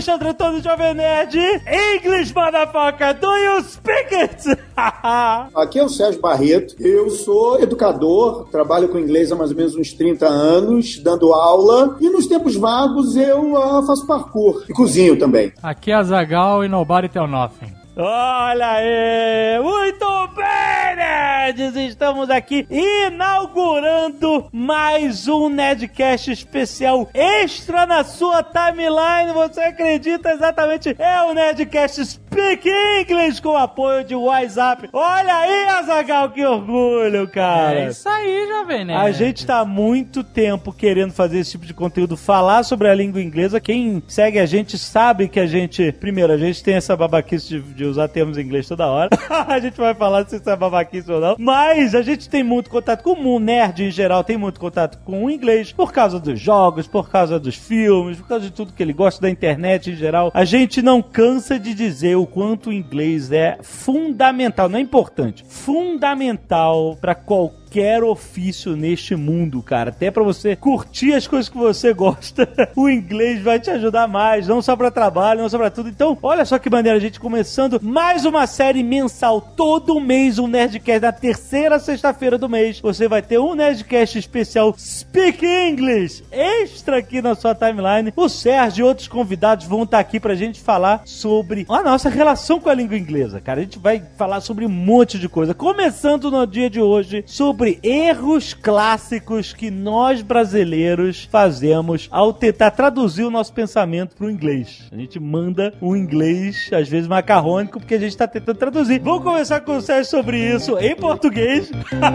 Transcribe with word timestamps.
Alexandre 0.00 0.28
Antônio, 0.30 0.62
Jovem 0.62 0.94
Nerd. 0.94 1.36
English, 1.36 2.34
motherfucker, 2.34 3.12
do 3.20 3.36
you 3.36 3.62
speak 3.62 4.14
it? 4.14 4.58
Aqui 5.54 5.78
é 5.78 5.84
o 5.84 5.90
Sérgio 5.90 6.22
Barreto. 6.22 6.74
Eu 6.80 7.10
sou 7.10 7.60
educador, 7.60 8.48
trabalho 8.50 8.88
com 8.88 8.98
inglês 8.98 9.30
há 9.30 9.36
mais 9.36 9.50
ou 9.50 9.56
menos 9.58 9.76
uns 9.76 9.92
30 9.92 10.26
anos, 10.26 10.98
dando 11.02 11.34
aula. 11.34 11.98
E 12.00 12.08
nos 12.08 12.26
tempos 12.26 12.56
vagos 12.56 13.14
eu 13.14 13.54
ah, 13.58 13.82
faço 13.86 14.06
parkour 14.06 14.64
e 14.70 14.72
cozinho 14.72 15.18
também. 15.18 15.52
Aqui 15.62 15.90
é 15.90 15.96
a 15.96 16.02
Zagal 16.02 16.64
e 16.64 16.68
Nobody 16.68 17.10
Tell 17.10 17.26
Nothing. 17.26 17.79
Olha 17.96 18.70
aí! 18.70 19.60
Muito 19.60 20.06
bem, 20.36 20.96
nerds! 20.96 21.74
Estamos 21.74 22.30
aqui 22.30 22.64
inaugurando 22.70 24.48
mais 24.52 25.26
um 25.26 25.48
Nerdcast 25.48 26.30
especial 26.30 27.10
extra 27.12 27.86
na 27.86 28.04
sua 28.04 28.44
timeline. 28.44 29.32
Você 29.34 29.60
acredita 29.60 30.30
exatamente? 30.30 30.94
É 31.00 31.20
o 31.22 31.34
Nerdcast 31.34 32.04
Speak 32.06 32.70
English 32.70 33.42
com 33.42 33.56
apoio 33.56 34.04
de 34.04 34.14
WhatsApp. 34.14 34.88
Olha 34.92 35.34
aí, 35.34 35.64
Azagal, 35.64 36.30
que 36.30 36.46
orgulho, 36.46 37.26
cara! 37.28 37.80
É 37.80 37.88
isso 37.88 38.08
aí, 38.08 38.46
Jovem 38.46 38.84
Nerd. 38.84 39.00
A 39.00 39.10
gente 39.10 39.44
tá 39.44 39.58
há 39.58 39.64
muito 39.64 40.22
tempo 40.22 40.72
querendo 40.72 41.12
fazer 41.12 41.40
esse 41.40 41.50
tipo 41.50 41.66
de 41.66 41.74
conteúdo, 41.74 42.16
falar 42.16 42.62
sobre 42.62 42.86
a 42.88 42.94
língua 42.94 43.20
inglesa. 43.20 43.60
Quem 43.60 44.00
segue 44.06 44.38
a 44.38 44.46
gente 44.46 44.78
sabe 44.78 45.26
que 45.26 45.40
a 45.40 45.46
gente, 45.46 45.90
primeiro, 45.90 46.32
a 46.32 46.38
gente 46.38 46.62
tem 46.62 46.74
essa 46.76 46.96
babaquice 46.96 47.58
de, 47.58 47.79
de 47.80 47.86
usar 47.86 48.08
termos 48.08 48.36
em 48.36 48.42
inglês 48.42 48.68
toda 48.68 48.86
hora. 48.86 49.08
a 49.48 49.58
gente 49.58 49.76
vai 49.76 49.94
falar 49.94 50.26
se 50.26 50.36
isso 50.36 50.50
é 50.50 50.56
babaquice 50.56 51.10
ou 51.10 51.20
não. 51.20 51.36
Mas 51.38 51.94
a 51.94 52.02
gente 52.02 52.28
tem 52.28 52.42
muito 52.42 52.68
contato 52.68 53.02
com 53.02 53.12
o 53.12 53.16
mundo 53.16 53.44
nerd 53.44 53.84
em 53.84 53.90
geral, 53.90 54.22
tem 54.22 54.36
muito 54.36 54.60
contato 54.60 54.98
com 55.04 55.24
o 55.24 55.30
inglês 55.30 55.72
por 55.72 55.92
causa 55.92 56.20
dos 56.20 56.38
jogos, 56.38 56.86
por 56.86 57.08
causa 57.08 57.40
dos 57.40 57.56
filmes, 57.56 58.18
por 58.18 58.28
causa 58.28 58.44
de 58.44 58.52
tudo 58.52 58.72
que 58.72 58.82
ele 58.82 58.92
gosta 58.92 59.22
da 59.22 59.30
internet 59.30 59.90
em 59.90 59.96
geral. 59.96 60.30
A 60.34 60.44
gente 60.44 60.82
não 60.82 61.00
cansa 61.00 61.58
de 61.58 61.72
dizer 61.72 62.16
o 62.16 62.26
quanto 62.26 62.68
o 62.68 62.72
inglês 62.72 63.32
é 63.32 63.58
fundamental, 63.62 64.68
não 64.68 64.78
é 64.78 64.82
importante, 64.82 65.44
fundamental 65.48 66.98
para 67.00 67.14
qualquer 67.14 67.59
qualquer 67.70 68.02
ofício 68.02 68.74
neste 68.76 69.14
mundo, 69.14 69.62
cara. 69.62 69.90
Até 69.90 70.10
pra 70.10 70.24
você 70.24 70.56
curtir 70.56 71.14
as 71.14 71.28
coisas 71.28 71.48
que 71.48 71.56
você 71.56 71.94
gosta, 71.94 72.48
o 72.74 72.90
inglês 72.90 73.40
vai 73.40 73.60
te 73.60 73.70
ajudar 73.70 74.08
mais, 74.08 74.48
não 74.48 74.60
só 74.60 74.74
pra 74.74 74.90
trabalho, 74.90 75.42
não 75.42 75.48
só 75.48 75.56
pra 75.56 75.70
tudo. 75.70 75.88
Então, 75.88 76.18
olha 76.20 76.44
só 76.44 76.58
que 76.58 76.68
maneira 76.68 76.98
gente 76.98 77.20
começando 77.20 77.78
mais 77.80 78.24
uma 78.24 78.46
série 78.48 78.82
mensal, 78.82 79.40
todo 79.40 80.00
mês 80.00 80.38
um 80.38 80.48
Nerdcast, 80.48 81.00
na 81.00 81.12
terceira 81.12 81.78
sexta-feira 81.78 82.36
do 82.36 82.48
mês, 82.48 82.80
você 82.80 83.06
vai 83.06 83.22
ter 83.22 83.38
um 83.38 83.54
Nerdcast 83.54 84.18
especial 84.18 84.74
Speak 84.76 85.46
English, 85.46 86.24
extra 86.32 86.98
aqui 86.98 87.22
na 87.22 87.36
sua 87.36 87.54
timeline. 87.54 88.12
O 88.16 88.28
Sérgio 88.28 88.84
e 88.84 88.88
outros 88.88 89.06
convidados 89.06 89.66
vão 89.66 89.84
estar 89.84 90.00
aqui 90.00 90.18
pra 90.18 90.34
gente 90.34 90.60
falar 90.60 91.02
sobre 91.04 91.66
a 91.68 91.82
nossa 91.82 92.08
relação 92.08 92.58
com 92.58 92.68
a 92.68 92.74
língua 92.74 92.98
inglesa, 92.98 93.40
cara. 93.40 93.60
A 93.60 93.62
gente 93.62 93.78
vai 93.78 94.02
falar 94.18 94.40
sobre 94.40 94.66
um 94.66 94.68
monte 94.68 95.20
de 95.20 95.28
coisa, 95.28 95.54
começando 95.54 96.32
no 96.32 96.44
dia 96.44 96.68
de 96.68 96.80
hoje 96.80 97.22
sobre 97.26 97.59
sobre 97.60 97.78
erros 97.82 98.54
clássicos 98.54 99.52
que 99.52 99.70
nós 99.70 100.22
brasileiros 100.22 101.28
fazemos 101.30 102.08
ao 102.10 102.32
tentar 102.32 102.70
traduzir 102.70 103.22
o 103.24 103.30
nosso 103.30 103.52
pensamento 103.52 104.16
para 104.16 104.26
o 104.26 104.30
inglês. 104.30 104.88
A 104.90 104.96
gente 104.96 105.20
manda 105.20 105.74
um 105.82 105.94
inglês, 105.94 106.70
às 106.72 106.88
vezes 106.88 107.06
macarrônico, 107.06 107.78
porque 107.78 107.96
a 107.96 108.00
gente 108.00 108.12
está 108.12 108.26
tentando 108.26 108.56
traduzir. 108.56 108.98
Vamos 109.00 109.22
conversar 109.22 109.60
com 109.60 109.76
o 109.76 109.82
Sérgio 109.82 110.10
sobre 110.10 110.38
isso 110.38 110.78
em 110.78 110.96
português. 110.96 111.70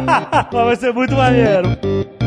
Vai 0.52 0.76
ser 0.78 0.92
muito 0.92 1.14
maneiro. 1.14 2.25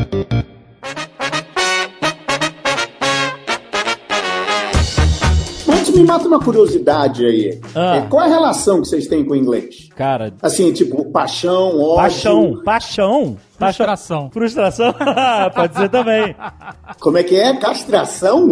Me 5.98 6.04
mata 6.04 6.28
uma 6.28 6.38
curiosidade 6.40 7.24
aí. 7.24 7.60
Ah. 7.74 7.96
É, 7.96 8.00
qual 8.02 8.22
é 8.22 8.26
a 8.26 8.28
relação 8.28 8.80
que 8.80 8.88
vocês 8.88 9.06
têm 9.06 9.24
com 9.24 9.32
o 9.32 9.36
inglês? 9.36 9.88
Cara, 9.96 10.32
Assim, 10.40 10.72
tipo, 10.72 11.04
paixão, 11.06 11.80
ódio. 11.80 11.96
paixão, 11.96 12.62
paixão. 12.64 13.36
Frustração. 13.58 14.30
Frustração? 14.30 14.94
Pode 15.54 15.76
ser 15.76 15.88
também. 15.88 16.34
Como 17.00 17.18
é 17.18 17.22
que 17.24 17.34
é? 17.34 17.56
Castração? 17.56 18.50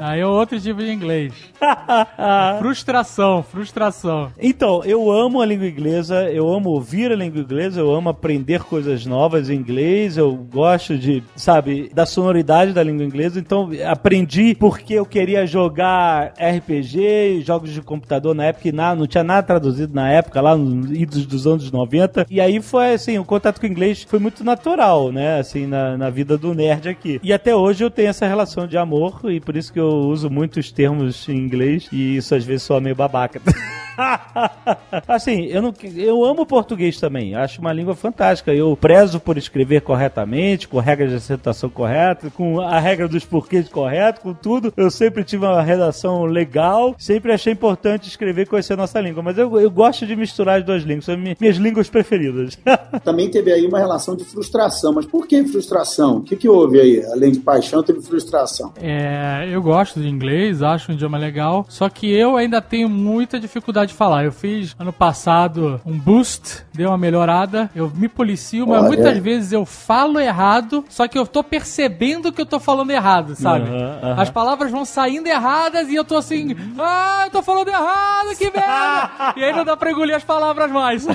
Aí 0.00 0.20
é 0.20 0.26
outro 0.26 0.60
tipo 0.60 0.80
de 0.80 0.90
inglês. 0.90 1.32
frustração, 2.58 3.42
frustração. 3.42 4.30
Então, 4.40 4.82
eu 4.84 5.10
amo 5.10 5.40
a 5.40 5.46
língua 5.46 5.66
inglesa, 5.66 6.30
eu 6.30 6.48
amo 6.48 6.70
ouvir 6.70 7.10
a 7.10 7.16
língua 7.16 7.40
inglesa, 7.40 7.80
eu 7.80 7.92
amo 7.92 8.08
aprender 8.08 8.62
coisas 8.62 9.04
novas 9.04 9.50
em 9.50 9.54
inglês, 9.54 10.16
eu 10.16 10.32
gosto 10.34 10.96
de, 10.96 11.22
sabe, 11.34 11.90
da 11.92 12.06
sonoridade 12.06 12.72
da 12.72 12.82
língua 12.82 13.04
inglesa, 13.04 13.40
então 13.40 13.70
aprendi 13.86 14.54
porque 14.54 14.94
eu 14.94 15.04
queria 15.04 15.46
jogar 15.46 16.32
RPG, 16.38 17.42
jogos 17.44 17.70
de 17.70 17.82
computador 17.82 18.34
na 18.34 18.44
época, 18.44 18.68
e 18.68 18.72
na, 18.72 18.94
não 18.94 19.06
tinha 19.06 19.24
nada 19.24 19.42
traduzido 19.42 19.94
na 19.94 20.10
época, 20.10 20.40
lá 20.40 20.56
nos 20.56 20.90
idos 20.90 21.26
dos 21.26 21.46
anos 21.46 21.70
90, 21.70 22.26
e 22.30 22.40
aí 22.40 22.60
foi 22.60 22.94
assim, 22.94 23.18
o 23.18 23.24
contato 23.48 23.60
com 23.60 23.66
o 23.66 23.70
inglês 23.70 24.02
foi 24.02 24.18
muito 24.18 24.44
natural, 24.44 25.10
né, 25.10 25.38
assim, 25.38 25.66
na, 25.66 25.96
na 25.96 26.10
vida 26.10 26.36
do 26.36 26.54
nerd 26.54 26.88
aqui. 26.88 27.18
E 27.22 27.32
até 27.32 27.54
hoje 27.54 27.82
eu 27.84 27.90
tenho 27.90 28.08
essa 28.08 28.26
relação 28.26 28.66
de 28.66 28.76
amor, 28.76 29.20
e 29.24 29.40
por 29.40 29.56
isso 29.56 29.72
que 29.72 29.80
eu 29.80 29.88
uso 29.88 30.28
muitos 30.30 30.70
termos 30.70 31.28
em 31.28 31.36
inglês, 31.36 31.88
e 31.92 32.16
isso 32.16 32.34
às 32.34 32.44
vezes 32.44 32.62
soa 32.62 32.80
meio 32.80 32.94
babaca. 32.94 33.40
assim, 35.08 35.46
eu, 35.46 35.60
não, 35.62 35.74
eu 35.96 36.24
amo 36.24 36.46
português 36.46 36.98
também. 37.00 37.34
Acho 37.34 37.60
uma 37.60 37.72
língua 37.72 37.94
fantástica. 37.94 38.52
Eu 38.52 38.76
prezo 38.76 39.18
por 39.18 39.36
escrever 39.36 39.80
corretamente, 39.80 40.68
com 40.68 40.78
regras 40.78 41.10
de 41.10 41.16
acentuação 41.16 41.68
correta, 41.68 42.30
com 42.30 42.60
a 42.60 42.78
regra 42.78 43.08
dos 43.08 43.24
porquês 43.24 43.68
correto, 43.68 44.20
com 44.20 44.32
tudo. 44.32 44.72
Eu 44.76 44.90
sempre 44.90 45.24
tive 45.24 45.44
uma 45.44 45.62
redação 45.62 46.24
legal. 46.24 46.94
Sempre 46.98 47.32
achei 47.32 47.52
importante 47.52 48.08
escrever 48.08 48.42
e 48.42 48.46
conhecer 48.46 48.74
a 48.74 48.76
nossa 48.76 49.00
língua. 49.00 49.22
Mas 49.22 49.36
eu, 49.36 49.58
eu 49.58 49.70
gosto 49.70 50.06
de 50.06 50.14
misturar 50.14 50.58
as 50.60 50.64
duas 50.64 50.82
línguas. 50.84 51.04
São 51.06 51.16
mi- 51.18 51.36
minhas 51.40 51.56
línguas 51.56 51.88
preferidas. 51.90 52.56
Também 53.02 53.28
teve 53.38 53.52
aí 53.52 53.66
uma 53.66 53.78
relação 53.78 54.16
de 54.16 54.24
frustração. 54.24 54.92
Mas 54.92 55.06
por 55.06 55.26
que 55.26 55.44
frustração? 55.44 56.16
O 56.16 56.22
que, 56.22 56.36
que 56.36 56.48
houve 56.48 56.80
aí? 56.80 57.04
Além 57.12 57.30
de 57.30 57.38
paixão, 57.38 57.82
teve 57.82 58.00
frustração. 58.02 58.72
É, 58.80 59.48
eu 59.50 59.62
gosto 59.62 60.00
de 60.00 60.08
inglês, 60.08 60.62
acho 60.62 60.90
um 60.90 60.94
idioma 60.94 61.16
legal, 61.16 61.64
só 61.68 61.88
que 61.88 62.10
eu 62.10 62.36
ainda 62.36 62.60
tenho 62.60 62.88
muita 62.88 63.38
dificuldade 63.38 63.92
de 63.92 63.96
falar. 63.96 64.24
Eu 64.24 64.32
fiz 64.32 64.74
ano 64.78 64.92
passado 64.92 65.80
um 65.86 65.96
boost, 65.96 66.64
deu 66.74 66.90
uma 66.90 66.98
melhorada, 66.98 67.70
eu 67.74 67.90
me 67.94 68.08
policio, 68.08 68.66
mas 68.66 68.80
Olha. 68.80 68.88
muitas 68.88 69.18
vezes 69.18 69.52
eu 69.52 69.64
falo 69.64 70.18
errado, 70.18 70.84
só 70.88 71.06
que 71.06 71.18
eu 71.18 71.26
tô 71.26 71.44
percebendo 71.44 72.32
que 72.32 72.40
eu 72.40 72.46
tô 72.46 72.58
falando 72.58 72.90
errado, 72.90 73.36
sabe? 73.36 73.68
Aham, 73.68 73.98
aham. 74.02 74.20
As 74.20 74.30
palavras 74.30 74.70
vão 74.70 74.84
saindo 74.84 75.28
erradas 75.28 75.88
e 75.88 75.94
eu 75.94 76.04
tô 76.04 76.16
assim, 76.16 76.56
ah, 76.78 77.22
eu 77.26 77.30
tô 77.30 77.42
falando 77.42 77.68
errado, 77.68 78.36
que 78.36 78.50
merda! 78.50 79.34
e 79.38 79.44
aí 79.44 79.52
não 79.52 79.64
dá 79.64 79.76
pra 79.76 79.92
engolir 79.92 80.16
as 80.16 80.24
palavras 80.24 80.70
mais. 80.70 81.06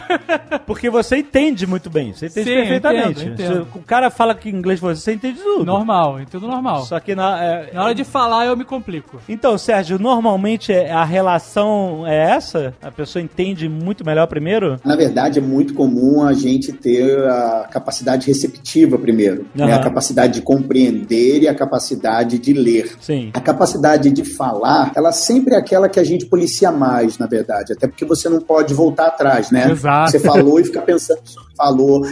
Porque 0.65 0.89
você 0.89 1.17
entende 1.17 1.67
muito 1.67 1.89
bem. 1.89 2.12
Você 2.13 2.27
entende 2.27 2.49
Sim, 2.49 2.55
perfeitamente. 2.55 3.09
entendo, 3.21 3.33
entendo. 3.33 3.67
Se 3.71 3.77
o 3.77 3.81
cara 3.81 4.09
fala 4.09 4.33
que 4.35 4.49
inglês 4.49 4.79
você, 4.79 5.01
você 5.01 5.13
entende 5.13 5.39
tudo. 5.39 5.65
normal, 5.65 6.19
em 6.19 6.25
tudo 6.25 6.47
normal. 6.47 6.83
Só 6.85 6.99
que 6.99 7.15
na, 7.15 7.43
é, 7.43 7.69
Na 7.73 7.83
hora 7.83 7.95
de 7.95 8.03
falar 8.03 8.45
eu 8.45 8.55
me 8.55 8.63
complico. 8.65 9.19
Então, 9.27 9.57
Sérgio, 9.57 9.97
normalmente 9.99 10.71
é- 10.71 10.91
a 10.91 11.03
relação 11.03 12.05
é 12.07 12.31
essa? 12.31 12.73
A 12.81 12.91
pessoa 12.91 13.21
entende 13.21 13.67
muito 13.67 14.05
melhor 14.05 14.27
primeiro? 14.27 14.79
Na 14.83 14.95
verdade, 14.95 15.39
é 15.39 15.41
muito 15.41 15.73
comum 15.73 16.23
a 16.23 16.33
gente 16.33 16.71
ter 16.71 17.17
a 17.27 17.67
capacidade 17.71 18.27
receptiva 18.27 18.97
primeiro, 18.97 19.45
né? 19.55 19.65
Aham. 19.65 19.75
a 19.75 19.83
capacidade 19.83 20.33
de 20.33 20.41
compreender 20.41 21.43
e 21.43 21.47
a 21.47 21.55
capacidade 21.55 22.37
de 22.39 22.53
ler. 22.53 22.95
Sim. 22.99 23.31
A 23.33 23.39
capacidade 23.39 24.09
de 24.11 24.23
falar, 24.23 24.91
ela 24.95 25.11
sempre 25.11 25.55
é 25.55 25.57
aquela 25.57 25.89
que 25.89 25.99
a 25.99 26.03
gente 26.03 26.25
policia 26.25 26.71
mais, 26.71 27.17
na 27.17 27.25
verdade. 27.27 27.73
Até 27.73 27.87
porque 27.87 28.05
você 28.05 28.29
não 28.29 28.39
pode 28.41 28.73
voltar 28.73 29.07
atrás, 29.07 29.51
né? 29.51 29.69
Exato. 29.71 30.11
Você 30.11 30.19
falou 30.19 30.59
e 30.59 30.63
fica 30.65 30.81
pensando 30.81 31.19
sobre 31.25 31.49
o 31.53 31.55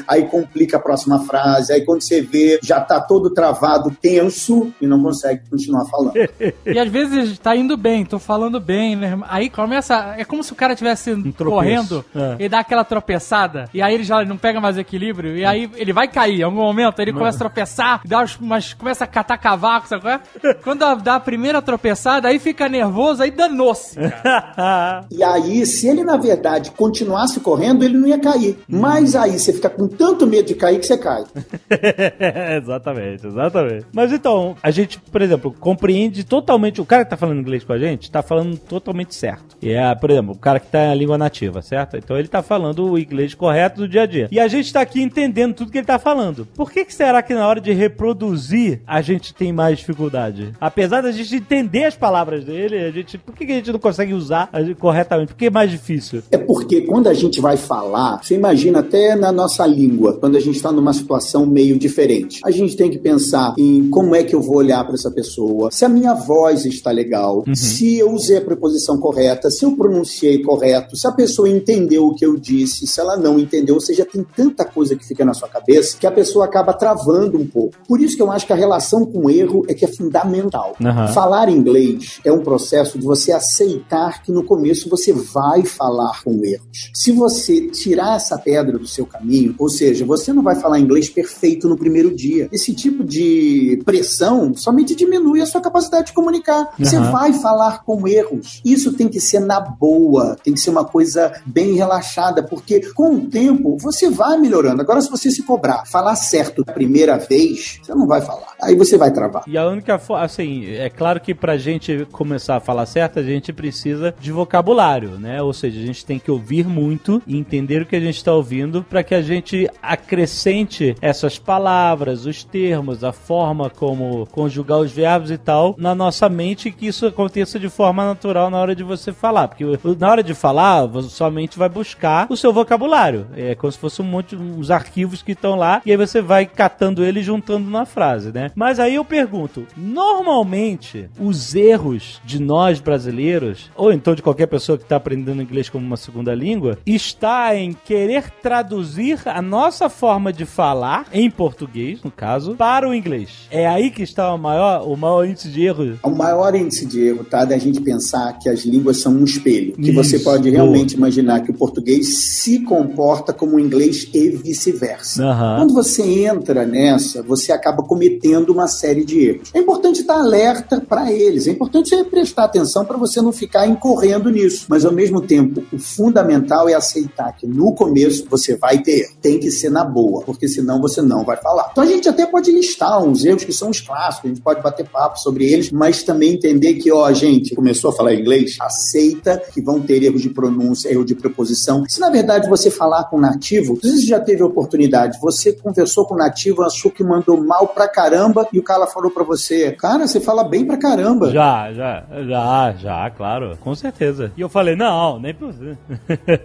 aí 0.07 0.25
complica 0.25 0.77
a 0.77 0.79
próxima 0.79 1.19
frase, 1.25 1.71
aí 1.73 1.81
quando 1.85 2.01
você 2.01 2.21
vê, 2.21 2.59
já 2.63 2.79
tá 2.79 2.99
todo 2.99 3.29
travado, 3.29 3.91
tenso 4.01 4.71
e 4.81 4.87
não 4.87 5.01
consegue 5.01 5.41
continuar 5.49 5.85
falando. 5.85 6.13
E 6.65 6.77
às 6.79 6.89
vezes 6.89 7.37
tá 7.39 7.55
indo 7.55 7.75
bem, 7.75 8.05
tô 8.05 8.17
falando 8.19 8.59
bem, 8.59 8.95
né? 8.95 9.19
Aí 9.27 9.49
começa. 9.49 10.15
É 10.17 10.23
como 10.23 10.43
se 10.43 10.51
o 10.53 10.55
cara 10.55 10.73
estivesse 10.73 11.11
tropeço. 11.33 11.43
correndo 11.45 12.05
É. 12.15 12.45
e 12.45 12.49
dá 12.49 12.59
aquela 12.59 12.83
tropeçada, 12.83 13.69
e 13.73 13.81
aí 13.81 13.93
ele 13.93 14.03
já 14.03 14.23
não 14.23 14.37
pega 14.37 14.59
mais 14.61 14.77
equilíbrio, 14.77 15.35
e 15.37 15.43
aí 15.45 15.69
ele 15.75 15.91
vai 15.93 16.07
cair 16.07 16.39
em 16.39 16.43
algum 16.43 16.57
momento, 16.61 16.99
aí 16.99 17.05
ele 17.05 17.13
começa 17.13 17.37
a 17.37 17.39
tropeçar, 17.39 18.01
dá 18.05 18.25
umas, 18.39 18.73
começa 18.73 19.03
a 19.03 19.07
catar 19.07 19.37
cavaco, 19.37 19.87
sabe 19.87 20.01
qual 20.01 20.13
é? 20.13 20.19
Quando 20.63 20.79
dá- 21.01 21.15
a 21.15 21.19
primeira 21.19 21.61
tropeçada, 21.61 22.27
aí 22.27 22.39
fica 22.39 22.67
nervoso, 22.69 23.21
aí 23.23 23.31
danou-se. 23.31 23.97
E 25.11 25.23
aí, 25.23 25.65
se 25.65 25.87
ele, 25.87 26.03
na 26.03 26.17
verdade, 26.17 26.71
continuasse 26.71 27.39
correndo, 27.39 27.83
ele 27.83 27.97
não 27.97 28.07
ia 28.07 28.19
cair. 28.19 28.59
Mas 28.67 29.15
aí 29.15 29.37
você 29.37 29.51
fica 29.53 29.69
com 29.75 29.87
tanto 29.87 30.27
medo 30.27 30.47
de 30.47 30.55
cair 30.55 30.79
que 30.79 30.85
você 30.85 30.97
cai. 30.97 31.23
exatamente, 32.61 33.27
exatamente. 33.27 33.85
Mas 33.93 34.11
então, 34.11 34.55
a 34.61 34.71
gente, 34.71 34.99
por 34.99 35.21
exemplo, 35.21 35.53
compreende 35.59 36.23
totalmente. 36.23 36.81
O 36.81 36.85
cara 36.85 37.03
que 37.03 37.09
tá 37.09 37.17
falando 37.17 37.39
inglês 37.39 37.63
com 37.63 37.73
a 37.73 37.77
gente 37.77 38.11
tá 38.11 38.21
falando 38.21 38.57
totalmente 38.57 39.15
certo. 39.15 39.55
E 39.61 39.71
é, 39.71 39.93
por 39.95 40.09
exemplo, 40.09 40.33
o 40.33 40.37
cara 40.37 40.59
que 40.59 40.67
tá 40.67 40.93
em 40.93 40.97
língua 40.97 41.17
nativa, 41.17 41.61
certo? 41.61 41.97
Então 41.97 42.17
ele 42.17 42.27
tá 42.27 42.41
falando 42.41 42.91
o 42.91 42.97
inglês 42.97 43.33
correto 43.33 43.81
do 43.81 43.87
dia 43.87 44.03
a 44.03 44.05
dia. 44.05 44.27
E 44.31 44.39
a 44.39 44.47
gente 44.47 44.71
tá 44.71 44.81
aqui 44.81 45.01
entendendo 45.01 45.53
tudo 45.53 45.71
que 45.71 45.77
ele 45.77 45.87
tá 45.87 45.99
falando. 45.99 46.45
Por 46.45 46.71
que, 46.71 46.85
que 46.85 46.93
será 46.93 47.21
que 47.21 47.33
na 47.33 47.47
hora 47.47 47.61
de 47.61 47.71
reproduzir 47.71 48.81
a 48.85 49.01
gente 49.01 49.33
tem 49.33 49.51
mais 49.51 49.77
dificuldade? 49.79 50.53
Apesar 50.59 51.01
da 51.01 51.11
gente 51.11 51.35
entender 51.35 51.85
as 51.85 51.95
palavras 51.95 52.43
dele, 52.43 52.77
a 52.77 52.91
gente. 52.91 53.17
Por 53.17 53.35
que, 53.35 53.45
que 53.45 53.51
a 53.51 53.55
gente 53.55 53.71
não 53.71 53.79
consegue 53.79 54.13
usar 54.13 54.49
corretamente? 54.79 55.33
Por 55.33 55.37
que 55.37 55.45
é 55.47 55.49
mais 55.49 55.69
difícil? 55.69 56.23
É 56.31 56.37
porque 56.37 56.81
quando 56.81 57.07
a 57.07 57.13
gente 57.13 57.39
vai 57.39 57.57
falar, 57.57 58.21
você 58.21 58.35
imagina 58.35 58.79
até 58.79 59.15
na 59.15 59.31
nossa 59.31 59.60
língua, 59.65 60.17
quando 60.19 60.35
a 60.35 60.39
gente 60.39 60.55
está 60.55 60.71
numa 60.71 60.93
situação 60.93 61.45
meio 61.45 61.77
diferente. 61.77 62.39
A 62.43 62.51
gente 62.51 62.75
tem 62.75 62.89
que 62.89 62.99
pensar 62.99 63.53
em 63.57 63.89
como 63.89 64.15
é 64.15 64.23
que 64.23 64.35
eu 64.35 64.41
vou 64.41 64.57
olhar 64.57 64.83
para 64.83 64.95
essa 64.95 65.11
pessoa, 65.11 65.69
se 65.71 65.85
a 65.85 65.89
minha 65.89 66.13
voz 66.13 66.65
está 66.65 66.91
legal, 66.91 67.43
se 67.53 67.97
eu 67.97 68.11
usei 68.11 68.37
a 68.37 68.41
preposição 68.41 68.97
correta, 68.97 69.49
se 69.49 69.65
eu 69.65 69.75
pronunciei 69.75 70.41
correto, 70.41 70.95
se 70.95 71.07
a 71.07 71.11
pessoa 71.11 71.49
entendeu 71.49 72.07
o 72.07 72.15
que 72.15 72.25
eu 72.25 72.37
disse, 72.37 72.87
se 72.87 72.99
ela 72.99 73.17
não 73.17 73.39
entendeu. 73.39 73.75
Ou 73.75 73.81
seja, 73.81 74.05
tem 74.05 74.25
tanta 74.35 74.65
coisa 74.65 74.95
que 74.95 75.05
fica 75.05 75.25
na 75.25 75.33
sua 75.33 75.47
cabeça 75.47 75.97
que 75.97 76.07
a 76.07 76.11
pessoa 76.11 76.45
acaba 76.45 76.73
travando 76.73 77.37
um 77.37 77.45
pouco. 77.45 77.75
Por 77.87 78.01
isso 78.01 78.15
que 78.15 78.21
eu 78.21 78.31
acho 78.31 78.45
que 78.45 78.53
a 78.53 78.55
relação 78.55 79.05
com 79.05 79.25
o 79.25 79.29
erro 79.29 79.65
é 79.67 79.73
que 79.73 79.85
é 79.85 79.87
fundamental. 79.87 80.75
Aham. 80.83 81.07
Falar 81.09 81.49
inglês 81.49 82.19
é 82.23 82.31
um 82.31 82.41
processo 82.41 82.97
de 82.97 83.05
você 83.05 83.31
aceitar 83.31 84.23
que 84.23 84.31
no 84.31 84.43
começo 84.43 84.89
você 84.89 85.13
vai 85.13 85.63
falar 85.63 86.21
com 86.23 86.43
erros. 86.43 86.91
Se 86.93 87.11
você 87.11 87.67
tirar 87.69 88.15
essa 88.15 88.37
pedra 88.37 88.77
do 88.77 88.87
seu 88.87 89.05
caminho, 89.05 89.50
ou 89.57 89.69
seja, 89.69 90.05
você 90.05 90.33
não 90.33 90.43
vai 90.43 90.55
falar 90.55 90.79
inglês 90.79 91.09
perfeito 91.09 91.67
no 91.67 91.77
primeiro 91.77 92.13
dia. 92.13 92.47
Esse 92.51 92.73
tipo 92.73 93.03
de 93.03 93.81
pressão 93.85 94.53
somente 94.55 94.95
diminui 94.95 95.41
a 95.41 95.45
sua 95.45 95.61
capacidade 95.61 96.07
de 96.07 96.13
comunicar. 96.13 96.69
Você 96.77 96.97
Aham. 96.97 97.11
vai 97.11 97.33
falar 97.33 97.83
com 97.83 98.07
erros. 98.07 98.61
Isso 98.63 98.93
tem 98.93 99.07
que 99.07 99.19
ser 99.19 99.39
na 99.39 99.59
boa, 99.59 100.37
tem 100.43 100.53
que 100.53 100.59
ser 100.59 100.69
uma 100.69 100.85
coisa 100.85 101.31
bem 101.45 101.75
relaxada, 101.75 102.43
porque 102.43 102.79
com 102.93 103.15
o 103.15 103.21
tempo 103.27 103.77
você 103.77 104.09
vai 104.09 104.37
melhorando. 104.37 104.81
Agora, 104.81 105.01
se 105.01 105.09
você 105.09 105.29
se 105.31 105.43
cobrar, 105.43 105.85
falar 105.85 106.15
certo 106.15 106.63
a 106.67 106.71
primeira 106.71 107.17
vez, 107.17 107.79
você 107.81 107.93
não 107.93 108.07
vai 108.07 108.21
falar. 108.21 108.53
Aí 108.61 108.75
você 108.75 108.97
vai 108.97 109.11
travar. 109.11 109.43
E 109.47 109.57
a 109.57 109.67
única 109.67 109.97
forma, 109.97 110.25
assim, 110.25 110.65
é 110.65 110.89
claro 110.89 111.19
que 111.19 111.33
pra 111.33 111.57
gente 111.57 112.07
começar 112.11 112.57
a 112.57 112.59
falar 112.59 112.85
certo, 112.85 113.19
a 113.19 113.23
gente 113.23 113.51
precisa 113.51 114.13
de 114.19 114.31
vocabulário, 114.31 115.11
né? 115.19 115.41
Ou 115.41 115.53
seja, 115.53 115.79
a 115.79 115.85
gente 115.85 116.05
tem 116.05 116.19
que 116.19 116.29
ouvir 116.31 116.67
muito 116.67 117.21
e 117.25 117.37
entender 117.37 117.81
o 117.81 117.85
que 117.85 117.95
a 117.95 117.99
gente 117.99 118.17
está 118.17 118.33
ouvindo 118.33 118.85
para 118.87 119.03
que 119.03 119.15
a 119.15 119.21
gente 119.21 119.40
acrescente 119.81 120.95
essas 121.01 121.37
palavras, 121.37 122.25
os 122.25 122.43
termos, 122.43 123.03
a 123.03 123.11
forma 123.11 123.69
como 123.69 124.25
conjugar 124.27 124.79
os 124.79 124.91
verbos 124.91 125.31
e 125.31 125.37
tal 125.37 125.75
na 125.77 125.95
nossa 125.95 126.29
mente 126.29 126.69
e 126.69 126.71
que 126.71 126.87
isso 126.87 127.05
aconteça 127.05 127.59
de 127.59 127.69
forma 127.69 128.05
natural 128.05 128.49
na 128.49 128.57
hora 128.57 128.75
de 128.75 128.83
você 128.83 129.11
falar. 129.13 129.47
Porque 129.47 129.65
na 129.97 130.09
hora 130.09 130.23
de 130.23 130.33
falar, 130.33 130.85
você 130.85 131.09
somente 131.09 131.57
vai 131.57 131.69
buscar 131.69 132.27
o 132.29 132.37
seu 132.37 132.53
vocabulário. 132.53 133.27
É 133.35 133.55
como 133.55 133.71
se 133.71 133.77
fosse 133.77 134.01
um 134.01 134.05
monte, 134.05 134.35
uns 134.35 134.71
arquivos 134.71 135.21
que 135.21 135.31
estão 135.31 135.55
lá, 135.55 135.81
e 135.85 135.91
aí 135.91 135.97
você 135.97 136.21
vai 136.21 136.45
catando 136.45 137.03
ele 137.03 137.19
e 137.19 137.23
juntando 137.23 137.69
na 137.69 137.85
frase, 137.85 138.31
né? 138.31 138.51
Mas 138.55 138.79
aí 138.79 138.95
eu 138.95 139.05
pergunto: 139.05 139.65
normalmente, 139.75 141.09
os 141.19 141.55
erros 141.55 142.21
de 142.23 142.41
nós 142.41 142.79
brasileiros, 142.79 143.69
ou 143.75 143.91
então 143.91 144.15
de 144.15 144.21
qualquer 144.21 144.47
pessoa 144.47 144.77
que 144.77 144.83
está 144.83 144.95
aprendendo 144.95 145.41
inglês 145.41 145.69
como 145.69 145.85
uma 145.85 145.97
segunda 145.97 146.33
língua, 146.33 146.77
está 146.85 147.55
em 147.55 147.73
querer 147.73 148.29
traduzir 148.41 149.19
a 149.31 149.41
nossa 149.41 149.89
forma 149.89 150.31
de 150.31 150.45
falar, 150.45 151.07
em 151.11 151.29
português, 151.29 152.01
no 152.03 152.11
caso, 152.11 152.55
para 152.55 152.87
o 152.87 152.93
inglês. 152.93 153.47
É 153.49 153.67
aí 153.67 153.89
que 153.91 154.03
está 154.03 154.33
o 154.33 154.37
maior, 154.37 154.87
o 154.87 154.95
maior 154.95 155.25
índice 155.25 155.49
de 155.49 155.63
erro. 155.63 155.99
O 156.03 156.09
maior 156.09 156.53
índice 156.55 156.85
de 156.85 157.01
erro 157.01 157.23
tá 157.23 157.45
da 157.45 157.57
gente 157.57 157.81
pensar 157.81 158.37
que 158.39 158.49
as 158.49 158.61
línguas 158.61 158.97
são 158.97 159.13
um 159.13 159.23
espelho. 159.23 159.73
Que 159.73 159.91
Isso, 159.91 159.93
você 159.93 160.19
pode 160.19 160.49
realmente 160.49 160.95
imaginar 160.95 161.41
que 161.41 161.51
o 161.51 161.53
português 161.53 162.17
se 162.41 162.59
comporta 162.59 163.33
como 163.33 163.55
o 163.55 163.59
inglês 163.59 164.07
e 164.13 164.29
vice-versa. 164.29 165.23
Aham. 165.23 165.57
Quando 165.57 165.73
você 165.73 166.03
entra 166.03 166.65
nessa, 166.65 167.21
você 167.23 167.51
acaba 167.51 167.83
cometendo 167.83 168.51
uma 168.51 168.67
série 168.67 169.03
de 169.03 169.19
erros. 169.19 169.51
É 169.53 169.59
importante 169.59 170.01
estar 170.01 170.19
alerta 170.19 170.81
para 170.81 171.11
eles. 171.11 171.47
É 171.47 171.51
importante 171.51 171.89
você 171.89 172.03
prestar 172.03 172.45
atenção 172.45 172.85
para 172.85 172.97
você 172.97 173.21
não 173.21 173.31
ficar 173.31 173.67
incorrendo 173.67 174.29
nisso. 174.29 174.65
Mas 174.69 174.85
ao 174.85 174.91
mesmo 174.91 175.21
tempo, 175.21 175.63
o 175.71 175.79
fundamental 175.79 176.67
é 176.67 176.73
aceitar 176.73 177.35
que 177.35 177.47
no 177.47 177.73
começo 177.73 178.25
você 178.29 178.55
vai 178.55 178.79
ter 178.79 179.01
erro. 179.01 179.13
Tem 179.21 179.39
que 179.39 179.51
ser 179.51 179.69
na 179.69 179.83
boa, 179.83 180.23
porque 180.23 180.47
senão 180.47 180.81
você 180.81 181.01
não 181.01 181.23
vai 181.23 181.37
falar. 181.37 181.69
Então 181.71 181.83
a 181.83 181.87
gente 181.87 182.09
até 182.09 182.25
pode 182.25 182.51
listar 182.51 183.03
uns 183.03 183.23
erros 183.23 183.43
que 183.43 183.53
são 183.53 183.69
os 183.69 183.79
clássicos, 183.79 184.25
a 184.25 184.33
gente 184.33 184.41
pode 184.41 184.61
bater 184.61 184.87
papo 184.87 185.19
sobre 185.19 185.51
eles, 185.51 185.71
mas 185.71 186.03
também 186.03 186.33
entender 186.33 186.75
que, 186.75 186.91
ó, 186.91 187.11
gente, 187.13 187.55
começou 187.55 187.91
a 187.91 187.93
falar 187.93 188.13
inglês, 188.13 188.57
aceita 188.59 189.41
que 189.53 189.61
vão 189.61 189.79
ter 189.79 190.03
erros 190.03 190.21
de 190.21 190.29
pronúncia, 190.29 190.89
erro 190.89 191.05
de 191.05 191.15
preposição. 191.15 191.83
Se 191.87 191.99
na 191.99 192.09
verdade 192.09 192.49
você 192.49 192.69
falar 192.69 193.05
com 193.05 193.19
nativo, 193.19 193.77
você 193.81 193.97
já 193.97 194.19
teve 194.19 194.41
a 194.41 194.45
oportunidade, 194.45 195.19
você 195.21 195.53
conversou 195.53 196.05
com 196.05 196.15
nativo, 196.15 196.63
achou 196.63 196.91
que 196.91 197.03
mandou 197.03 197.43
mal 197.43 197.67
pra 197.67 197.87
caramba 197.87 198.47
e 198.51 198.59
o 198.59 198.63
cara 198.63 198.87
falou 198.87 199.11
pra 199.11 199.23
você, 199.23 199.71
cara, 199.71 200.07
você 200.07 200.19
fala 200.19 200.43
bem 200.43 200.65
pra 200.65 200.77
caramba. 200.77 201.31
Já, 201.31 201.71
já, 201.73 202.03
já, 202.27 202.73
já, 202.73 203.09
claro, 203.11 203.57
com 203.61 203.75
certeza. 203.75 204.31
E 204.35 204.41
eu 204.41 204.49
falei, 204.49 204.75
não, 204.75 205.19
nem 205.19 205.33
por 205.33 205.51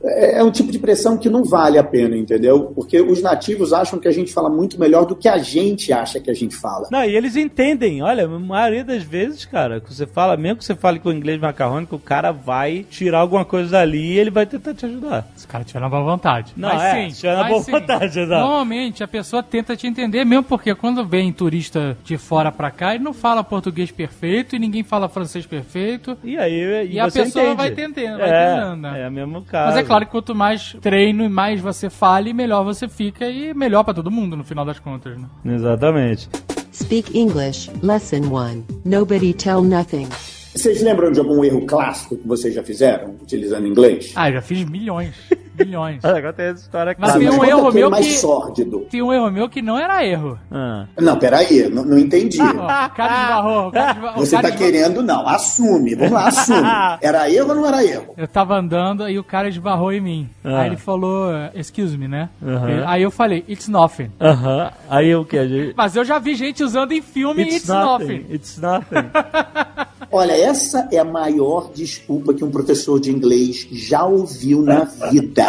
É 0.04 0.36
é 0.36 0.44
um 0.44 0.50
tipo 0.50 0.70
de 0.70 0.78
pressão 0.78 1.16
que 1.16 1.30
não 1.30 1.44
vale 1.44 1.78
a 1.78 1.84
pena, 1.84 2.16
entendeu? 2.16 2.65
Porque 2.74 3.00
os 3.00 3.22
nativos 3.22 3.72
acham 3.72 3.98
que 3.98 4.08
a 4.08 4.12
gente 4.12 4.32
fala 4.32 4.48
muito 4.50 4.78
melhor 4.78 5.04
do 5.06 5.16
que 5.16 5.28
a 5.28 5.38
gente 5.38 5.92
acha 5.92 6.20
que 6.20 6.30
a 6.30 6.34
gente 6.34 6.54
fala. 6.56 6.88
Não, 6.90 7.04
e 7.04 7.16
eles 7.16 7.36
entendem. 7.36 8.02
Olha, 8.02 8.24
a 8.24 8.28
maioria 8.28 8.84
das 8.84 9.02
vezes, 9.02 9.44
cara, 9.44 9.80
que 9.80 9.92
você 9.92 10.06
fala, 10.06 10.36
mesmo 10.36 10.58
que 10.58 10.64
você 10.64 10.74
fale 10.74 10.98
com 10.98 11.12
inglês 11.12 11.40
macarrônico, 11.40 11.96
o 11.96 12.00
cara 12.00 12.32
vai 12.32 12.84
tirar 12.88 13.18
alguma 13.20 13.44
coisa 13.44 13.70
dali 13.70 14.12
e 14.14 14.18
ele 14.18 14.30
vai 14.30 14.46
tentar 14.46 14.74
te 14.74 14.86
ajudar. 14.86 15.26
Os 15.36 15.46
caras 15.46 15.66
tiveram 15.66 15.90
boa 15.90 16.02
vontade. 16.02 16.52
Não, 16.56 16.68
mas 16.68 16.82
é, 16.82 17.08
sim, 17.08 17.14
tiveram 17.14 17.40
mas 17.42 17.50
boa 17.50 17.62
sim. 17.62 17.72
vontade, 17.72 18.18
exato. 18.18 18.40
Normalmente 18.40 19.02
a 19.04 19.08
pessoa 19.08 19.42
tenta 19.42 19.76
te 19.76 19.86
entender, 19.86 20.24
mesmo 20.24 20.44
porque 20.44 20.74
quando 20.74 21.04
vem 21.04 21.32
turista 21.32 21.96
de 22.04 22.16
fora 22.16 22.50
pra 22.52 22.70
cá, 22.70 22.94
ele 22.94 23.04
não 23.04 23.12
fala 23.12 23.42
português 23.44 23.90
perfeito 23.90 24.56
e 24.56 24.58
ninguém 24.58 24.82
fala 24.82 25.08
francês 25.08 25.46
perfeito. 25.46 26.16
E 26.22 26.36
aí, 26.38 26.88
E 26.90 27.00
a 27.00 27.10
você 27.10 27.22
pessoa 27.22 27.44
entende. 27.44 27.56
vai 27.56 27.68
entendendo, 27.68 28.18
vai 28.18 28.30
é, 28.30 28.52
entendendo, 28.56 28.76
né? 28.80 29.02
É 29.02 29.08
o 29.08 29.12
mesmo 29.12 29.42
caso. 29.42 29.66
Mas 29.74 29.76
é 29.76 29.86
claro 29.86 30.06
que 30.06 30.12
quanto 30.12 30.34
mais 30.34 30.76
treino 30.80 31.24
e 31.24 31.28
mais 31.28 31.60
você 31.60 31.90
fale, 31.90 32.32
melhor 32.32 32.55
você 32.62 32.88
fica 32.88 33.28
e 33.28 33.54
melhor 33.54 33.84
pra 33.84 33.94
todo 33.94 34.10
mundo 34.10 34.36
no 34.36 34.44
final 34.44 34.64
das 34.64 34.78
contas, 34.78 35.18
né? 35.18 35.28
Exatamente. 35.44 36.28
Speak 36.72 37.18
English, 37.18 37.70
Lesson 37.82 38.22
1. 38.22 38.64
Nobody 38.84 39.32
tell 39.32 39.62
nothing. 39.62 40.08
Vocês 40.54 40.82
lembram 40.82 41.12
de 41.12 41.20
algum 41.20 41.44
erro 41.44 41.66
clássico 41.66 42.16
que 42.16 42.26
vocês 42.26 42.54
já 42.54 42.62
fizeram 42.62 43.16
utilizando 43.20 43.66
inglês? 43.66 44.12
Ah, 44.16 44.30
eu 44.30 44.34
já 44.34 44.42
fiz 44.42 44.64
milhões. 44.68 45.14
milhões. 45.58 46.02
Agora 46.04 46.32
tem 46.32 46.46
essa 46.46 46.62
história 46.62 46.94
Mas 46.98 47.10
clara. 47.12 47.18
tem 47.20 47.28
um 47.28 47.38
conta 47.38 47.50
erro 47.50 47.72
meu 47.72 47.90
mais 47.90 48.06
que- 48.06 48.12
sórdido. 48.14 48.80
Tem 48.90 49.02
um 49.02 49.12
erro 49.12 49.30
meu 49.30 49.48
que 49.48 49.60
não 49.62 49.78
era 49.78 50.04
erro. 50.06 50.38
Ah. 50.50 50.86
Não, 51.00 51.16
peraí, 51.18 51.68
não, 51.68 51.84
não 51.84 51.98
entendi. 51.98 52.40
Ó, 52.40 52.44
o 52.44 52.90
cara 52.90 53.22
esbarrou. 53.22 53.68
O 53.68 53.72
cara 53.72 53.90
esbarrou, 53.92 54.24
Você 54.26 54.40
tá 54.42 54.50
querendo, 54.50 55.02
não, 55.02 55.26
assume, 55.28 55.94
vamos 55.94 56.12
lá, 56.12 56.28
assume. 56.28 56.68
Era 57.00 57.30
erro 57.30 57.48
ou 57.50 57.54
não 57.54 57.66
era 57.66 57.84
erro? 57.84 58.14
Eu 58.16 58.26
tava 58.28 58.56
andando 58.56 59.08
e 59.08 59.18
o 59.18 59.24
cara 59.24 59.48
esbarrou 59.48 59.92
em 59.92 60.00
mim. 60.00 60.30
Ah. 60.44 60.60
Aí 60.60 60.66
ele 60.68 60.76
falou, 60.76 61.30
excuse 61.54 61.96
me, 61.96 62.08
né? 62.08 62.28
Aham. 62.42 62.84
Aí 62.86 63.02
eu 63.02 63.10
falei, 63.10 63.44
it's 63.48 63.68
nothing. 63.68 64.10
Aham. 64.20 64.70
Aí 64.90 65.14
o 65.14 65.24
que? 65.24 65.38
A 65.38 65.46
gente... 65.46 65.74
Mas 65.76 65.94
eu 65.96 66.04
já 66.04 66.18
vi 66.18 66.34
gente 66.34 66.62
usando 66.62 66.92
em 66.92 67.02
filme 67.02 67.42
It's, 67.42 67.56
it's, 67.56 67.68
nothing. 67.68 68.04
nothing. 68.04 68.26
It's 68.34 68.58
nothing. 68.58 69.86
Olha, 70.10 70.32
essa 70.32 70.88
é 70.92 70.98
a 70.98 71.04
maior 71.04 71.70
desculpa 71.72 72.32
que 72.32 72.44
um 72.44 72.50
professor 72.50 73.00
de 73.00 73.10
inglês 73.10 73.66
já 73.70 74.04
ouviu 74.04 74.62
na 74.62 74.84
vida. 74.84 75.44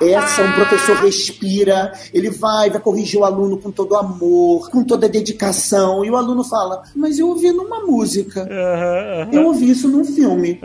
Essa, 0.00 0.42
um 0.42 0.52
professor 0.52 0.96
respira, 0.96 1.92
ele 2.12 2.30
vai, 2.30 2.70
vai 2.70 2.80
corrigir 2.80 3.18
o 3.20 3.24
aluno 3.24 3.58
com 3.58 3.70
todo 3.70 3.96
amor, 3.96 4.70
com 4.70 4.84
toda 4.84 5.08
dedicação, 5.08 6.04
e 6.04 6.10
o 6.10 6.16
aluno 6.16 6.44
fala, 6.44 6.82
mas 6.94 7.18
eu 7.18 7.28
ouvi 7.28 7.50
numa 7.52 7.80
música, 7.80 8.46
eu 9.32 9.46
ouvi 9.46 9.70
isso 9.70 9.88
num 9.88 10.04
filme. 10.04 10.60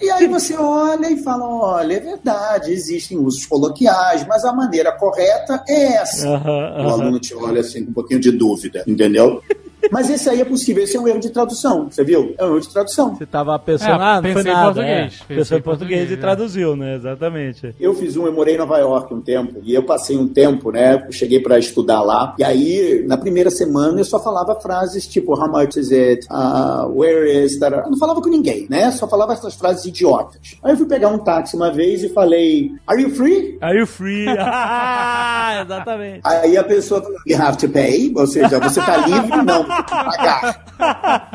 E 0.00 0.10
aí 0.10 0.26
você 0.26 0.54
olha 0.56 1.10
e 1.10 1.22
fala, 1.22 1.46
olha, 1.46 1.94
é 1.94 2.00
verdade, 2.00 2.72
existem 2.72 3.18
usos 3.18 3.46
coloquiais, 3.46 4.26
mas 4.26 4.44
a 4.44 4.52
maneira 4.52 4.92
correta 4.92 5.62
é 5.68 5.94
essa. 5.96 6.28
O 6.28 6.88
aluno 6.90 7.18
te 7.18 7.34
olha 7.34 7.60
assim 7.60 7.84
com 7.84 7.90
um 7.90 7.94
pouquinho 7.94 8.20
de 8.20 8.30
dúvida, 8.30 8.84
entendeu? 8.86 9.42
Mas 9.90 10.10
esse 10.10 10.28
aí 10.28 10.40
é 10.40 10.44
possível, 10.44 10.82
esse 10.84 10.96
é 10.96 11.00
um 11.00 11.08
erro 11.08 11.20
de 11.20 11.30
tradução, 11.30 11.88
você 11.90 12.04
viu? 12.04 12.34
É 12.38 12.44
um 12.44 12.48
erro 12.48 12.60
de 12.60 12.68
tradução. 12.68 13.14
Você 13.14 13.26
tava 13.26 13.58
pensando, 13.58 13.90
É, 13.90 14.04
ah, 14.04 14.20
não 14.22 14.32
foi 14.32 14.42
nada. 14.42 14.64
português, 14.64 15.20
é. 15.28 15.34
Pensou 15.34 15.58
em 15.58 15.62
português 15.62 15.86
português, 15.86 16.10
e 16.10 16.14
é. 16.14 16.16
traduziu, 16.16 16.76
né? 16.76 16.96
Exatamente. 16.96 17.74
Eu 17.78 17.94
fiz 17.94 18.16
um, 18.16 18.26
eu 18.26 18.32
morei 18.32 18.54
em 18.54 18.58
Nova 18.58 18.78
York 18.78 19.12
um 19.14 19.20
tempo, 19.20 19.60
e 19.62 19.74
eu 19.74 19.82
passei 19.82 20.16
um 20.16 20.28
tempo, 20.28 20.70
né? 20.70 21.04
eu 21.06 21.12
Cheguei 21.12 21.40
pra 21.40 21.58
estudar 21.58 22.02
lá, 22.02 22.34
e 22.38 22.44
aí, 22.44 23.04
na 23.06 23.16
primeira 23.16 23.50
semana, 23.50 24.00
eu 24.00 24.04
só 24.04 24.18
falava 24.18 24.54
frases 24.60 25.06
tipo, 25.06 25.32
how 25.38 25.48
much 25.48 25.76
is 25.76 25.90
it? 25.92 26.26
Uh, 26.30 26.88
where 26.88 27.30
is 27.44 27.58
that? 27.58 27.74
Eu 27.74 27.90
não 27.90 27.98
falava 27.98 28.20
com 28.20 28.28
ninguém, 28.28 28.66
né? 28.68 28.90
Só 28.90 29.08
falava 29.08 29.32
essas 29.32 29.54
frases 29.54 29.84
idiotas. 29.84 30.56
Aí 30.62 30.72
eu 30.72 30.76
fui 30.76 30.86
pegar 30.86 31.08
um 31.08 31.18
táxi 31.18 31.56
uma 31.56 31.70
vez 31.70 32.02
e 32.02 32.08
falei, 32.08 32.72
are 32.86 33.00
you 33.00 33.10
free? 33.10 33.58
Are 33.60 33.78
you 33.78 33.86
free? 33.86 34.26
Ah, 34.38 35.62
Exatamente. 35.64 36.20
Aí 36.24 36.56
a 36.56 36.64
pessoa 36.64 37.02
falou, 37.02 37.18
you 37.26 37.40
have 37.40 37.56
to 37.58 37.68
pay, 37.68 38.12
ou 38.16 38.26
seja, 38.26 38.58
você 38.58 38.80
tá 38.80 39.06
livre? 39.06 39.42
Não, 39.44 39.64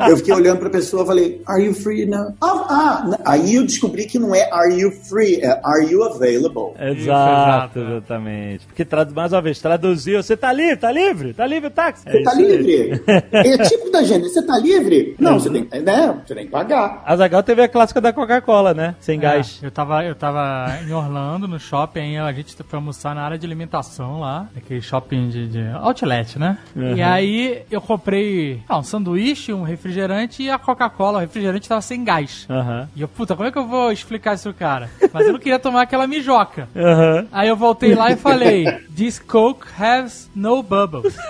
Eu 0.08 0.16
fiquei 0.16 0.34
olhando 0.34 0.58
pra 0.58 0.70
pessoa 0.70 1.02
e 1.02 1.06
falei, 1.06 1.42
are 1.46 1.64
you 1.64 1.74
free 1.74 2.06
now? 2.06 2.34
Ah, 2.40 2.46
ah, 2.68 3.02
n- 3.06 3.16
aí 3.24 3.54
eu 3.56 3.64
descobri 3.64 4.06
que 4.06 4.18
não 4.18 4.34
é 4.34 4.48
are 4.52 4.72
you 4.78 4.90
free, 4.90 5.40
é 5.42 5.60
are 5.64 5.84
you 5.90 6.02
available? 6.04 6.74
Exato, 6.80 7.78
exatamente. 7.80 8.66
Porque, 8.66 8.84
tradu- 8.84 9.14
mais 9.14 9.32
uma 9.32 9.42
vez, 9.42 9.60
traduziu. 9.60 10.22
Você 10.22 10.36
tá 10.36 10.52
livre? 10.52 10.76
Tá 10.76 10.92
livre? 10.92 11.34
Tá 11.34 11.46
livre 11.46 11.68
o 11.68 11.70
táxi? 11.70 12.04
Você 12.04 12.22
tá 12.22 12.34
livre? 12.34 13.02
É 13.32 13.58
tipo 13.58 13.90
da 13.90 14.02
gente, 14.02 14.28
você 14.28 14.42
tá 14.44 14.58
livre? 14.58 15.16
Não, 15.18 15.38
você 15.38 15.50
tem, 15.50 15.68
né? 15.82 16.14
Você 16.26 16.34
tem 16.34 16.44
que 16.46 16.50
pagar. 16.50 17.02
A 17.04 17.16
Zagal 17.16 17.42
teve 17.42 17.62
a 17.62 17.68
clássica 17.68 18.00
da 18.00 18.12
Coca-Cola, 18.12 18.72
né? 18.74 18.94
Sem 19.00 19.18
gás. 19.18 19.58
É, 19.62 19.66
eu, 19.66 19.70
tava, 19.70 20.04
eu 20.04 20.14
tava 20.14 20.78
em 20.86 20.92
Orlando, 20.92 21.48
no 21.48 21.58
shopping, 21.58 22.00
aí 22.00 22.18
a 22.18 22.32
gente 22.32 22.54
foi 22.56 22.76
almoçar 22.78 23.14
na 23.14 23.22
área 23.22 23.38
de 23.38 23.46
alimentação 23.46 24.20
lá, 24.20 24.48
aquele 24.56 24.80
shopping 24.80 25.28
de, 25.28 25.48
de 25.48 25.62
outlet, 25.80 26.38
né? 26.38 26.58
Uhum. 26.76 26.96
E 26.96 27.02
aí 27.02 27.62
eu 27.70 27.80
comprei 27.80 28.31
ah, 28.68 28.78
um 28.78 28.82
sanduíche, 28.82 29.52
um 29.52 29.62
refrigerante 29.62 30.42
e 30.42 30.50
a 30.50 30.58
Coca-Cola. 30.58 31.18
O 31.18 31.20
refrigerante 31.20 31.68
tava 31.68 31.80
sem 31.80 32.04
gás. 32.04 32.46
Aham. 32.48 32.88
E 32.94 33.02
eu, 33.02 33.08
puta, 33.08 33.34
como 33.34 33.48
é 33.48 33.52
que 33.52 33.58
eu 33.58 33.66
vou 33.66 33.92
explicar 33.92 34.34
isso 34.34 34.48
pro 34.50 34.54
cara? 34.58 34.90
Mas 35.12 35.26
eu 35.26 35.32
não 35.32 35.40
queria 35.40 35.58
tomar 35.58 35.82
aquela 35.82 36.06
mijoca. 36.06 36.68
Aham. 36.74 37.26
Aí 37.32 37.48
eu 37.48 37.56
voltei 37.56 37.94
lá 37.94 38.10
e 38.10 38.16
falei: 38.16 38.64
This 38.94 39.18
Coke 39.18 39.66
has 39.78 40.30
no 40.34 40.62
bubbles. 40.62 41.16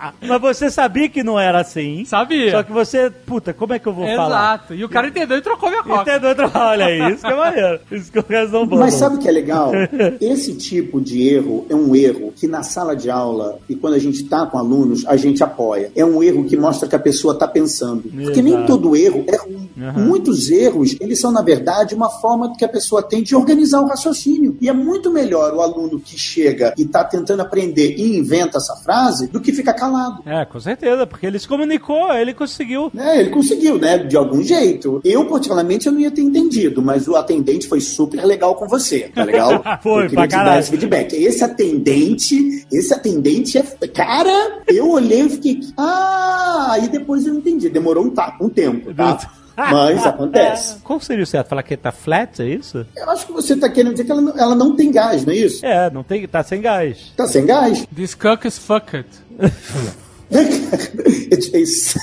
Mas 0.20 0.40
você 0.40 0.70
sabia 0.70 1.08
que 1.08 1.22
não 1.22 1.38
era 1.38 1.60
assim. 1.60 2.04
Sabia? 2.04 2.50
Só 2.50 2.62
que 2.62 2.72
você, 2.72 3.10
puta, 3.10 3.52
como 3.52 3.74
é 3.74 3.78
que 3.78 3.86
eu 3.86 3.92
vou 3.92 4.06
falar? 4.06 4.54
Exato. 4.54 4.74
E 4.74 4.84
o 4.84 4.88
cara 4.88 5.08
entendeu 5.08 5.36
e 5.36 5.42
trocou 5.42 5.68
minha 5.68 5.82
coca. 5.82 6.16
Entendeu? 6.16 6.50
Olha 6.54 6.86
aí, 6.86 7.12
isso 7.12 7.22
que 7.22 7.32
é 7.32 7.36
maneiro. 7.36 7.80
Isso 7.90 8.12
que 8.12 8.18
eu 8.18 8.66
bom. 8.66 8.78
Mas 8.78 8.94
sabe 8.94 9.16
o 9.16 9.18
que 9.18 9.28
é 9.28 9.32
legal? 9.32 9.72
Esse 10.20 10.54
tipo 10.54 11.00
de 11.00 11.28
erro 11.28 11.66
é 11.68 11.74
um 11.74 11.94
erro 11.94 12.32
que 12.34 12.46
na 12.46 12.62
sala 12.62 12.96
de 12.96 13.10
aula 13.10 13.58
e 13.68 13.74
quando 13.74 13.94
a 13.94 13.98
gente 13.98 14.22
está 14.22 14.46
com 14.46 14.58
alunos, 14.58 15.04
a 15.06 15.16
gente 15.16 15.42
apoia. 15.42 15.92
É 15.94 16.04
um 16.04 16.22
erro 16.22 16.44
que 16.44 16.56
mostra 16.56 16.88
que 16.88 16.96
a 16.96 16.98
pessoa 16.98 17.34
está 17.34 17.46
pensando. 17.46 18.02
Porque 18.02 18.42
nem 18.42 18.54
Exato. 18.54 18.66
todo 18.66 18.96
erro 18.96 19.24
é 19.26 19.36
ruim. 19.36 19.70
Aham. 19.80 20.04
Muitos 20.04 20.50
erros, 20.50 20.96
eles 21.00 21.20
são, 21.20 21.32
na 21.32 21.42
verdade, 21.42 21.94
uma 21.94 22.10
forma 22.10 22.56
que 22.56 22.64
a 22.64 22.68
pessoa 22.68 23.02
tem 23.02 23.22
de 23.22 23.36
organizar 23.36 23.80
o 23.80 23.86
raciocínio. 23.86 24.56
E 24.60 24.68
é 24.68 24.72
muito 24.72 25.10
melhor 25.10 25.52
o 25.54 25.60
aluno 25.60 26.00
que 26.00 26.18
chega 26.18 26.74
e 26.76 26.82
está 26.82 27.04
tentando 27.04 27.40
aprender 27.40 27.94
e 27.96 28.16
inventa 28.16 28.58
essa 28.58 28.76
frase 28.76 29.28
do 29.28 29.40
que 29.40 29.52
fica 29.52 29.72
calado. 29.72 29.89
É, 30.26 30.44
com 30.44 30.60
certeza, 30.60 31.06
porque 31.06 31.26
ele 31.26 31.38
se 31.38 31.46
comunicou, 31.48 32.12
ele 32.14 32.32
conseguiu. 32.34 32.90
né? 32.94 33.20
Ele 33.20 33.30
conseguiu, 33.30 33.78
né? 33.78 33.98
De 33.98 34.16
algum 34.16 34.42
jeito. 34.42 35.00
Eu, 35.04 35.26
particularmente, 35.26 35.86
eu 35.86 35.92
não 35.92 36.00
ia 36.00 36.10
ter 36.10 36.22
entendido, 36.22 36.82
mas 36.82 37.06
o 37.08 37.16
atendente 37.16 37.66
foi 37.68 37.80
super 37.80 38.24
legal 38.24 38.54
com 38.54 38.66
você, 38.68 39.10
tá 39.14 39.24
legal? 39.24 39.62
Foi, 39.82 40.06
eu 40.06 40.10
pra 40.10 40.26
te 40.26 40.30
dar 40.32 40.38
caralho. 40.38 40.60
esse 40.60 40.70
feedback. 40.70 41.12
Esse 41.14 41.42
atendente, 41.44 42.66
esse 42.72 42.92
atendente 42.94 43.58
é. 43.58 43.62
Cara, 43.88 44.62
eu 44.68 44.90
olhei 44.90 45.22
e 45.22 45.28
fiquei. 45.30 45.60
Ah, 45.76 46.68
aí 46.72 46.88
depois 46.88 47.26
eu 47.26 47.34
entendi. 47.34 47.68
Demorou 47.68 48.04
um, 48.04 48.10
ta- 48.10 48.36
um 48.40 48.48
tempo, 48.48 48.92
tá? 48.94 49.18
Mas 49.56 50.06
acontece. 50.06 50.76
Qual 50.82 50.98
seria 51.00 51.22
o 51.22 51.26
certo? 51.26 51.48
Falar 51.48 51.62
que 51.62 51.76
tá 51.76 51.92
flat, 51.92 52.40
é 52.40 52.46
isso? 52.48 52.86
Eu 52.96 53.10
acho 53.10 53.26
que 53.26 53.32
você 53.32 53.54
tá 53.54 53.68
querendo 53.68 53.92
dizer 53.92 54.04
que 54.04 54.10
ela 54.12 54.20
não, 54.22 54.38
ela 54.38 54.54
não 54.54 54.74
tem 54.74 54.90
gás, 54.90 55.24
não 55.26 55.34
é 55.34 55.36
isso? 55.36 55.64
É, 55.66 55.90
não 55.90 56.02
tem, 56.02 56.26
tá 56.26 56.42
sem 56.42 56.62
gás. 56.62 57.12
Tá 57.14 57.26
sem 57.26 57.44
gás? 57.44 57.84
This 57.94 58.14
Coke 58.14 58.48
is 58.48 58.56
fucked. 58.56 59.04
It's- 60.30 61.48
it's- 61.54 61.96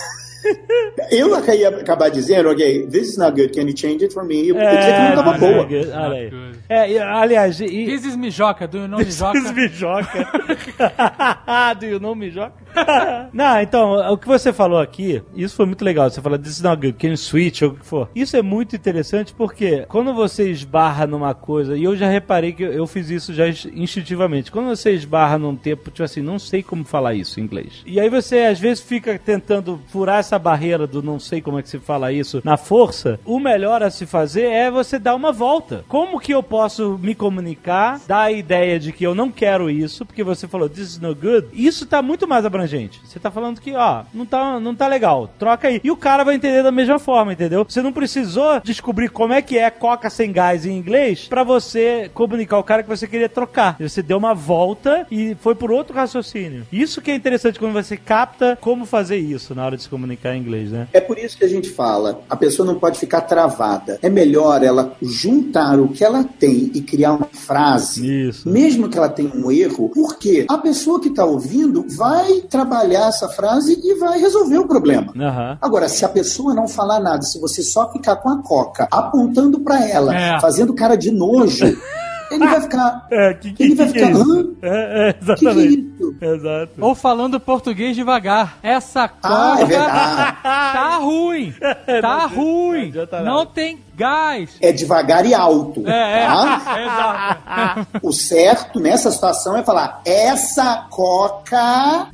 Eu 1.12 1.30
ia 1.54 1.70
acabar 1.70 2.10
dizendo, 2.10 2.50
ok, 2.50 2.88
this 2.88 3.10
is 3.10 3.18
not 3.18 3.32
good, 3.32 3.54
can 3.54 3.68
you 3.68 3.78
change 3.78 4.04
it 4.04 4.14
for 4.14 4.26
me? 4.26 4.48
Eu 4.48 4.56
ia 4.56 4.78
dizer 4.78 4.94
que 4.94 5.02
não 5.02 5.16
tava 5.16 5.32
não, 5.32 5.40
boa. 5.40 5.68
não, 5.70 6.04
Olha 6.04 6.18
aí. 6.18 6.30
good. 6.30 6.60
É, 6.70 6.92
e, 6.92 7.00
aliás, 7.00 7.62
e, 7.62 7.68
This 7.68 8.06
is 8.06 8.16
mijoca, 8.16 8.68
do 8.68 8.80
you 8.80 8.88
know 8.88 9.00
mijoca? 9.00 9.40
Diz 9.40 9.52
mijoca. 9.52 10.28
Do 11.80 11.86
you 11.86 12.00
know 12.00 12.16
mijoca? 12.16 12.54
Não, 13.34 13.62
então, 13.62 13.94
o 14.12 14.18
que 14.18 14.28
você 14.28 14.54
falou 14.54 14.80
aqui, 14.80 15.22
isso 15.36 15.56
foi 15.56 15.66
muito 15.66 15.84
legal. 15.84 16.10
Você 16.10 16.22
falou, 16.22 16.38
this 16.38 16.54
is 16.54 16.62
not 16.62 16.76
good, 16.76 16.94
can 16.94 17.10
you 17.10 17.18
switch, 17.18 17.62
ou 17.62 17.70
o 17.70 17.76
que 17.76 17.86
for. 17.86 18.10
Isso 18.14 18.36
é 18.38 18.42
muito 18.42 18.76
interessante 18.76 19.34
porque 19.34 19.86
quando 19.88 20.14
você 20.14 20.50
esbarra 20.52 21.08
numa 21.08 21.34
coisa, 21.34 21.76
e 21.76 21.84
eu 21.84 21.96
já 21.96 22.08
reparei 22.08 22.54
que 22.54 22.64
eu, 22.64 22.72
eu 22.72 22.86
fiz 22.86 23.10
isso 23.10 23.34
já 23.34 23.48
instintivamente, 23.48 24.52
quando 24.52 24.68
você 24.68 24.92
esbarra 24.92 25.38
num 25.38 25.56
tempo, 25.56 25.90
tipo 25.90 26.04
assim, 26.04 26.22
não 26.22 26.38
sei 26.38 26.62
como 26.62 26.84
falar 26.84 27.14
isso 27.16 27.40
em 27.40 27.44
inglês. 27.44 27.84
E 27.86 28.00
aí 28.00 28.10
você, 28.10 28.42
às 28.42 28.60
vezes, 28.60 28.84
fica 28.84 29.18
tentando 29.18 29.82
furar 29.88 30.20
essa 30.20 30.38
barreira 30.38 30.57
do 30.88 31.02
não 31.02 31.20
sei 31.20 31.42
como 31.42 31.60
é 31.60 31.64
que 31.64 31.70
se 31.70 31.80
fala 31.80 32.12
isso 32.12 32.42
na 32.44 32.58
força. 32.58 33.20
O 33.26 33.40
melhor 33.40 33.82
a 33.84 33.90
se 33.90 34.06
fazer 34.06 34.44
é 34.44 34.70
você 34.70 35.00
dar 35.00 35.16
uma 35.16 35.32
volta. 35.32 35.86
Como 35.88 36.20
que 36.20 36.34
eu 36.34 36.44
posso 36.44 37.00
me 37.02 37.16
comunicar, 37.16 38.02
dar 38.08 38.24
a 38.24 38.32
ideia 38.32 38.80
de 38.80 38.92
que 38.92 39.06
eu 39.06 39.16
não 39.16 39.32
quero 39.32 39.70
isso, 39.70 40.06
porque 40.06 40.24
você 40.24 40.48
falou, 40.48 40.70
this 40.70 40.94
is 40.94 41.00
no 41.00 41.16
good, 41.16 41.48
isso 41.54 41.86
tá 41.86 42.02
muito 42.02 42.28
mais 42.28 42.46
abrangente. 42.46 43.00
Você 43.04 43.20
tá 43.20 43.32
falando 43.32 43.62
que, 43.62 43.74
ó, 43.76 44.04
não 44.14 44.26
tá, 44.26 44.60
não 44.60 44.76
tá 44.76 44.88
legal, 44.88 45.30
troca 45.40 45.68
aí. 45.68 45.80
E 45.84 45.92
o 45.92 45.98
cara 45.98 46.24
vai 46.24 46.36
entender 46.36 46.64
da 46.64 46.72
mesma 46.72 47.00
forma, 47.00 47.34
entendeu? 47.34 47.66
Você 47.68 47.82
não 47.82 47.94
precisou 47.94 48.60
descobrir 48.62 49.10
como 49.10 49.34
é 49.34 49.42
que 49.42 49.58
é 49.58 49.70
coca 49.70 50.10
sem 50.10 50.32
gás 50.32 50.66
em 50.66 50.78
inglês 50.78 51.28
pra 51.28 51.44
você 51.44 52.10
comunicar 52.14 52.58
ao 52.58 52.64
cara 52.64 52.84
que 52.84 52.90
você 52.90 53.08
queria 53.08 53.30
trocar. 53.30 53.78
Você 53.80 54.02
deu 54.02 54.18
uma 54.18 54.34
volta 54.34 55.06
e 55.12 55.36
foi 55.36 55.56
por 55.56 55.72
outro 55.72 55.96
raciocínio. 55.96 56.66
Isso 56.72 57.02
que 57.02 57.12
é 57.12 57.16
interessante 57.16 57.60
quando 57.60 57.74
você 57.74 57.98
capta 57.98 58.58
como 58.60 58.86
fazer 58.86 59.18
isso 59.18 59.54
na 59.54 59.66
hora 59.66 59.78
de 59.78 59.84
se 59.84 59.90
comunicar 59.90 60.36
em 60.36 60.40
inglês, 60.40 60.47
né? 60.48 60.88
É 60.94 61.00
por 61.02 61.18
isso 61.18 61.38
que 61.38 61.46
a 61.46 61.50
gente 61.50 61.70
fala, 61.70 62.22
a 62.30 62.36
pessoa 62.36 62.66
não 62.66 62.76
pode 62.80 62.98
ficar 63.00 63.22
travada. 63.22 64.00
É 64.02 64.10
melhor 64.10 64.64
ela 64.64 64.94
juntar 65.02 65.80
o 65.80 65.90
que 65.90 66.04
ela 66.04 66.24
tem 66.24 66.72
e 66.74 66.82
criar 66.82 67.14
uma 67.14 67.28
frase, 67.32 68.28
Isso. 68.30 68.50
mesmo 68.50 68.90
que 68.90 68.98
ela 68.98 69.10
tenha 69.10 69.32
um 69.34 69.52
erro, 69.52 69.90
porque 69.94 70.46
a 70.50 70.58
pessoa 70.58 71.00
que 71.00 71.10
está 71.10 71.26
ouvindo 71.26 71.86
vai 71.96 72.42
trabalhar 72.50 73.08
essa 73.10 73.28
frase 73.30 73.80
e 73.84 73.96
vai 73.96 74.20
resolver 74.20 74.58
o 74.60 74.68
problema. 74.68 75.14
Aham. 75.20 75.58
Agora, 75.62 75.88
se 75.90 76.04
a 76.06 76.10
pessoa 76.10 76.54
não 76.54 76.68
falar 76.68 77.00
nada, 77.00 77.22
se 77.24 77.40
você 77.40 77.62
só 77.62 77.92
ficar 77.92 78.16
com 78.18 78.30
a 78.30 78.42
coca 78.42 78.88
apontando 78.92 79.60
para 79.60 79.88
ela, 79.88 80.16
É. 80.16 80.40
fazendo 80.40 80.74
cara 80.74 80.96
de 80.96 81.12
nojo, 81.12 81.66
ele 82.32 82.46
vai 82.46 82.62
ficar. 82.62 83.08
É, 83.12 83.34
que 83.34 83.54
que, 83.54 83.64
Ele 83.64 83.76
vai 83.76 83.86
é 83.86 83.90
ficar, 83.90 84.12
isso? 84.12 84.56
hã? 84.64 84.68
É, 84.68 85.10
é, 85.10 85.14
Que 85.14 85.20
que 85.26 85.32
é 85.32 85.52
exatamente. 85.52 85.80
isso? 85.98 86.16
Exato. 86.22 86.72
Ou 86.80 86.96
falando 86.96 87.40
português 87.40 87.96
devagar. 87.96 88.58
Essa 88.62 89.08
coca 89.08 89.28
Ah, 89.32 89.58
é 89.62 90.74
tá 90.74 90.96
ruim. 90.98 91.54
Tá 92.02 92.28
Não 92.28 92.28
ruim. 92.30 92.94
Não 93.24 93.46
tem 93.46 93.78
gás. 93.98 94.52
É 94.62 94.72
devagar 94.72 95.26
e 95.26 95.34
alto. 95.34 95.86
É, 95.88 96.24
é. 96.24 96.28
tá? 96.28 97.82
Exato. 97.84 97.88
O 98.04 98.14
certo 98.14 98.80
nessa 98.80 99.12
situação 99.12 99.58
é 99.58 99.64
falar: 99.64 100.02
essa 100.06 100.88
coca 100.90 102.08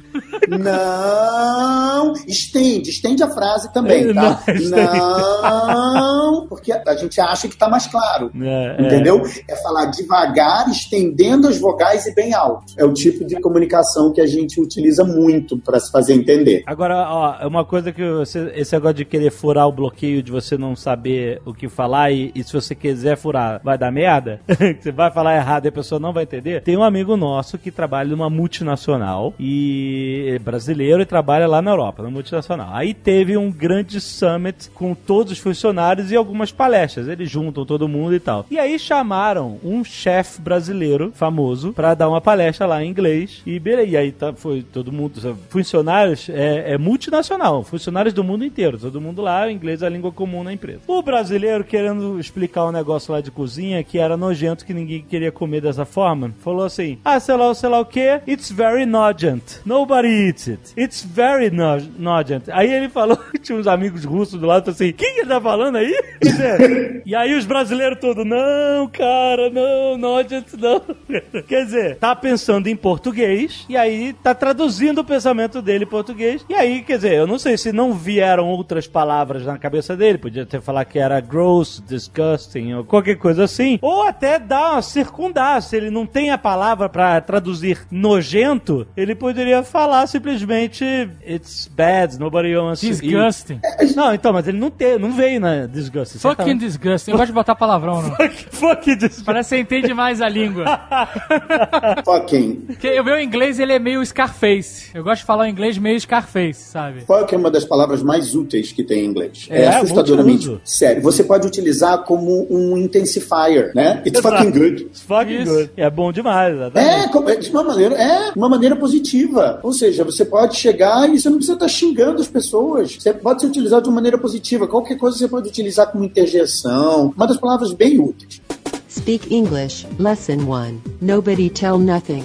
não. 0.48 2.14
Estende, 2.28 2.90
estende 2.90 3.24
a 3.24 3.30
frase 3.30 3.72
também, 3.74 4.14
tá? 4.14 4.44
Não. 4.70 5.94
Não, 5.94 6.48
porque 6.48 6.72
a 6.72 6.96
gente 6.96 7.20
acha 7.20 7.48
que 7.48 7.58
tá 7.58 7.68
mais 7.68 7.88
claro. 7.88 8.32
É, 8.42 8.76
é. 8.78 8.86
Entendeu? 8.86 9.22
É 9.48 9.56
falar 9.58 9.86
devagar, 9.86 10.70
estendendo 10.70 11.48
as 11.48 11.58
vogais 11.60 12.06
e 12.06 12.14
bem 12.14 12.34
alto. 12.34 12.74
É 12.78 12.86
o 12.86 12.94
tipo 12.94 13.26
de 13.26 13.40
comunicação 13.42 14.12
que 14.12 14.22
a 14.22 14.28
gente 14.28 14.62
utiliza 14.62 15.04
muito 15.04 15.58
para 15.58 15.80
se 15.80 15.92
fazer 15.92 16.14
entender. 16.14 16.64
Agora, 16.66 17.08
ó, 17.10 17.36
é 17.42 17.48
uma 17.48 17.66
coisa 17.66 17.92
que 17.92 18.04
você, 18.04 18.52
esse 18.56 18.74
negócio 18.74 18.96
de 18.96 19.06
querer 19.06 19.32
furar 19.32 19.68
o 19.68 19.72
bloqueio 19.72 20.22
de 20.22 20.32
você 20.32 20.58
não 20.58 20.76
saber 20.76 21.42
o 21.46 21.54
que 21.54 21.68
falar 21.74 22.12
e, 22.12 22.32
e 22.34 22.44
se 22.44 22.54
você 22.54 22.74
quiser 22.76 23.18
furar, 23.18 23.60
vai 23.64 23.78
dar 23.78 23.92
merda? 23.92 24.40
você 24.80 24.92
vai 24.92 25.12
falar 25.12 25.36
errado 25.36 25.66
e 25.66 25.70
a 25.70 25.72
pessoa 25.72 26.00
não 26.00 26.14
vai 26.14 26.24
entender? 26.24 26.62
Tem 26.62 26.78
um 26.78 26.84
amigo 26.84 27.18
nosso 27.18 27.58
que 27.58 27.72
trabalha 27.72 28.10
numa 28.10 28.30
multinacional 28.30 29.34
e 29.40 30.30
é 30.36 30.40
brasileiro 30.40 31.02
e 31.02 31.06
trabalha 31.06 31.48
lá 31.48 31.62
na 31.62 31.72
Europa, 31.72 32.04
na 32.04 32.10
multinacional. 32.10 32.70
Aí 32.72 32.94
teve 32.94 33.36
um 33.36 33.52
grande 33.52 34.00
summit 34.00 34.70
com 34.72 34.94
todos 34.94 35.34
os 35.34 35.40
funcionários 35.40 36.12
e 36.12 36.16
algumas 36.16 36.52
palestras. 36.52 37.08
Eles 37.08 37.30
juntam 37.30 37.66
todo 37.66 37.88
mundo 37.88 38.16
e 38.16 38.20
tal. 38.20 38.46
E 38.50 38.60
aí 38.60 38.78
chamaram 38.78 39.60
um 39.64 39.84
chefe 39.84 40.42
brasileiro 40.42 41.12
famoso 41.14 41.74
pra 41.74 41.94
dar 41.94 42.10
uma 42.10 42.22
palestra 42.22 42.66
lá 42.66 42.84
em 42.84 42.90
inglês. 42.90 43.42
E 43.46 43.60
beleza, 43.60 43.90
e 43.90 43.98
aí 43.98 44.12
tá, 44.12 44.34
foi 44.34 44.64
todo 44.64 44.92
mundo, 44.92 45.20
funcionários, 45.50 46.30
é, 46.30 46.74
é 46.74 46.78
multinacional, 46.78 47.64
funcionários 47.64 48.14
do 48.14 48.24
mundo 48.24 48.46
inteiro, 48.46 48.78
todo 48.78 49.02
mundo 49.02 49.22
lá, 49.22 49.52
inglês 49.52 49.82
é 49.82 49.86
a 49.86 49.90
língua 49.90 50.12
comum 50.12 50.44
na 50.44 50.54
empresa. 50.54 50.82
O 50.88 51.02
brasileiro 51.02 51.63
querendo 51.64 52.20
explicar 52.20 52.66
um 52.66 52.72
negócio 52.72 53.14
lá 53.14 53.22
de 53.22 53.32
cozinha 53.32 53.84
que 53.84 53.98
era 53.98 54.18
nojento, 54.18 54.66
que 54.66 54.74
ninguém 54.74 55.02
queria 55.02 55.32
comer 55.32 55.62
dessa 55.62 55.86
forma, 55.86 56.34
falou 56.40 56.66
assim: 56.66 56.98
ah, 57.04 57.20
sei 57.20 57.36
lá, 57.36 57.54
sei 57.54 57.70
lá 57.70 57.80
o 57.80 57.86
que, 57.86 58.22
it's 58.28 58.52
very 58.52 58.86
nogent. 58.86 59.62
Nobody 59.66 60.08
eats 60.08 60.48
it. 60.48 60.74
It's 60.78 61.04
very 61.04 61.50
no 61.50 61.78
nogent. 61.98 62.50
Aí 62.50 62.72
ele 62.72 62.90
falou, 62.90 63.18
tinha 63.42 63.58
uns 63.58 63.68
amigos 63.68 64.04
russos 64.04 64.40
do 64.40 64.48
lado, 64.48 64.70
assim, 64.70 64.92
quem 64.92 65.16
que 65.16 65.26
tá 65.26 65.40
falando 65.40 65.78
aí? 65.78 65.94
Dizer, 66.22 67.02
e 67.06 67.16
aí 67.16 67.34
os 67.36 67.46
brasileiros 67.46 68.00
todos, 68.00 68.26
não, 68.26 68.88
cara, 68.88 69.50
não, 69.50 69.98
nogent 69.98 70.48
não. 70.58 70.82
Quer 71.48 71.66
dizer, 71.66 71.98
tá 71.98 72.16
pensando 72.16 72.68
em 72.68 72.76
português, 72.76 73.66
e 73.70 73.78
aí 73.78 74.14
tá 74.14 74.34
traduzindo 74.34 75.02
o 75.02 75.04
pensamento 75.04 75.62
dele 75.62 75.84
em 75.84 75.88
português, 75.88 76.46
e 76.50 76.54
aí, 76.54 76.82
quer 76.82 76.98
dizer, 76.98 77.14
eu 77.14 77.28
não 77.28 77.38
sei 77.38 77.58
se 77.58 77.72
não 77.72 77.94
vieram 77.94 78.48
outras 78.48 78.88
palavras 78.88 79.46
na 79.46 79.58
cabeça 79.58 79.96
dele, 79.96 80.18
podia 80.18 80.46
ter 80.46 80.62
falado 80.62 80.88
que 80.88 81.00
era 81.00 81.20
gross, 81.54 81.82
disgusting, 81.88 82.74
ou 82.74 82.84
qualquer 82.84 83.16
coisa 83.16 83.44
assim, 83.44 83.78
ou 83.82 84.04
até 84.04 84.40
dar, 84.40 84.82
circundar, 84.82 85.62
se 85.62 85.76
ele 85.76 85.90
não 85.90 86.06
tem 86.06 86.32
a 86.32 86.38
palavra 86.38 86.90
pra 86.90 87.22
traduzir 87.22 87.86
nojento, 87.92 88.88
ele 88.98 89.14
poderia 89.14 89.64
falar 89.64 90.08
simplesmente 90.08 90.84
it's 91.28 91.70
bad, 91.74 92.20
nobody 92.20 92.56
wants. 92.56 92.82
Disgusting. 92.82 93.60
Não, 93.96 94.14
então, 94.14 94.34
mas 94.34 94.48
ele 94.48 94.58
não, 94.58 94.72
te, 94.72 94.98
não 94.98 95.12
veio 95.12 95.40
na 95.40 95.68
disgusting. 95.68 96.18
Fucking 96.20 96.58
disgusting. 96.58 97.12
Eu 97.12 97.18
gosto 97.18 97.28
de 97.28 97.34
botar 97.34 97.56
palavrão, 97.56 98.02
não. 98.02 98.14
Fuck, 98.24 98.46
fuck 98.52 98.96
disgusting. 98.96 99.26
Parece 99.26 99.50
que 99.50 99.56
você 99.56 99.62
entende 99.62 99.94
mais 99.94 100.22
a 100.22 100.30
língua. 100.30 100.66
Fucking. 102.06 102.56
Porque 102.68 103.00
o 103.00 103.04
meu 103.04 103.20
inglês, 103.20 103.60
ele 103.60 103.74
é 103.74 103.80
meio 103.80 104.06
Scarface. 104.06 104.90
Eu 104.94 105.04
gosto 105.04 105.22
de 105.22 105.26
falar 105.26 105.44
o 105.44 105.48
inglês 105.48 105.78
meio 105.78 106.00
Scarface, 106.00 106.62
sabe? 106.62 107.02
Fuck 107.02 107.34
é 107.34 107.38
uma 107.38 107.52
das 107.52 107.66
palavras 107.66 108.02
mais 108.02 108.34
úteis 108.36 108.72
que 108.72 108.84
tem 108.84 109.06
em 109.06 109.06
inglês. 109.06 109.48
É, 109.50 109.64
É, 109.64 109.68
assustadoramente 109.68 110.60
sério. 110.64 111.02
Você 111.02 111.24
pode 111.24 111.43
utilizar 111.48 112.04
como 112.04 112.48
um 112.50 112.78
intensifier, 112.78 113.72
né? 113.76 114.02
It's 114.06 114.20
fucking 114.20 114.52
good. 114.52 114.84
It's 114.84 115.02
fucking 115.02 115.42
Isso. 115.44 115.52
good. 115.54 115.70
É 115.78 115.90
bom 115.90 116.12
demais, 116.12 116.56
exatamente. 116.56 116.90
É, 116.92 117.08
como- 117.10 117.30
é 117.30 117.36
de 117.36 117.50
uma 117.50 117.64
maneira, 117.64 117.96
é 117.96 118.32
uma 118.36 118.50
maneira 118.50 118.76
positiva. 118.76 119.60
Ou 119.64 119.74
seja, 119.74 120.04
você 120.04 120.24
pode 120.26 120.56
chegar 120.58 121.10
e 121.10 121.20
você 121.20 121.30
não 121.30 121.38
precisa 121.38 121.54
estar 121.54 121.68
xingando 121.68 122.22
as 122.22 122.28
pessoas. 122.28 122.96
Você 123.00 123.14
pode 123.14 123.42
ser 123.42 123.48
utilizado 123.48 123.84
de 123.84 123.90
uma 123.90 123.96
maneira 123.96 124.18
positiva. 124.18 124.68
Qualquer 124.68 124.98
coisa 124.98 125.18
você 125.18 125.28
pode 125.28 125.48
utilizar 125.50 125.92
como 125.92 126.04
interjeição. 126.04 127.14
Uma 127.16 127.28
das 127.28 127.38
palavras 127.38 127.74
bem 127.74 128.00
úteis. 128.00 128.42
Speak 128.90 129.34
English, 129.34 129.88
Lesson 130.00 130.38
1. 130.48 130.80
Nobody 131.02 131.50
tell 131.50 131.78
nothing. 131.80 132.24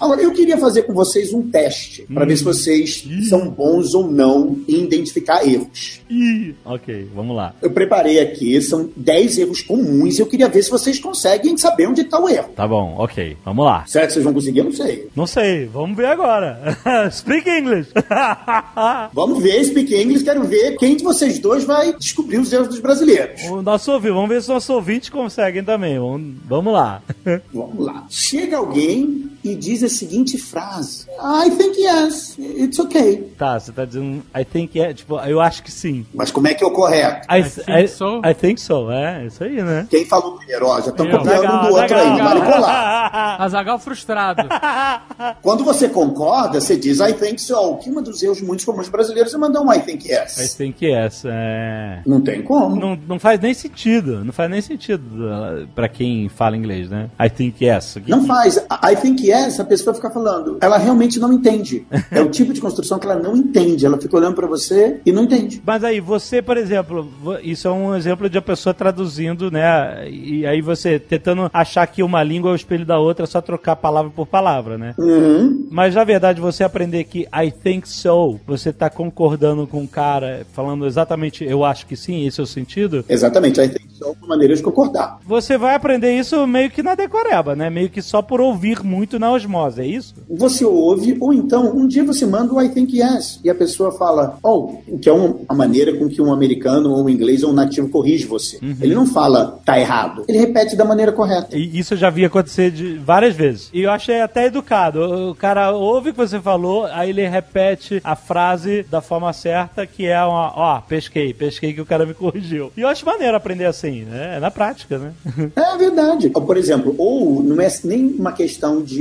Agora, 0.00 0.22
eu 0.22 0.32
queria 0.32 0.56
fazer 0.56 0.82
com 0.82 0.94
vocês 0.94 1.32
um 1.32 1.42
teste 1.50 2.02
para 2.12 2.24
ver 2.24 2.36
se 2.36 2.42
vocês 2.44 3.06
são 3.28 3.50
bons 3.50 3.92
ou 3.94 4.10
não 4.10 4.58
em 4.66 4.82
identificar 4.84 5.46
erros. 5.46 6.00
Ih, 6.08 6.54
ok, 6.64 7.08
vamos 7.14 7.36
lá. 7.36 7.54
Eu 7.60 7.70
preparei 7.70 8.18
aqui, 8.18 8.60
são 8.62 8.88
10 8.96 9.38
erros 9.38 9.60
comuns 9.60 10.18
e 10.18 10.22
eu 10.22 10.26
queria 10.26 10.48
ver 10.48 10.62
se 10.62 10.70
vocês 10.70 10.98
conseguem 10.98 11.56
saber 11.58 11.86
onde 11.86 12.00
está 12.00 12.18
o 12.18 12.28
erro. 12.28 12.48
Tá 12.56 12.66
bom, 12.66 12.94
ok, 12.98 13.36
vamos 13.44 13.64
lá. 13.64 13.84
Será 13.86 14.06
que 14.06 14.12
vocês 14.14 14.24
vão 14.24 14.32
conseguir? 14.32 14.60
Eu 14.60 14.64
não 14.64 14.72
sei. 14.72 15.08
Não 15.14 15.26
sei, 15.26 15.66
vamos 15.66 15.96
ver 15.96 16.06
agora. 16.06 16.58
Speak 17.12 17.48
English. 17.48 17.90
Vamos 19.12 19.42
ver, 19.42 19.64
Speak 19.64 19.94
English, 19.94 20.24
quero 20.24 20.44
ver 20.44 20.76
quem 20.76 20.96
de 20.96 21.02
vocês 21.04 21.38
dois 21.38 21.64
vai 21.64 21.94
descobrir 21.96 22.38
os 22.38 22.52
erros 22.52 22.68
dos 22.68 22.80
brasileiros. 22.80 23.42
o 23.44 23.60
nosso 23.62 23.92
ouvinte, 23.92 24.12
vamos 24.12 24.28
ver 24.28 24.36
se 24.36 24.40
os 24.42 24.48
nossos 24.48 24.70
ouvintes 24.70 25.10
conseguem 25.10 25.62
também. 25.62 25.98
Vamos, 25.98 26.34
vamos 26.48 26.72
lá. 26.72 27.02
Vamos 27.52 27.84
lá. 27.84 28.06
Chega 28.08 28.56
alguém 28.56 29.28
e 29.42 29.54
diz 29.54 29.82
a 29.82 29.88
seguinte 29.88 30.38
frase: 30.38 31.06
I 31.18 31.50
think 31.50 31.80
yes, 31.80 32.36
it's 32.38 32.78
okay. 32.78 33.32
tá, 33.38 33.58
você 33.58 33.72
tá 33.72 33.84
dizendo 33.84 34.22
I 34.36 34.44
think 34.44 34.80
é, 34.80 34.92
tipo, 34.92 35.18
eu 35.20 35.40
acho 35.40 35.62
que 35.62 35.70
sim. 35.70 36.06
Mas 36.14 36.30
como 36.30 36.48
é 36.48 36.54
que 36.54 36.62
é 36.62 36.66
o 36.66 36.70
correto? 36.70 37.26
I, 37.32 37.42
think 37.42 37.88
so. 37.88 38.20
I 38.24 38.34
think 38.34 38.60
so, 38.60 38.90
é, 38.90 39.26
isso 39.26 39.42
aí, 39.42 39.62
né? 39.62 39.86
Quem 39.90 40.04
falou 40.04 40.36
primeiro? 40.36 40.66
Ó, 40.66 40.80
já 40.80 40.90
estão 40.90 41.08
copiando 41.08 41.44
um 41.44 41.68
do 41.68 41.74
outro 41.74 41.96
aí, 41.96 42.22
vale 42.22 42.40
colar. 42.40 43.40
Azagal 43.40 43.78
frustrado. 43.78 44.48
Quando 45.42 45.64
você 45.64 45.88
concorda, 45.88 46.60
você 46.60 46.76
diz 46.76 47.00
I 47.00 47.12
think 47.12 47.40
so. 47.40 47.76
Que 47.76 47.90
um 47.90 48.02
dos 48.02 48.22
erros 48.22 48.40
muito 48.40 48.64
comuns 48.64 48.88
brasileiros 48.88 49.32
é 49.32 49.38
mandar 49.38 49.60
um 49.60 49.72
I 49.72 49.80
think 49.80 50.06
I 50.06 50.12
yes. 50.12 50.54
think 50.54 50.84
yes, 50.84 51.22
é. 51.24 52.02
Não 52.06 52.20
tem 52.20 52.42
como. 52.42 52.76
Não, 52.76 52.98
não 53.08 53.18
faz 53.18 53.40
nem 53.40 53.54
sentido, 53.54 54.24
não 54.24 54.32
faz 54.32 54.50
nem 54.50 54.60
sentido 54.60 55.02
uh, 55.02 55.66
pra 55.74 55.88
quem 55.88 56.28
fala 56.28 56.56
inglês, 56.56 56.88
né? 56.88 57.10
I 57.18 57.30
think 57.30 57.64
yes. 57.64 57.96
Não 58.06 58.26
faz. 58.26 58.56
I 58.56 58.96
think 58.96 59.26
yes, 59.26 59.29
a 59.32 59.64
pessoa 59.64 59.94
fica 59.94 60.10
falando. 60.10 60.58
Ela 60.60 60.78
realmente 60.78 61.18
não 61.18 61.32
entende. 61.32 61.86
É 62.10 62.20
o 62.20 62.28
tipo 62.28 62.52
de 62.52 62.60
construção 62.60 62.98
que 62.98 63.06
ela 63.06 63.14
não 63.14 63.36
entende. 63.36 63.86
Ela 63.86 63.96
fica 63.96 64.16
olhando 64.16 64.34
pra 64.34 64.46
você 64.46 65.00
e 65.06 65.12
não 65.12 65.24
entende. 65.24 65.62
Mas 65.64 65.84
aí, 65.84 66.00
você, 66.00 66.42
por 66.42 66.56
exemplo, 66.56 67.08
isso 67.42 67.68
é 67.68 67.70
um 67.70 67.94
exemplo 67.94 68.28
de 68.28 68.36
a 68.36 68.42
pessoa 68.42 68.74
traduzindo, 68.74 69.48
né? 69.48 70.08
E 70.08 70.44
aí 70.44 70.60
você 70.60 70.98
tentando 70.98 71.48
achar 71.52 71.86
que 71.86 72.02
uma 72.02 72.22
língua 72.22 72.50
é 72.50 72.52
o 72.52 72.56
espelho 72.56 72.84
da 72.84 72.98
outra, 72.98 73.24
é 73.24 73.26
só 73.26 73.40
trocar 73.40 73.76
palavra 73.76 74.10
por 74.10 74.26
palavra, 74.26 74.76
né? 74.76 74.94
Uhum. 74.98 75.68
Mas 75.70 75.94
na 75.94 76.02
verdade, 76.02 76.40
você 76.40 76.64
aprender 76.64 77.04
que 77.04 77.28
I 77.32 77.50
think 77.50 77.88
so, 77.88 78.40
você 78.46 78.72
tá 78.72 78.90
concordando 78.90 79.66
com 79.66 79.84
o 79.84 79.88
cara, 79.88 80.44
falando 80.52 80.86
exatamente 80.86 81.44
eu 81.44 81.64
acho 81.64 81.86
que 81.86 81.96
sim, 81.96 82.26
esse 82.26 82.40
é 82.40 82.42
o 82.42 82.46
sentido. 82.46 83.04
Exatamente. 83.08 83.60
I 83.60 83.68
think 83.68 83.86
so 83.92 84.04
é 84.04 84.12
uma 84.18 84.28
maneira 84.28 84.54
de 84.54 84.62
concordar. 84.62 85.18
Você 85.24 85.56
vai 85.56 85.74
aprender 85.74 86.12
isso 86.12 86.46
meio 86.46 86.70
que 86.70 86.82
na 86.82 86.94
decoreba, 86.94 87.54
né? 87.54 87.70
Meio 87.70 87.88
que 87.88 88.02
só 88.02 88.22
por 88.22 88.40
ouvir 88.40 88.82
muito 88.82 89.18
na 89.20 89.30
osmose, 89.32 89.80
é 89.80 89.86
isso? 89.86 90.14
Você 90.28 90.64
ouve, 90.64 91.16
ou 91.20 91.32
então, 91.32 91.76
um 91.76 91.86
dia 91.86 92.02
você 92.02 92.26
manda 92.26 92.52
o 92.52 92.60
I 92.60 92.68
think 92.70 92.98
yes, 92.98 93.38
e 93.44 93.50
a 93.50 93.54
pessoa 93.54 93.92
fala, 93.92 94.38
oh, 94.42 94.78
que 95.00 95.08
é 95.08 95.12
um- 95.12 95.44
a 95.48 95.54
maneira 95.54 95.96
com 95.96 96.08
que 96.08 96.20
um 96.20 96.32
americano 96.32 96.90
ou 96.90 97.04
um 97.04 97.08
inglês 97.08 97.42
ou 97.44 97.50
um 97.50 97.54
nativo 97.54 97.88
corrige 97.88 98.26
você. 98.26 98.58
Ele 98.80 98.94
não 98.94 99.06
fala, 99.06 99.60
tá 99.64 99.78
errado. 99.78 100.24
Ele 100.28 100.38
repete 100.38 100.74
da 100.76 100.84
maneira 100.84 101.12
correta. 101.12 101.56
E 101.56 101.78
isso 101.78 101.94
eu 101.94 101.98
já 101.98 102.10
vi 102.10 102.24
acontecer 102.24 102.70
de 102.70 102.94
várias 102.96 103.34
vezes. 103.36 103.70
E 103.72 103.82
eu 103.82 103.90
achei 103.90 104.20
até 104.20 104.46
educado. 104.46 105.30
O 105.30 105.34
cara 105.34 105.70
ouve 105.72 106.10
o 106.10 106.12
que 106.12 106.18
você 106.18 106.40
falou, 106.40 106.86
aí 106.86 107.10
ele 107.10 107.26
repete 107.28 108.00
a 108.02 108.16
frase 108.16 108.84
da 108.90 109.00
forma 109.00 109.32
certa, 109.32 109.86
que 109.86 110.06
é 110.06 110.22
uma, 110.24 110.52
ó, 110.56 110.80
pesquei, 110.80 111.34
pesquei 111.34 111.72
que 111.74 111.80
o 111.80 111.86
cara 111.86 112.06
me 112.06 112.14
corrigiu. 112.14 112.72
E 112.76 112.80
eu 112.80 112.88
acho 112.88 113.04
maneiro 113.04 113.36
aprender 113.36 113.66
assim, 113.66 114.02
né? 114.04 114.36
É 114.36 114.40
na 114.40 114.50
prática, 114.50 114.98
né? 114.98 115.12
É 115.56 115.76
verdade. 115.76 116.30
Por 116.30 116.56
exemplo, 116.56 116.94
ou 116.98 117.42
não 117.42 117.60
é 117.60 117.68
nem 117.84 118.06
uma 118.18 118.32
questão 118.32 118.80
de 118.82 119.00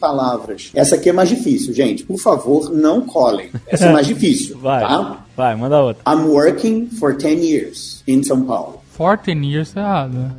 palavras. 0.00 0.70
Essa 0.74 0.94
aqui 0.96 1.08
é 1.08 1.12
mais 1.12 1.28
difícil, 1.28 1.72
gente. 1.74 2.04
Por 2.04 2.18
favor, 2.18 2.70
não 2.70 3.00
colhem. 3.02 3.50
Essa 3.66 3.86
é 3.86 3.92
mais 3.92 4.06
difícil, 4.08 4.58
Vai, 4.58 4.82
tá? 4.82 5.24
vai, 5.36 5.54
manda 5.56 5.80
outra. 5.82 6.02
I'm 6.12 6.26
working 6.28 6.88
for 6.98 7.16
10 7.16 7.42
years 7.44 8.02
in 8.06 8.22
São 8.22 8.42
Paulo. 8.42 8.80
14 8.96 9.44
years 9.46 9.72
tá 9.72 9.80
errado. 9.80 10.32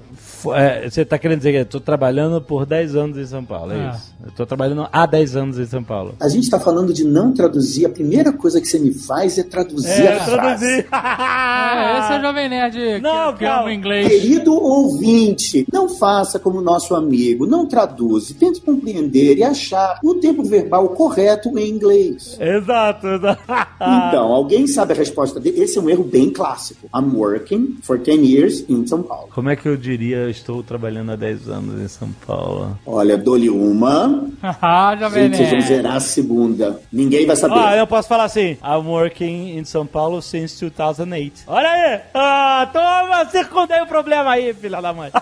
É, 0.56 0.89
você 0.89 1.04
tá 1.06 1.17
querendo 1.17 1.38
dizer 1.39 1.52
que 1.52 1.58
eu 1.60 1.65
tô 1.65 1.80
trabalhando 1.80 2.41
por 2.41 2.65
10 2.65 2.95
anos 2.95 3.17
em 3.17 3.25
São 3.25 3.43
Paulo, 3.43 3.71
é 3.71 3.75
Ah. 3.75 3.93
isso? 3.95 4.13
Eu 4.25 4.32
tô 4.32 4.45
trabalhando 4.45 4.88
há 4.91 5.06
10 5.06 5.36
anos 5.36 5.58
em 5.60 5.65
São 5.65 5.82
Paulo. 5.84 6.13
A 6.19 6.28
gente 6.28 6.43
está 6.43 6.60
falando 6.60 6.93
de 6.93 7.04
não 7.06 7.34
traduzir. 7.34 7.86
A 7.86 7.89
primeira 7.89 8.34
coisa 8.34 8.60
que 8.60 8.67
você 8.67 8.78
me 8.78 8.93
faz 8.93 9.38
é 9.38 9.43
traduzir 9.43 10.08
a 10.08 10.19
frase. 10.19 10.65
É, 10.65 10.80
esse 11.99 12.13
é 12.13 12.19
o 12.19 12.21
Jovem 12.21 12.49
Nerd 12.49 12.75
que, 12.78 12.99
Não, 12.99 13.34
que 13.34 13.45
calma. 13.45 13.62
ama 13.62 13.69
o 13.69 13.71
inglês. 13.71 14.08
Querido 14.08 14.54
ouvinte, 14.54 15.65
não 15.71 15.88
faça 15.88 16.38
como 16.39 16.62
nosso 16.62 16.95
amigo, 16.95 17.45
não 17.47 17.65
traduze, 17.65 18.34
tente 18.34 18.60
compreender 18.62 19.38
e 19.38 19.43
achar 19.43 19.99
o 20.04 20.15
tempo 20.15 20.43
verbal 20.43 20.89
correto 20.89 21.58
em 21.58 21.69
inglês. 21.69 22.38
exato, 22.39 23.08
exato. 23.08 23.41
Então, 24.10 24.34
alguém 24.34 24.67
sabe 24.67 24.91
a 24.93 24.95
resposta 24.95 25.39
dele? 25.39 25.62
Esse 25.62 25.78
é 25.78 25.82
um 25.82 25.89
erro 25.89 26.04
bem 26.04 26.30
clássico. 26.30 26.89
I'm 26.93 27.15
working 27.15 27.78
for 27.82 27.97
10 27.97 28.25
years 28.25 28.65
in 28.67 28.86
São 28.86 29.02
Paulo. 29.02 29.30
Como 29.34 29.49
é 29.49 29.56
que 29.56 29.67
eu 29.67 29.78
diria 29.78 30.28
estou 30.29 30.63
trabalhando 30.63 31.11
há 31.11 31.15
10 31.15 31.49
anos 31.49 31.81
em 31.81 31.87
São 31.87 32.09
Paulo? 32.25 32.77
Olha, 32.85 33.17
dou-lhe 33.17 33.49
uma. 33.49 34.27
Ah, 34.61 34.95
Gente, 35.13 35.37
vocês 35.37 35.49
vão 35.51 35.61
zerar 35.61 35.95
a 35.95 35.99
segunda. 35.99 36.79
Ninguém 36.91 37.25
vai 37.25 37.35
saber. 37.35 37.55
Ah, 37.57 37.75
eu 37.77 37.87
posso 37.87 38.07
falar 38.07 38.25
assim: 38.25 38.57
I'm 38.63 38.85
working 38.87 39.57
in 39.57 39.63
São 39.65 39.85
Paulo 39.85 40.21
since 40.21 40.59
2008. 40.59 41.43
Olha 41.47 41.69
aí! 41.69 41.99
Ah, 42.13 42.69
toma, 42.71 43.29
circundei 43.29 43.81
o 43.81 43.87
problema 43.87 44.31
aí, 44.31 44.53
filha 44.53 44.81
da 44.81 44.93
mãe. 44.93 45.11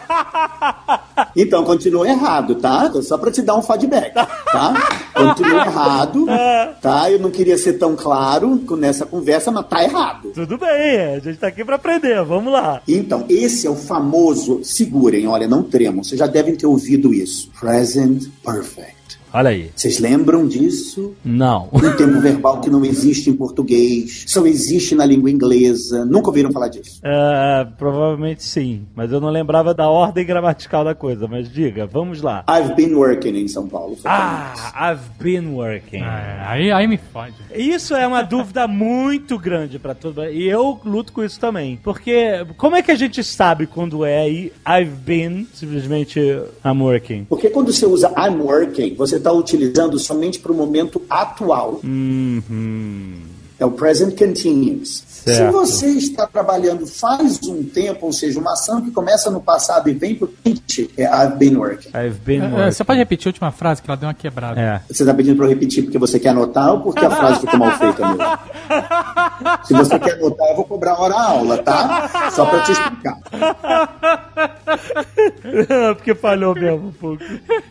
Então, 1.35 1.63
continua 1.63 2.07
errado, 2.07 2.55
tá? 2.55 2.91
Só 3.01 3.17
pra 3.17 3.31
te 3.31 3.41
dar 3.41 3.55
um 3.55 3.61
feedback, 3.61 4.13
tá? 4.13 4.73
Continua 5.13 5.65
errado, 5.65 6.25
tá? 6.81 7.11
Eu 7.11 7.19
não 7.19 7.29
queria 7.31 7.57
ser 7.57 7.73
tão 7.73 7.95
claro 7.95 8.59
nessa 8.77 9.05
conversa, 9.05 9.51
mas 9.51 9.67
tá 9.67 9.83
errado. 9.83 10.31
Tudo 10.33 10.57
bem, 10.57 11.15
a 11.15 11.19
gente 11.19 11.37
tá 11.37 11.47
aqui 11.47 11.63
pra 11.63 11.75
aprender, 11.75 12.23
vamos 12.23 12.51
lá. 12.51 12.81
Então, 12.87 13.25
esse 13.29 13.67
é 13.67 13.69
o 13.69 13.75
famoso, 13.75 14.61
segurem, 14.97 15.27
olha, 15.27 15.47
não 15.47 15.62
tremam, 15.62 16.03
vocês 16.03 16.17
já 16.17 16.25
devem 16.27 16.55
ter 16.55 16.65
ouvido 16.65 17.13
isso. 17.13 17.51
Present 17.60 18.27
Perfect. 18.43 19.16
Olha 19.33 19.49
aí. 19.49 19.71
Vocês 19.75 19.99
lembram 19.99 20.47
disso? 20.47 21.13
Não. 21.23 21.69
Um 21.71 21.79
tempo 21.95 22.19
verbal 22.19 22.61
que 22.61 22.69
não 22.69 22.83
existe 22.85 23.29
em 23.29 23.33
português, 23.33 24.25
só 24.27 24.45
existe 24.45 24.95
na 24.95 25.05
língua 25.05 25.29
inglesa. 25.29 26.05
Nunca 26.05 26.27
ouviram 26.29 26.51
falar 26.51 26.69
disso? 26.69 26.99
É, 27.03 27.67
provavelmente 27.77 28.43
sim, 28.43 28.85
mas 28.95 29.11
eu 29.11 29.19
não 29.19 29.29
lembrava 29.29 29.73
da 29.73 29.89
ordem 29.89 30.25
gramatical 30.25 30.83
da 30.83 30.95
coisa. 30.95 31.27
Mas 31.27 31.51
diga, 31.51 31.85
vamos 31.85 32.21
lá. 32.21 32.45
I've 32.49 32.73
been 32.75 32.95
working 32.95 33.35
em 33.35 33.47
São 33.47 33.67
Paulo. 33.67 33.97
Ah, 34.05 34.91
I've 34.91 35.03
been 35.19 35.53
working. 35.53 36.01
É, 36.01 36.43
aí, 36.45 36.71
aí 36.71 36.87
me 36.87 36.97
fode. 36.97 37.35
Isso 37.53 37.93
é 37.95 38.07
uma 38.07 38.23
dúvida 38.23 38.67
muito 38.67 39.37
grande 39.37 39.77
pra 39.77 39.93
todo 39.93 40.21
mundo. 40.21 40.31
E 40.31 40.47
eu 40.47 40.79
luto 40.85 41.11
com 41.11 41.23
isso 41.23 41.39
também. 41.39 41.79
Porque 41.83 42.45
como 42.57 42.75
é 42.75 42.81
que 42.81 42.91
a 42.91 42.95
gente 42.95 43.23
sabe 43.23 43.67
quando 43.67 44.05
é 44.05 44.27
I've 44.29 44.95
been 45.05 45.47
simplesmente 45.53 46.19
I'm 46.65 46.81
working? 46.81 47.25
Porque 47.25 47.49
quando 47.49 47.71
você 47.71 47.85
usa 47.85 48.11
I'm 48.17 48.41
working, 48.41 48.95
você 48.95 49.16
está 49.17 49.32
utilizando 49.32 49.97
somente 49.99 50.39
para 50.39 50.51
o 50.51 50.56
momento 50.56 51.01
atual. 51.10 51.80
Uhum. 51.84 53.26
É 53.59 53.65
o 53.65 53.71
present 53.71 54.17
continuous. 54.17 55.03
Se 55.07 55.35
Certo. 55.35 55.51
você 55.51 55.87
está 55.87 56.25
trabalhando 56.25 56.87
faz 56.87 57.37
um 57.43 57.61
tempo, 57.63 58.05
ou 58.05 58.13
seja, 58.13 58.39
uma 58.39 58.53
ação 58.53 58.81
que 58.81 58.91
começa 58.91 59.29
no 59.29 59.41
passado 59.41 59.89
e 59.89 59.93
vem 59.93 60.15
para 60.15 60.25
o 60.25 60.27
presente, 60.29 60.89
é 60.97 61.03
I've 61.03 61.35
been 61.35 61.57
working. 61.57 61.89
I've 61.89 62.17
been 62.23 62.41
É, 62.43 62.47
working. 62.47 62.71
Você 62.71 62.83
pode 62.85 62.99
repetir 62.99 63.27
a 63.27 63.31
última 63.31 63.51
frase 63.51 63.81
que 63.81 63.89
ela 63.89 63.97
deu 63.97 64.07
uma 64.07 64.13
quebrada? 64.13 64.59
É. 64.61 64.81
Você 64.87 65.03
está 65.03 65.13
pedindo 65.13 65.35
para 65.35 65.45
eu 65.45 65.49
repetir 65.49 65.83
porque 65.83 65.97
você 65.97 66.17
quer 66.19 66.29
anotar 66.29 66.71
ou 66.71 66.79
porque 66.81 67.03
a 67.03 67.09
frase 67.09 67.41
ficou 67.41 67.59
mal 67.59 67.71
feita 67.77 68.07
mesmo? 68.07 68.23
Se 69.65 69.73
você 69.73 69.99
quer 69.99 70.13
anotar, 70.13 70.47
eu 70.49 70.55
vou 70.55 70.65
cobrar 70.65 70.93
hora 71.01 71.15
aula, 71.15 71.57
tá? 71.57 72.29
Só 72.31 72.45
para 72.45 72.61
te 72.61 72.71
explicar. 72.71 73.17
porque 75.97 76.15
falhou 76.15 76.53
mesmo 76.55 76.87
um 76.87 76.91
pouco. 76.91 77.23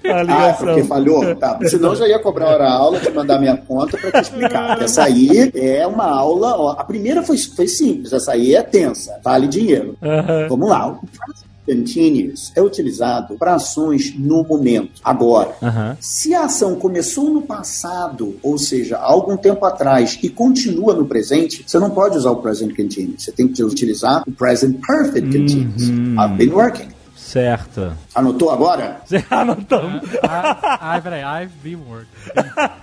A 0.04 0.48
Ah, 0.48 0.52
porque 0.54 0.84
falhou? 0.84 1.34
Tá. 1.36 1.58
Senão 1.68 1.90
eu 1.90 1.96
já 1.96 2.08
ia 2.08 2.18
cobrar 2.18 2.46
hora 2.48 2.68
aula, 2.68 3.00
te 3.00 3.10
mandar 3.10 3.38
minha 3.38 3.56
conta 3.56 3.96
para 3.96 4.12
te 4.12 4.22
explicar. 4.22 4.80
Essa 4.82 5.04
aí 5.04 5.50
é 5.54 5.75
uma 5.84 6.04
aula. 6.04 6.56
Ó, 6.56 6.70
a 6.70 6.84
primeira 6.84 7.24
foi, 7.24 7.36
foi 7.36 7.66
simples, 7.66 8.12
essa 8.12 8.32
aí 8.32 8.54
é 8.54 8.62
tensa, 8.62 9.18
vale 9.24 9.48
dinheiro. 9.48 9.96
Aham. 10.00 10.46
Vamos 10.48 10.68
lá. 10.68 10.86
O 10.86 11.00
present 11.00 11.46
continuous 11.66 12.52
é 12.54 12.62
utilizado 12.62 13.36
para 13.36 13.54
ações 13.54 14.14
no 14.16 14.44
momento, 14.44 15.00
agora. 15.02 15.56
Aham. 15.60 15.96
Se 16.00 16.32
a 16.32 16.44
ação 16.44 16.76
começou 16.76 17.28
no 17.28 17.42
passado, 17.42 18.36
ou 18.40 18.56
seja, 18.56 18.96
há 18.98 19.04
algum 19.04 19.36
tempo 19.36 19.64
atrás, 19.64 20.16
e 20.22 20.28
continua 20.28 20.94
no 20.94 21.06
presente, 21.06 21.64
você 21.66 21.80
não 21.80 21.90
pode 21.90 22.16
usar 22.16 22.30
o 22.30 22.36
present 22.36 22.76
continuous. 22.76 23.24
Você 23.24 23.32
tem 23.32 23.48
que 23.48 23.64
utilizar 23.64 24.22
o 24.26 24.30
present 24.30 24.78
perfect 24.86 25.26
continuous. 25.26 25.82
I've 25.82 26.36
been 26.36 26.52
working. 26.52 26.95
Certo. 27.26 27.92
Anotou 28.14 28.50
agora? 28.50 29.00
Você 29.04 29.22
anotou. 29.28 29.82
Ah, 30.22 30.78
ah, 30.94 31.00
peraí, 31.00 31.22
I've 31.44 31.52
been 31.62 31.76
working. 31.88 32.06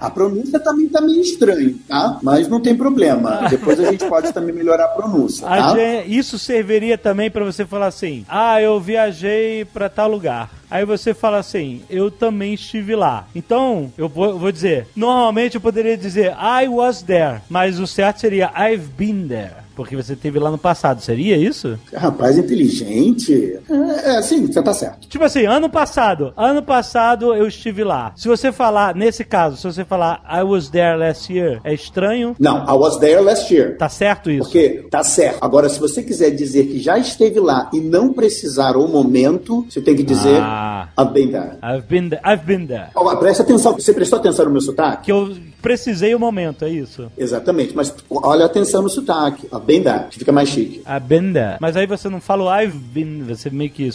A 0.01 0.09
pronúncia 0.09 0.59
também 0.59 0.89
tá 0.89 0.99
meio 0.99 1.21
estranho, 1.21 1.79
tá? 1.87 2.19
Mas 2.21 2.49
não 2.49 2.59
tem 2.61 2.75
problema. 2.75 3.47
Depois 3.49 3.79
a 3.79 3.89
gente 3.89 4.05
pode 4.05 4.33
também 4.33 4.53
melhorar 4.53 4.85
a 4.85 4.87
pronúncia, 4.89 5.47
A 5.47 5.55
tá? 5.57 5.75
gen- 5.75 6.03
Isso 6.07 6.37
serviria 6.37 6.97
também 6.97 7.31
pra 7.31 7.45
você 7.45 7.65
falar 7.65 7.87
assim: 7.87 8.25
Ah, 8.27 8.61
eu 8.61 8.79
viajei 8.81 9.63
pra 9.65 9.87
tal 9.89 10.09
lugar. 10.09 10.49
Aí 10.69 10.83
você 10.85 11.13
fala 11.13 11.37
assim: 11.37 11.81
Eu 11.89 12.11
também 12.11 12.53
estive 12.53 12.95
lá. 12.95 13.25
Então, 13.33 13.93
eu 13.97 14.09
vou, 14.09 14.25
eu 14.31 14.39
vou 14.39 14.51
dizer: 14.51 14.87
Normalmente 14.95 15.55
eu 15.55 15.61
poderia 15.61 15.97
dizer 15.97 16.33
I 16.37 16.67
was 16.67 17.01
there, 17.01 17.41
mas 17.49 17.79
o 17.79 17.87
certo 17.87 18.19
seria 18.19 18.51
I've 18.57 18.87
been 18.97 19.25
there. 19.27 19.62
Porque 19.75 19.95
você 19.95 20.15
teve 20.15 20.39
lá 20.39 20.51
no 20.51 20.57
passado, 20.57 21.01
seria 21.01 21.35
isso? 21.37 21.77
Rapaz 21.95 22.37
inteligente. 22.37 23.59
É, 24.03 24.17
é, 24.17 24.21
sim, 24.21 24.45
você 24.45 24.61
tá 24.61 24.73
certo. 24.73 25.07
Tipo 25.07 25.23
assim, 25.23 25.45
ano 25.45 25.69
passado. 25.69 26.33
Ano 26.37 26.61
passado 26.61 27.33
eu 27.33 27.47
estive 27.47 27.83
lá. 27.83 28.13
Se 28.15 28.27
você 28.27 28.51
falar, 28.51 28.95
nesse 28.95 29.23
caso, 29.23 29.57
se 29.57 29.63
você 29.63 29.83
falar 29.83 30.21
I 30.31 30.43
was 30.43 30.69
there 30.69 30.97
last 30.97 31.31
year, 31.31 31.59
é 31.63 31.73
estranho? 31.73 32.35
Não, 32.39 32.57
I 32.67 32.73
was 32.77 32.97
there 32.97 33.21
last 33.21 33.53
year. 33.53 33.77
Tá 33.77 33.89
certo 33.89 34.29
isso? 34.29 34.43
Porque 34.43 34.85
tá 34.89 35.03
certo. 35.03 35.37
Agora, 35.41 35.69
se 35.69 35.79
você 35.79 36.03
quiser 36.03 36.31
dizer 36.31 36.65
que 36.67 36.79
já 36.79 36.97
esteve 36.97 37.39
lá 37.39 37.69
e 37.73 37.79
não 37.79 38.13
precisar 38.13 38.77
o 38.77 38.87
momento, 38.87 39.65
você 39.69 39.81
tem 39.81 39.95
que 39.95 40.03
dizer 40.03 40.39
Ah. 40.41 40.87
I've 40.99 41.11
been 41.13 41.31
there. 41.31 41.57
I've 41.63 41.87
been 41.87 42.09
there. 42.09 42.21
I've 42.25 42.45
been 42.45 42.67
there. 42.67 42.87
Presta 43.19 43.43
atenção. 43.43 43.73
Você 43.73 43.93
prestou 43.93 44.19
atenção 44.19 44.45
no 44.45 44.51
meu 44.51 44.61
sotaque? 44.61 45.05
Que 45.05 45.11
eu 45.11 45.35
precisei 45.61 46.13
o 46.13 46.19
momento, 46.19 46.65
é 46.65 46.69
isso? 46.69 47.09
Exatamente. 47.17 47.75
Mas 47.75 47.93
olha 48.09 48.45
atenção 48.45 48.81
no 48.81 48.89
sotaque. 48.89 49.47
I've 49.47 49.62
there. 49.65 50.05
Que 50.09 50.19
fica 50.19 50.31
mais 50.31 50.49
chique. 50.49 50.83
Been 51.07 51.33
there. 51.33 51.57
Mas 51.59 51.75
aí 51.75 51.85
você 51.85 52.09
não 52.09 52.21
fala 52.21 52.43
o 52.43 52.61
I've 52.61 52.77
been, 52.77 53.23
você 53.23 53.49
meio 53.49 53.69
que 53.69 53.89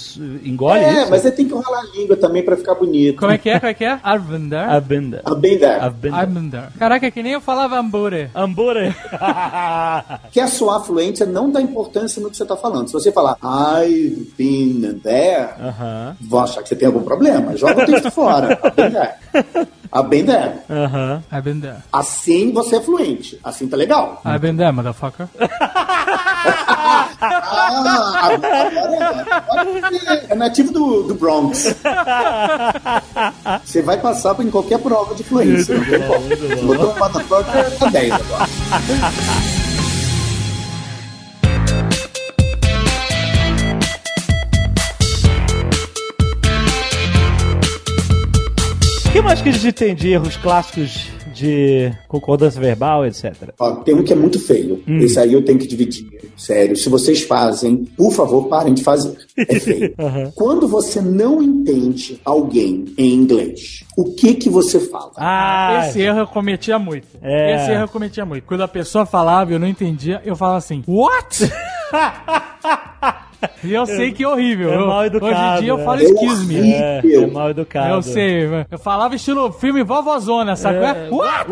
engole 0.44 0.80
é, 0.80 1.02
isso? 1.02 1.10
mas 1.10 1.22
você 1.22 1.30
tem 1.30 1.46
que 1.46 1.54
enrolar 1.54 1.82
a 1.82 1.96
língua 1.96 2.16
também 2.16 2.42
pra 2.42 2.56
ficar 2.56 2.74
bonito. 2.74 3.18
Como 3.18 3.32
é 3.32 3.38
que 3.38 3.50
é? 3.50 3.58
Como 3.58 3.70
é 3.70 3.74
que 3.74 3.84
é? 3.84 4.00
I've 4.04 4.24
been 4.26 4.46
I've 4.46 4.88
there. 4.88 5.20
been 6.26 6.50
there. 6.50 6.66
Caraca, 6.78 7.06
é 7.06 7.10
que 7.10 7.22
nem 7.22 7.32
eu 7.32 7.40
falava 7.40 7.78
hambúrguer. 7.78 8.30
Hambúrguer. 8.34 8.94
Quer 10.32 10.48
soar 10.48 10.84
fluente, 10.84 11.24
não 11.24 11.50
dá 11.50 11.60
importância 11.60 12.20
no 12.22 12.30
que 12.30 12.36
você 12.36 12.42
está 12.42 12.56
falando. 12.56 12.88
Se 12.88 12.92
você 12.92 13.12
falar 13.12 13.36
I've 13.42 14.32
been 14.36 15.00
there, 15.02 15.50
Aham. 15.60 16.16
vão 16.20 16.40
achar 16.40 16.62
que 16.62 16.68
você 16.68 16.76
tem 16.76 16.86
algum 16.86 17.02
problema. 17.02 17.56
Joga 17.56 17.82
o 17.82 17.86
texto 17.86 18.10
fora. 18.10 18.58
I've 19.92 20.08
been 20.08 20.26
there. 20.26 20.62
I've 20.70 20.74
been 20.74 20.80
there. 20.80 20.86
Aham. 20.86 21.22
I've 21.32 21.44
been 21.44 21.60
there. 21.60 21.82
Assim 21.92 22.52
você 22.52 22.76
é 22.76 22.80
fluente. 22.80 23.38
Assim 23.42 23.68
tá 23.68 23.76
legal. 23.76 24.20
I've 24.24 24.40
been 24.40 24.56
there, 24.56 24.72
motherfucker. 24.72 25.28
Ah, 27.20 28.28
agora, 28.32 28.68
agora 29.36 29.64
você 29.64 30.26
é 30.30 30.34
nativo 30.34 30.72
do, 30.72 31.02
do 31.02 31.14
Bronx. 31.14 31.74
Você 33.64 33.82
vai 33.82 33.98
passar 33.98 34.34
por 34.34 34.44
em 34.44 34.50
qualquer 34.50 34.78
prova 34.78 35.14
de 35.14 35.24
fluência. 35.24 35.76
Não 35.76 35.84
tem 35.84 36.00
como. 36.06 36.28
Você 36.28 36.62
botou 36.62 36.92
um 36.94 36.98
motherfucker, 36.98 37.78
tá 37.78 37.90
10 37.90 38.12
agora. 38.12 38.46
Que 49.18 49.22
mais 49.22 49.42
que 49.42 49.48
a 49.48 49.52
gente 49.52 49.72
tem 49.72 49.96
de 49.96 50.10
erros 50.10 50.36
clássicos 50.36 51.08
de 51.34 51.92
concordância 52.06 52.60
verbal, 52.60 53.04
etc? 53.04 53.34
Ó, 53.58 53.76
tem 53.76 53.92
um 53.92 54.04
que 54.04 54.12
é 54.12 54.16
muito 54.16 54.38
feio. 54.38 54.80
Esse 54.86 55.18
aí 55.18 55.32
eu 55.32 55.44
tenho 55.44 55.58
que 55.58 55.66
dividir. 55.66 56.06
Sério, 56.36 56.76
se 56.76 56.88
vocês 56.88 57.22
fazem, 57.22 57.84
por 57.96 58.12
favor, 58.12 58.46
parem 58.48 58.74
de 58.74 58.84
fazer. 58.84 59.16
É 59.36 59.58
feio. 59.58 59.92
Quando 60.36 60.68
você 60.68 61.00
não 61.00 61.42
entende 61.42 62.20
alguém 62.24 62.84
em 62.96 63.12
inglês, 63.12 63.82
o 63.96 64.14
que 64.14 64.34
que 64.34 64.48
você 64.48 64.78
fala? 64.78 65.10
Ah, 65.16 65.86
Esse 65.88 66.00
erro 66.00 66.20
eu 66.20 66.26
cometia 66.28 66.78
muito. 66.78 67.08
É. 67.20 67.56
Esse 67.56 67.72
erro 67.72 67.82
eu 67.84 67.88
cometia 67.88 68.24
muito. 68.24 68.44
Quando 68.44 68.62
a 68.62 68.68
pessoa 68.68 69.04
falava 69.04 69.50
e 69.50 69.54
eu 69.54 69.58
não 69.58 69.66
entendia, 69.66 70.22
eu 70.24 70.36
falava 70.36 70.58
assim, 70.58 70.84
what? 70.86 71.50
e 73.62 73.74
eu 73.74 73.86
sei 73.86 74.12
que 74.12 74.22
é 74.24 74.28
horrível. 74.28 74.72
É 74.72 74.78
mal 74.78 75.04
educado, 75.06 75.32
Hoje 75.32 75.40
em 75.40 75.60
dia 75.60 75.70
eu 75.70 75.78
é. 75.78 75.84
falo 75.84 76.00
É 76.00 76.04
excuse 76.04 76.46
me. 76.46 76.72
é, 76.72 77.00
é 77.04 77.26
mal 77.26 77.50
educado. 77.50 77.94
Eu 77.94 78.02
sei, 78.02 78.48
eu 78.70 78.78
falava 78.78 79.14
estilo 79.14 79.52
filme 79.52 79.82
Vovozona, 79.82 80.56
sabe? 80.56 80.78
É. 80.78 81.08
What? 81.10 81.48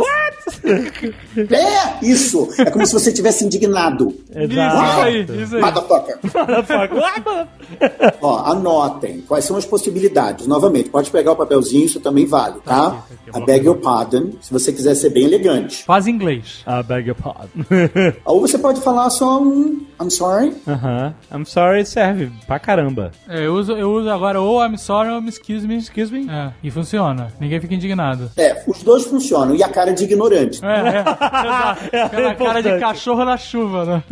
É 1.36 2.04
isso! 2.04 2.48
É 2.58 2.70
como 2.70 2.86
se 2.86 2.92
você 2.92 3.12
tivesse 3.12 3.44
indignado. 3.44 4.14
Exato. 4.34 4.84
Isso 4.86 5.00
aí, 5.00 5.42
isso 5.42 5.56
aí. 5.56 5.62
Motherfucker. 5.62 6.18
Ó, 8.20 8.38
anotem 8.50 9.22
quais 9.26 9.44
são 9.44 9.56
as 9.56 9.64
possibilidades. 9.64 10.46
Novamente, 10.46 10.90
pode 10.90 11.10
pegar 11.10 11.32
o 11.32 11.36
papelzinho, 11.36 11.86
isso 11.86 12.00
também 12.00 12.26
vale, 12.26 12.60
tá? 12.64 12.90
tá 12.90 13.04
aqui, 13.28 13.42
I 13.42 13.44
beg 13.44 13.66
your 13.66 13.76
pardon, 13.76 14.32
se 14.40 14.52
você 14.52 14.72
quiser 14.72 14.94
ser 14.94 15.10
bem 15.10 15.24
elegante. 15.24 15.84
Faz 15.84 16.06
em 16.06 16.10
inglês. 16.12 16.64
I 16.66 16.82
beg 16.82 17.08
your 17.08 17.16
pardon. 17.16 17.48
Ou 18.24 18.40
você 18.40 18.58
pode 18.58 18.80
falar 18.80 19.10
só 19.10 19.40
um 19.40 19.84
I'm 20.00 20.10
sorry. 20.10 20.52
Aham. 20.68 21.14
I'm 21.32 21.44
sorry 21.46 21.75
serve 21.84 22.30
pra 22.46 22.58
caramba. 22.58 23.10
É, 23.28 23.46
eu, 23.46 23.54
uso, 23.54 23.72
eu 23.72 23.90
uso 23.92 24.08
agora 24.10 24.40
ou 24.40 24.64
I'm 24.64 24.76
sorry 24.78 25.10
ou 25.10 25.20
excuse 25.22 25.66
me. 25.66 25.76
Excuse 25.76 26.12
me. 26.12 26.28
É, 26.30 26.52
e 26.62 26.70
funciona. 26.70 27.32
Ninguém 27.40 27.60
fica 27.60 27.74
indignado. 27.74 28.30
É, 28.36 28.62
os 28.66 28.82
dois 28.82 29.04
funcionam. 29.04 29.54
E 29.54 29.62
a 29.62 29.68
cara 29.68 29.92
de 29.92 30.04
ignorante. 30.04 30.60
É, 30.64 30.68
é. 30.68 31.96
É 32.06 32.08
Pela 32.08 32.34
cara 32.34 32.62
de 32.62 32.78
cachorro 32.78 33.24
na 33.24 33.36
chuva, 33.36 33.84
né? 33.84 34.02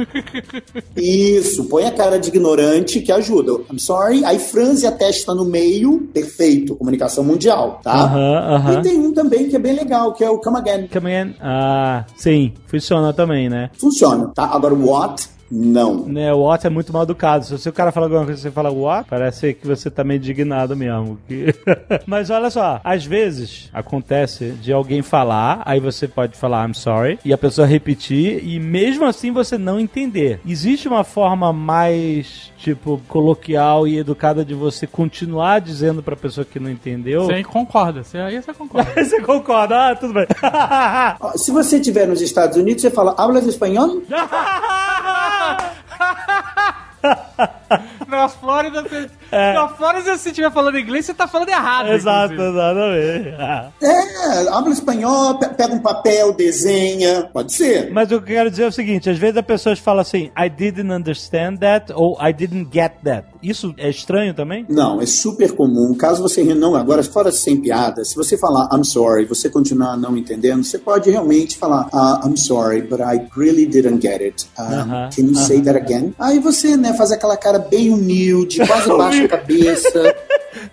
Isso, 0.97 1.65
põe 1.65 1.85
a 1.85 1.91
cara 1.91 2.19
de 2.19 2.29
ignorante 2.29 3.01
que 3.01 3.13
ajuda. 3.13 3.53
I'm 3.71 3.79
sorry. 3.79 4.25
Aí 4.25 4.39
franze 4.39 4.87
a 4.87 4.93
testa 4.93 5.35
no 5.35 5.45
meio. 5.45 6.09
Perfeito. 6.13 6.77
Comunicação 6.77 7.25
mundial, 7.25 7.81
tá? 7.83 7.93
Aham, 7.93 8.39
aham. 8.55 8.79
E 8.79 8.83
tem 8.83 8.99
um 8.99 9.13
também 9.13 9.49
que 9.49 9.57
é 9.57 9.59
bem 9.59 9.75
legal, 9.75 10.13
que 10.13 10.25
é 10.25 10.31
o 10.31 10.39
come 10.39 10.59
again. 10.59 10.89
Come 10.89 11.15
again? 11.15 11.35
Ah, 11.41 12.05
sim. 12.17 12.53
Funciona 12.67 13.13
também, 13.13 13.49
né? 13.49 13.71
Funciona, 13.79 14.31
tá? 14.35 14.45
Agora, 14.45 14.75
what? 14.75 15.29
Não. 15.55 16.05
Né, 16.07 16.33
o 16.33 16.41
what 16.41 16.67
é 16.67 16.71
muito 16.71 16.93
mal 16.93 17.05
educado. 17.05 17.45
Se 17.45 17.69
o 17.69 17.73
cara 17.73 17.93
fala 17.93 18.07
alguma 18.07 18.25
coisa 18.25 18.41
e 18.41 18.43
você 18.43 18.51
fala 18.51 18.71
what, 18.71 19.09
parece 19.09 19.55
que 19.55 19.67
você 19.67 19.89
tá 19.89 20.03
meio 20.03 20.19
indignado 20.19 20.77
mesmo. 20.77 21.19
Mas 22.07 22.29
olha 22.31 22.51
só, 22.51 22.81
às 22.83 23.05
vezes 23.05 23.71
acontece 23.73 24.51
de 24.51 24.73
alguém 24.73 25.01
falar, 25.01 25.63
aí 25.65 25.79
você 25.79 26.09
pode 26.09 26.37
falar 26.37 26.69
I'm 26.69 26.75
sorry, 26.75 27.19
e 27.25 27.33
a 27.33 27.39
pessoa 27.39 27.67
repetir, 27.67 28.45
e 28.45 28.59
mesmo 28.59 29.05
assim 29.05 29.31
você 29.31 29.57
não 29.57 29.79
entender. 29.79 30.41
Existe 30.47 30.89
uma 30.89 31.05
forma 31.05 31.53
mais, 31.53 32.51
tipo, 32.59 33.01
coloquial 33.09 33.87
e 33.87 33.99
educada 33.99 34.45
de 34.45 34.55
você 34.55 34.87
continuar 34.87 35.61
dizendo 35.61 36.03
pra 36.03 36.17
pessoa 36.17 36.45
que 36.45 36.59
não 36.59 36.71
entendeu? 36.71 37.27
Você 37.27 37.45
concorda. 37.45 38.03
Você, 38.03 38.19
aí 38.19 38.43
você 38.43 38.53
concorda. 38.53 38.93
Você 39.05 39.21
concorda? 39.21 39.91
Ah, 39.91 39.95
tudo 39.97 40.15
bem. 40.15 40.27
Ó, 41.21 41.33
Se 41.37 41.53
você 41.53 41.77
estiver 41.77 42.07
nos 42.07 42.21
Estados 42.21 42.57
Unidos, 42.57 42.83
você 42.83 42.91
fala, 42.91 43.15
hablas 43.19 43.47
espanhol? 43.47 44.03
Na 48.09 48.29
Flórida, 48.29 48.83
você... 48.83 49.11
Na 49.55 49.69
Flórida, 49.69 50.17
se 50.17 50.23
você 50.23 50.29
estiver 50.31 50.51
falando 50.53 50.79
inglês, 50.79 51.07
você 51.07 51.15
tá 51.15 51.27
falando 51.27 51.49
errado. 51.49 51.89
Exato, 51.93 52.35
inclusive. 52.35 52.57
exatamente. 52.59 53.35
Ah. 53.39 53.69
É, 53.83 54.49
habla 54.49 54.73
espanhol, 54.73 55.39
pe- 55.39 55.49
pega 55.49 55.75
um 55.75 55.81
papel, 55.81 56.33
desenha. 56.33 57.29
Pode 57.33 57.53
ser. 57.53 57.91
Mas 57.93 58.07
o 58.07 58.09
que 58.09 58.15
eu 58.15 58.23
quero 58.23 58.51
dizer 58.51 58.65
é 58.65 58.69
o 58.69 58.73
seguinte: 58.73 59.11
às 59.11 59.19
vezes 59.19 59.37
as 59.37 59.45
pessoas 59.45 59.79
falam 59.79 60.01
assim, 60.01 60.31
I 60.39 60.49
didn't 60.49 60.91
understand 60.93 61.57
that, 61.59 61.93
ou 61.95 62.17
I 62.21 62.33
didn't 62.33 62.69
get 62.73 62.93
that. 63.05 63.27
Isso 63.43 63.75
é 63.77 63.91
estranho 63.91 64.33
também? 64.33 64.65
Não, 64.69 65.01
é 65.01 65.07
super 65.07 65.53
comum. 65.53 65.95
Caso 65.95 66.23
você 66.23 66.43
não, 66.55 66.75
agora 66.75 67.03
fora 67.03 67.31
sem 67.31 67.57
piada, 67.61 68.05
se 68.05 68.15
você 68.17 68.39
falar 68.39 68.69
I'm 68.73 68.85
sorry, 68.85 69.25
você 69.27 69.51
continuar 69.51 69.97
não 69.97 70.17
entendendo, 70.17 70.65
você 70.65 70.79
pode 70.79 71.11
realmente 71.11 71.57
falar 71.59 71.89
ah, 71.93 72.21
I'm 72.25 72.37
sorry, 72.37 72.83
but 72.83 73.01
I 73.01 73.27
really 73.37 73.67
didn't 73.67 74.01
get 74.01 74.21
it. 74.23 74.47
Um, 74.59 74.63
Aham, 74.63 75.11
can 75.15 75.23
you 75.27 75.35
say 75.35 75.61
that 75.63 75.77
again? 75.77 76.15
Aí 76.19 76.39
você, 76.39 76.77
né, 76.77 76.95
faz 76.95 77.13
aquela 77.13 77.37
cara 77.37 77.59
bem 77.59 77.91
humilde, 77.91 78.67
quase 78.67 78.89
baixa 78.97 79.24
a 79.24 79.24
cabeça, 79.29 80.15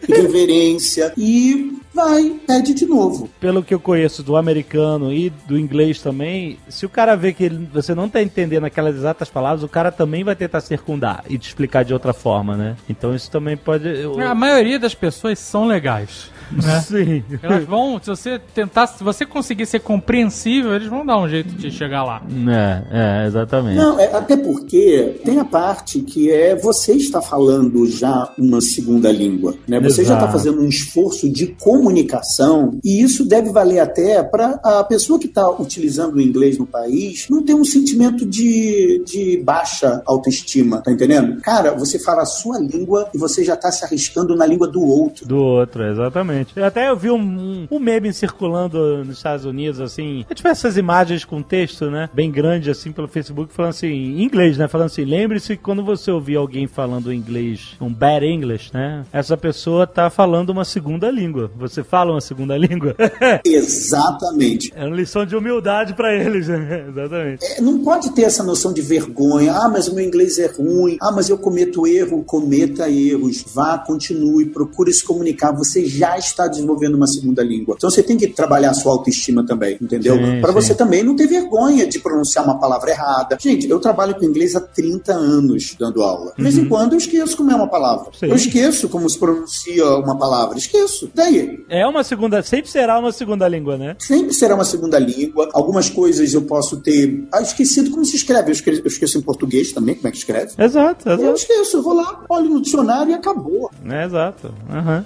reverência 0.08 1.14
e 1.18 1.78
vai, 1.94 2.36
pede 2.48 2.74
de 2.74 2.86
novo. 2.86 3.30
Pelo 3.40 3.64
que 3.64 3.74
eu 3.74 3.80
conheço 3.80 4.24
do 4.24 4.36
americano 4.38 5.12
e 5.12 5.30
do 5.48 5.58
inglês 5.58 6.02
também, 6.02 6.58
se 6.70 6.86
o 6.86 6.90
cara 6.90 7.16
vê 7.16 7.34
que 7.34 7.44
ele- 7.44 7.68
você 7.74 7.94
não 7.94 8.08
tá 8.08 8.22
entendendo 8.22 8.66
aquelas 8.66 8.96
exatas 8.96 9.30
palavras, 9.30 9.64
o 9.64 9.68
cara 9.68 9.92
também 9.92 10.24
vai 10.24 10.36
tentar 10.36 10.62
circundar 10.62 11.24
e 11.30 11.38
te 11.38 11.48
explicar 11.48 11.84
de 11.84 11.94
outra 11.94 12.14
forma, 12.14 12.56
né? 12.56 12.76
Então 12.90 13.14
isso 13.16 13.30
também 13.30 13.58
pode. 13.58 13.88
eu- 13.88 14.20
A 14.20 14.36
maioria 14.36 14.80
das 14.80 14.96
pessoas 14.96 15.40
são 15.40 15.66
legais. 15.68 16.30
Né? 16.52 16.80
Sim. 16.82 17.24
Elas 17.42 17.66
vão, 17.66 18.00
se 18.02 18.10
você 18.10 18.40
tentar, 18.54 18.88
se 18.88 19.04
você 19.04 19.26
conseguir 19.26 19.66
ser 19.66 19.80
compreensível, 19.80 20.76
eles 20.76 20.88
vão 20.88 21.06
dar 21.06 21.18
um 21.18 21.28
jeito 21.28 21.50
de 21.50 21.72
chegar 21.72 22.04
lá. 22.04 22.22
É, 22.50 23.24
é, 23.24 23.28
exatamente. 23.28 23.78
Não, 23.78 24.00
é, 24.00 24.14
até 24.14 24.36
porque 24.38 25.22
tem 25.24 25.40
a 25.40 25.46
parte 25.46 26.02
que 26.02 26.32
é 26.32 26.56
você 26.56 26.94
está 26.94 27.22
falando 27.22 27.86
já 27.88 28.34
uma 28.38 28.62
segunda 28.62 29.12
língua, 29.12 29.56
né? 29.68 29.80
Você 29.80 30.04
já 30.04 30.14
está 30.14 30.26
Exato. 30.26 30.32
fazendo 30.32 30.62
um 30.62 30.68
esforço 30.68 31.30
de 31.30 31.48
comunicação 31.48 32.80
e 32.84 33.02
isso 33.02 33.26
deve 33.26 33.52
valer 33.52 33.80
até 33.80 34.24
para 34.24 34.60
a 34.64 34.84
pessoa 34.84 35.20
que 35.20 35.28
está 35.28 35.50
utilizando 35.50 36.16
o 36.16 36.22
inglês 36.22 36.58
no 36.58 36.66
país 36.66 37.28
não 37.30 37.44
ter 37.44 37.54
um 37.54 37.64
sentimento 37.64 38.26
de, 38.26 39.04
de 39.06 39.42
baixa 39.44 40.02
autoestima, 40.06 40.82
tá 40.82 40.92
entendendo? 40.92 41.40
Cara, 41.42 41.74
você 41.74 42.00
fala 42.00 42.24
a 42.24 42.26
sua 42.26 42.60
língua 42.60 43.10
e 43.14 43.18
você 43.18 43.44
já 43.44 43.54
está 43.54 43.72
se 43.72 43.84
arriscando 43.86 44.36
na 44.36 44.46
língua 44.46 44.68
do 44.68 44.82
outro. 44.82 45.26
Do 45.28 45.38
outro, 45.38 45.84
exatamente. 45.84 46.41
Eu 46.56 46.66
até 46.66 46.90
eu 46.90 46.98
vi 46.98 47.10
um, 47.10 47.18
um, 47.20 47.68
um 47.72 47.80
meme 47.80 48.14
circulando 48.14 49.04
nos 49.04 49.18
Estados 49.18 49.46
Unidos, 49.46 49.80
assim, 49.80 50.26
é 50.30 50.34
tipo 50.34 50.48
essas 50.48 50.78
imagens 50.78 51.26
com 51.26 51.42
texto, 51.42 51.90
né? 51.90 52.10
Bem 52.14 52.32
grande, 52.32 52.70
assim, 52.70 52.92
pelo 52.92 53.08
Facebook, 53.08 53.54
falando 53.54 53.72
assim, 53.72 53.88
em 53.88 54.24
inglês, 54.24 54.58
né? 54.58 54.68
Falando 54.68 54.88
assim, 54.88 55.06
lembre-se 55.06 55.56
que 55.56 55.64
quando 55.64 55.84
você 55.84 56.12
ouvir 56.12 56.36
alguém 56.36 56.68
falando 56.68 57.14
inglês, 57.14 57.76
um 57.80 57.92
bad 57.92 58.26
English, 58.26 58.74
né? 58.74 59.06
Essa 59.12 59.38
pessoa 59.38 59.86
tá 59.86 60.10
falando 60.10 60.50
uma 60.50 60.66
segunda 60.66 61.10
língua. 61.10 61.52
Você 61.58 61.84
fala 61.84 62.12
uma 62.12 62.22
segunda 62.22 62.58
língua? 62.58 62.96
Exatamente. 63.46 64.72
é 64.76 64.86
uma 64.86 64.96
lição 64.96 65.26
de 65.26 65.36
humildade 65.36 65.94
pra 65.94 66.14
eles, 66.14 66.48
né? 66.48 66.86
Exatamente. 66.90 67.46
É, 67.46 67.62
não 67.62 67.80
pode 67.80 68.12
ter 68.14 68.24
essa 68.24 68.44
noção 68.44 68.74
de 68.74 68.82
vergonha. 68.82 69.54
Ah, 69.54 69.70
mas 69.70 69.88
o 69.88 69.96
meu 69.96 70.04
inglês 70.04 70.38
é 70.40 70.48
ruim. 70.48 70.98
Ah, 71.02 71.12
mas 71.12 71.30
eu 71.30 71.38
cometo 71.38 71.88
erro. 71.88 72.24
Cometa 72.24 72.90
erros. 72.90 73.44
Vá, 73.54 73.78
continue, 73.78 74.46
procure 74.46 74.94
se 74.94 75.04
comunicar. 75.04 75.52
Você 75.52 75.86
já 75.86 76.18
está 76.28 76.48
desenvolvendo 76.48 76.96
uma 76.96 77.08
segunda 77.08 77.44
língua. 77.44 77.76
Então 77.78 77.90
você 77.90 78.02
tem 78.04 78.18
que 78.18 78.28
trabalhar 78.28 78.72
a 78.72 78.74
sua 78.74 78.92
autoestima 78.94 79.46
também, 79.46 79.78
entendeu? 79.82 80.18
Para 80.42 80.52
você 80.52 80.74
também 80.74 81.04
não 81.04 81.16
ter 81.16 81.28
vergonha 81.28 81.86
de 81.88 82.00
pronunciar 82.00 82.46
uma 82.46 82.60
palavra 82.60 82.92
errada. 82.92 83.38
Gente, 83.40 83.70
eu 83.70 83.80
trabalho 83.80 84.16
com 84.16 84.26
inglês 84.26 84.56
há 84.56 84.62
30 84.62 85.14
anos 85.14 85.76
dando 85.80 86.02
aula. 86.02 86.34
De 86.38 86.44
vez 86.44 86.58
em 86.58 86.68
quando 86.68 86.94
eu 86.94 86.98
esqueço 86.98 87.36
como 87.38 87.52
é 87.52 87.56
uma 87.56 87.68
palavra. 87.68 88.06
Uhum. 88.08 88.14
Sim. 88.14 88.26
Eu 88.28 88.36
esqueço 88.36 88.90
como 88.90 89.10
se 89.10 89.18
pronuncia 89.18 89.86
uma 89.98 90.18
palavra. 90.18 90.58
Esqueço. 90.58 91.10
Daí, 91.14 91.64
É 91.70 91.86
uma 91.88 92.04
segunda, 92.04 92.42
sempre 92.44 92.70
será 92.72 92.98
uma 93.00 93.12
segunda 93.12 93.48
língua, 93.48 93.78
né? 93.78 93.96
Sempre 94.00 94.34
será 94.34 94.56
uma 94.56 94.64
segunda 94.66 94.98
língua. 95.00 95.50
Algumas 95.54 95.90
coisas 95.90 96.34
eu 96.34 96.44
posso 96.44 96.78
ter 96.78 97.28
ah, 97.32 97.42
esquecido 97.42 97.92
como 97.92 98.06
se 98.06 98.16
escreve. 98.16 98.50
Eu 98.50 98.54
esqueço, 98.54 98.82
eu 98.82 98.88
esqueço 98.88 99.18
em 99.18 99.22
português 99.22 99.72
também, 99.72 99.96
como 99.96 100.08
é 100.08 100.12
que 100.12 100.18
escreve. 100.18 100.52
Exato, 100.58 101.10
Eu 101.10 101.16
exato. 101.16 101.36
esqueço, 101.38 101.78
eu 101.78 101.82
vou 101.84 101.94
lá, 101.94 102.24
olho 102.30 102.50
no 102.50 102.62
dicionário 102.62 103.12
e 103.12 103.14
acabou. 103.14 103.70
É, 103.90 104.06
exato. 104.06 104.54
Aham. 104.70 105.06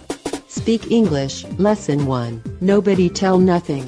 Speak 0.56 0.90
English, 0.90 1.46
Lesson 1.60 2.08
1. 2.08 2.42
Nobody 2.62 3.10
tell 3.10 3.38
nothing. 3.38 3.84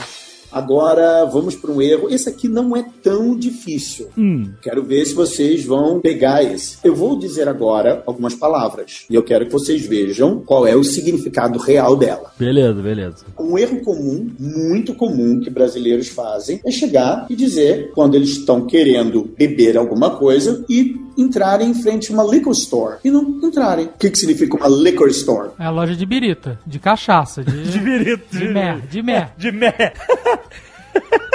Agora 0.51 1.23
vamos 1.25 1.55
para 1.55 1.71
um 1.71 1.81
erro. 1.81 2.09
Esse 2.09 2.27
aqui 2.27 2.49
não 2.49 2.75
é 2.75 2.85
tão 3.01 3.37
difícil. 3.37 4.09
Hum. 4.17 4.51
Quero 4.61 4.83
ver 4.83 5.05
se 5.05 5.13
vocês 5.13 5.63
vão 5.63 6.01
pegar 6.01 6.43
esse. 6.43 6.77
Eu 6.83 6.93
vou 6.93 7.17
dizer 7.17 7.47
agora 7.47 8.03
algumas 8.05 8.35
palavras 8.35 9.05
e 9.09 9.15
eu 9.15 9.23
quero 9.23 9.45
que 9.45 9.51
vocês 9.51 9.85
vejam 9.85 10.41
qual 10.45 10.67
é 10.67 10.75
o 10.75 10.83
significado 10.83 11.57
real 11.57 11.95
dela. 11.95 12.33
Beleza, 12.37 12.81
beleza. 12.81 13.25
Um 13.39 13.57
erro 13.57 13.79
comum, 13.79 14.29
muito 14.37 14.93
comum, 14.93 15.39
que 15.39 15.49
brasileiros 15.49 16.09
fazem 16.09 16.59
é 16.65 16.71
chegar 16.71 17.27
e 17.29 17.35
dizer, 17.35 17.91
quando 17.93 18.15
eles 18.15 18.31
estão 18.31 18.65
querendo 18.65 19.29
beber 19.37 19.77
alguma 19.77 20.17
coisa, 20.17 20.65
e 20.69 21.06
entrarem 21.17 21.69
em 21.69 21.73
frente 21.73 22.11
a 22.11 22.13
uma 22.13 22.23
liquor 22.23 22.51
store. 22.51 22.97
E 23.03 23.09
não 23.11 23.39
entrarem. 23.43 23.85
O 23.85 23.97
que, 23.97 24.09
que 24.09 24.17
significa 24.17 24.55
uma 24.57 24.67
liquor 24.67 25.09
store? 25.09 25.49
É 25.59 25.65
a 25.65 25.69
loja 25.69 25.95
de 25.95 26.05
birita, 26.05 26.59
de 26.65 26.79
cachaça, 26.79 27.43
de, 27.43 27.63
De 27.71 27.79
virito. 27.79 28.37
de 28.37 28.47
mer, 28.49 28.81
de 28.87 29.01
mer. 29.01 29.31
De 29.37 29.51
mé. 29.51 29.73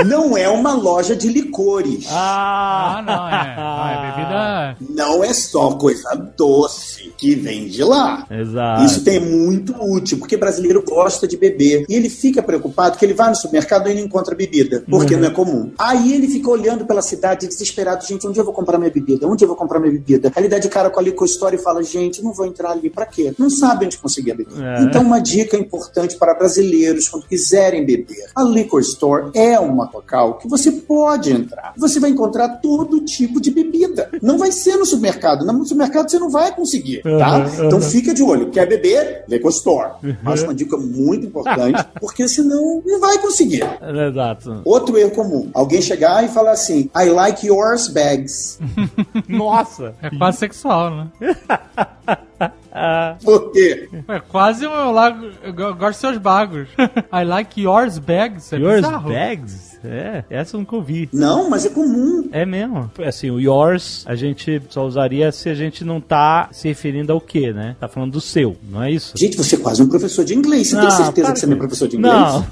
Não 0.05 0.37
é 0.37 0.49
uma 0.49 0.75
loja 0.75 1.15
de 1.15 1.29
licores. 1.29 2.07
Ah, 2.11 3.03
não, 3.07 3.29
é. 3.29 3.55
Ah, 3.59 3.93
é 3.93 4.77
bebida. 4.77 4.95
Não 4.95 5.25
é 5.25 5.33
só 5.33 5.73
coisa 5.73 6.15
doce 6.37 7.12
que 7.17 7.35
vem 7.35 7.69
de 7.69 7.85
lá. 7.85 8.27
Exato. 8.31 8.85
Isso 8.85 9.05
tem 9.05 9.21
muito 9.21 9.75
útil, 9.81 10.19
porque 10.19 10.37
brasileiro 10.37 10.83
gosta 10.83 11.27
de 11.27 11.37
beber. 11.37 11.85
E 11.88 11.95
ele 11.95 12.09
fica 12.09 12.43
preocupado 12.43 12.99
que 12.99 13.05
ele 13.05 13.15
vai 13.15 13.29
no 13.31 13.37
supermercado 13.37 13.88
e 13.88 13.95
não 13.95 14.03
encontra 14.03 14.35
bebida, 14.35 14.83
porque 14.88 15.17
não 15.17 15.29
é 15.29 15.31
comum. 15.31 15.71
Aí 15.79 16.12
ele 16.12 16.29
fica 16.29 16.51
olhando 16.51 16.85
pela 16.85 17.03
cidade 17.03 17.47
desesperado: 17.47 18.05
gente, 18.05 18.27
onde 18.27 18.38
eu 18.38 18.45
vou 18.45 18.55
comprar 18.55 18.79
minha 18.79 18.91
bebida? 18.91 19.27
Onde 19.27 19.45
eu 19.45 19.49
vou 19.49 19.57
comprar 19.57 19.79
minha 19.79 19.93
bebida? 19.93 20.33
Aí 20.35 20.43
ele 20.43 20.49
dá 20.49 20.59
de 20.59 20.69
cara 20.69 20.91
com 20.91 21.01
a 21.01 21.03
liquor 21.03 21.27
store 21.27 21.57
e 21.57 21.59
fala: 21.59 21.83
gente, 21.83 22.23
não 22.23 22.33
vou 22.33 22.47
entrar 22.47 22.71
ali 22.73 22.91
pra 22.91 23.07
quê? 23.07 23.33
Não 23.38 23.51
sabe 23.51 23.87
onde 23.87 23.99
conseguir 23.99 24.33
a 24.33 24.35
bebida. 24.35 24.65
É. 24.65 24.83
Então, 24.83 25.03
uma 25.03 25.21
dica 25.21 25.57
importante 25.57 26.17
para 26.17 26.35
brasileiros 26.35 27.09
quando 27.09 27.27
quiserem 27.27 27.85
beber: 27.85 28.31
a 28.35 28.43
liquor 28.43 28.81
store 28.81 29.31
é 29.35 29.59
uma 29.59 29.87
local 29.92 30.38
que 30.38 30.48
você 30.48 30.72
pode 30.72 31.33
entrar. 31.33 31.72
Você 31.76 32.00
vai 32.00 32.11
encontrar 32.11 32.48
todo 32.61 33.00
tipo 33.00 33.40
de 33.40 33.50
bebida. 33.50 34.11
Não 34.22 34.38
vai 34.38 34.52
ser 34.52 34.76
no 34.76 34.87
supermercado. 34.87 35.44
No 35.44 35.64
supermercado 35.64 36.11
você 36.11 36.18
não 36.18 36.31
vai 36.31 36.55
conseguir, 36.55 37.02
tá? 37.02 37.38
Uhum, 37.38 37.66
Então 37.66 37.78
uhum. 37.78 37.85
fica 37.85 38.14
de 38.14 38.22
olho. 38.22 38.50
Quer 38.50 38.66
beber? 38.66 39.24
Liquor 39.28 39.50
store. 39.50 39.92
Acho 40.24 40.44
uma 40.44 40.55
dica 40.55 40.76
muito 40.76 41.26
importante, 41.26 41.85
porque 42.00 42.26
senão 42.28 42.83
não 42.85 43.00
vai 43.00 43.18
conseguir. 43.18 43.64
Exato. 44.11 44.62
Outro 44.64 44.96
erro 44.98 45.11
comum. 45.11 45.50
Alguém 45.55 45.83
chegar 45.83 46.24
e 46.24 46.28
falar 46.28 46.52
assim, 46.52 46.90
I 46.96 47.09
like 47.11 47.46
yours 47.46 47.88
bags. 47.88 48.59
Nossa. 49.28 49.94
É 50.02 50.11
quase 50.16 50.38
sexual, 50.38 50.90
né? 50.90 51.09
Ah, 52.75 53.17
Por 53.23 53.53
quê? 53.53 53.89
É 54.09 54.19
quase 54.21 54.67
um 54.67 54.91
lago. 54.93 55.27
Eu 55.43 55.53
go- 55.53 55.75
gosto 55.75 55.91
dos 55.91 55.97
seus 55.99 56.17
bagos. 56.19 56.69
I 57.13 57.23
like 57.25 57.61
yours 57.61 57.99
bags. 57.99 58.51
É 58.53 58.57
yours 58.57 58.77
bizarro. 58.77 59.11
bags? 59.11 59.79
É, 59.85 60.25
essa 60.31 60.57
eu 60.57 60.61
nunca 60.61 60.77
ouvi. 60.77 61.09
Não, 61.13 61.51
mas 61.51 61.67
é 61.67 61.69
comum. 61.69 62.29
É 62.33 62.47
mesmo. 62.47 62.91
Assim, 63.05 63.31
o 63.31 63.39
yours 63.41 64.05
a 64.07 64.15
gente 64.15 64.63
só 64.71 64.87
usaria 64.87 65.31
se 65.33 65.49
a 65.49 65.55
gente 65.55 65.85
não 65.85 66.01
tá 66.01 66.49
se 66.53 66.69
referindo 66.69 67.13
ao 67.13 67.21
quê, 67.21 67.53
né? 67.53 67.77
Tá 67.81 67.89
falando 67.89 68.13
do 68.13 68.21
seu, 68.21 68.57
não 68.71 68.83
é 68.83 68.91
isso? 68.91 69.13
Gente, 69.17 69.37
você 69.37 69.57
é 69.57 69.59
quase 69.59 69.83
um 69.83 69.89
professor 69.89 70.25
de 70.25 70.35
inglês. 70.35 70.69
Você 70.71 70.81
tem 70.81 70.91
certeza 70.91 71.33
que 71.33 71.39
você 71.41 71.47
não 71.47 71.57
é 71.57 71.59
professor 71.59 71.89
de 71.89 71.97
inglês? 71.97 72.15
Não. 72.15 72.47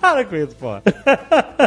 Para 0.00 0.24
com 0.24 0.36
isso, 0.36 0.54
pô. 0.58 0.68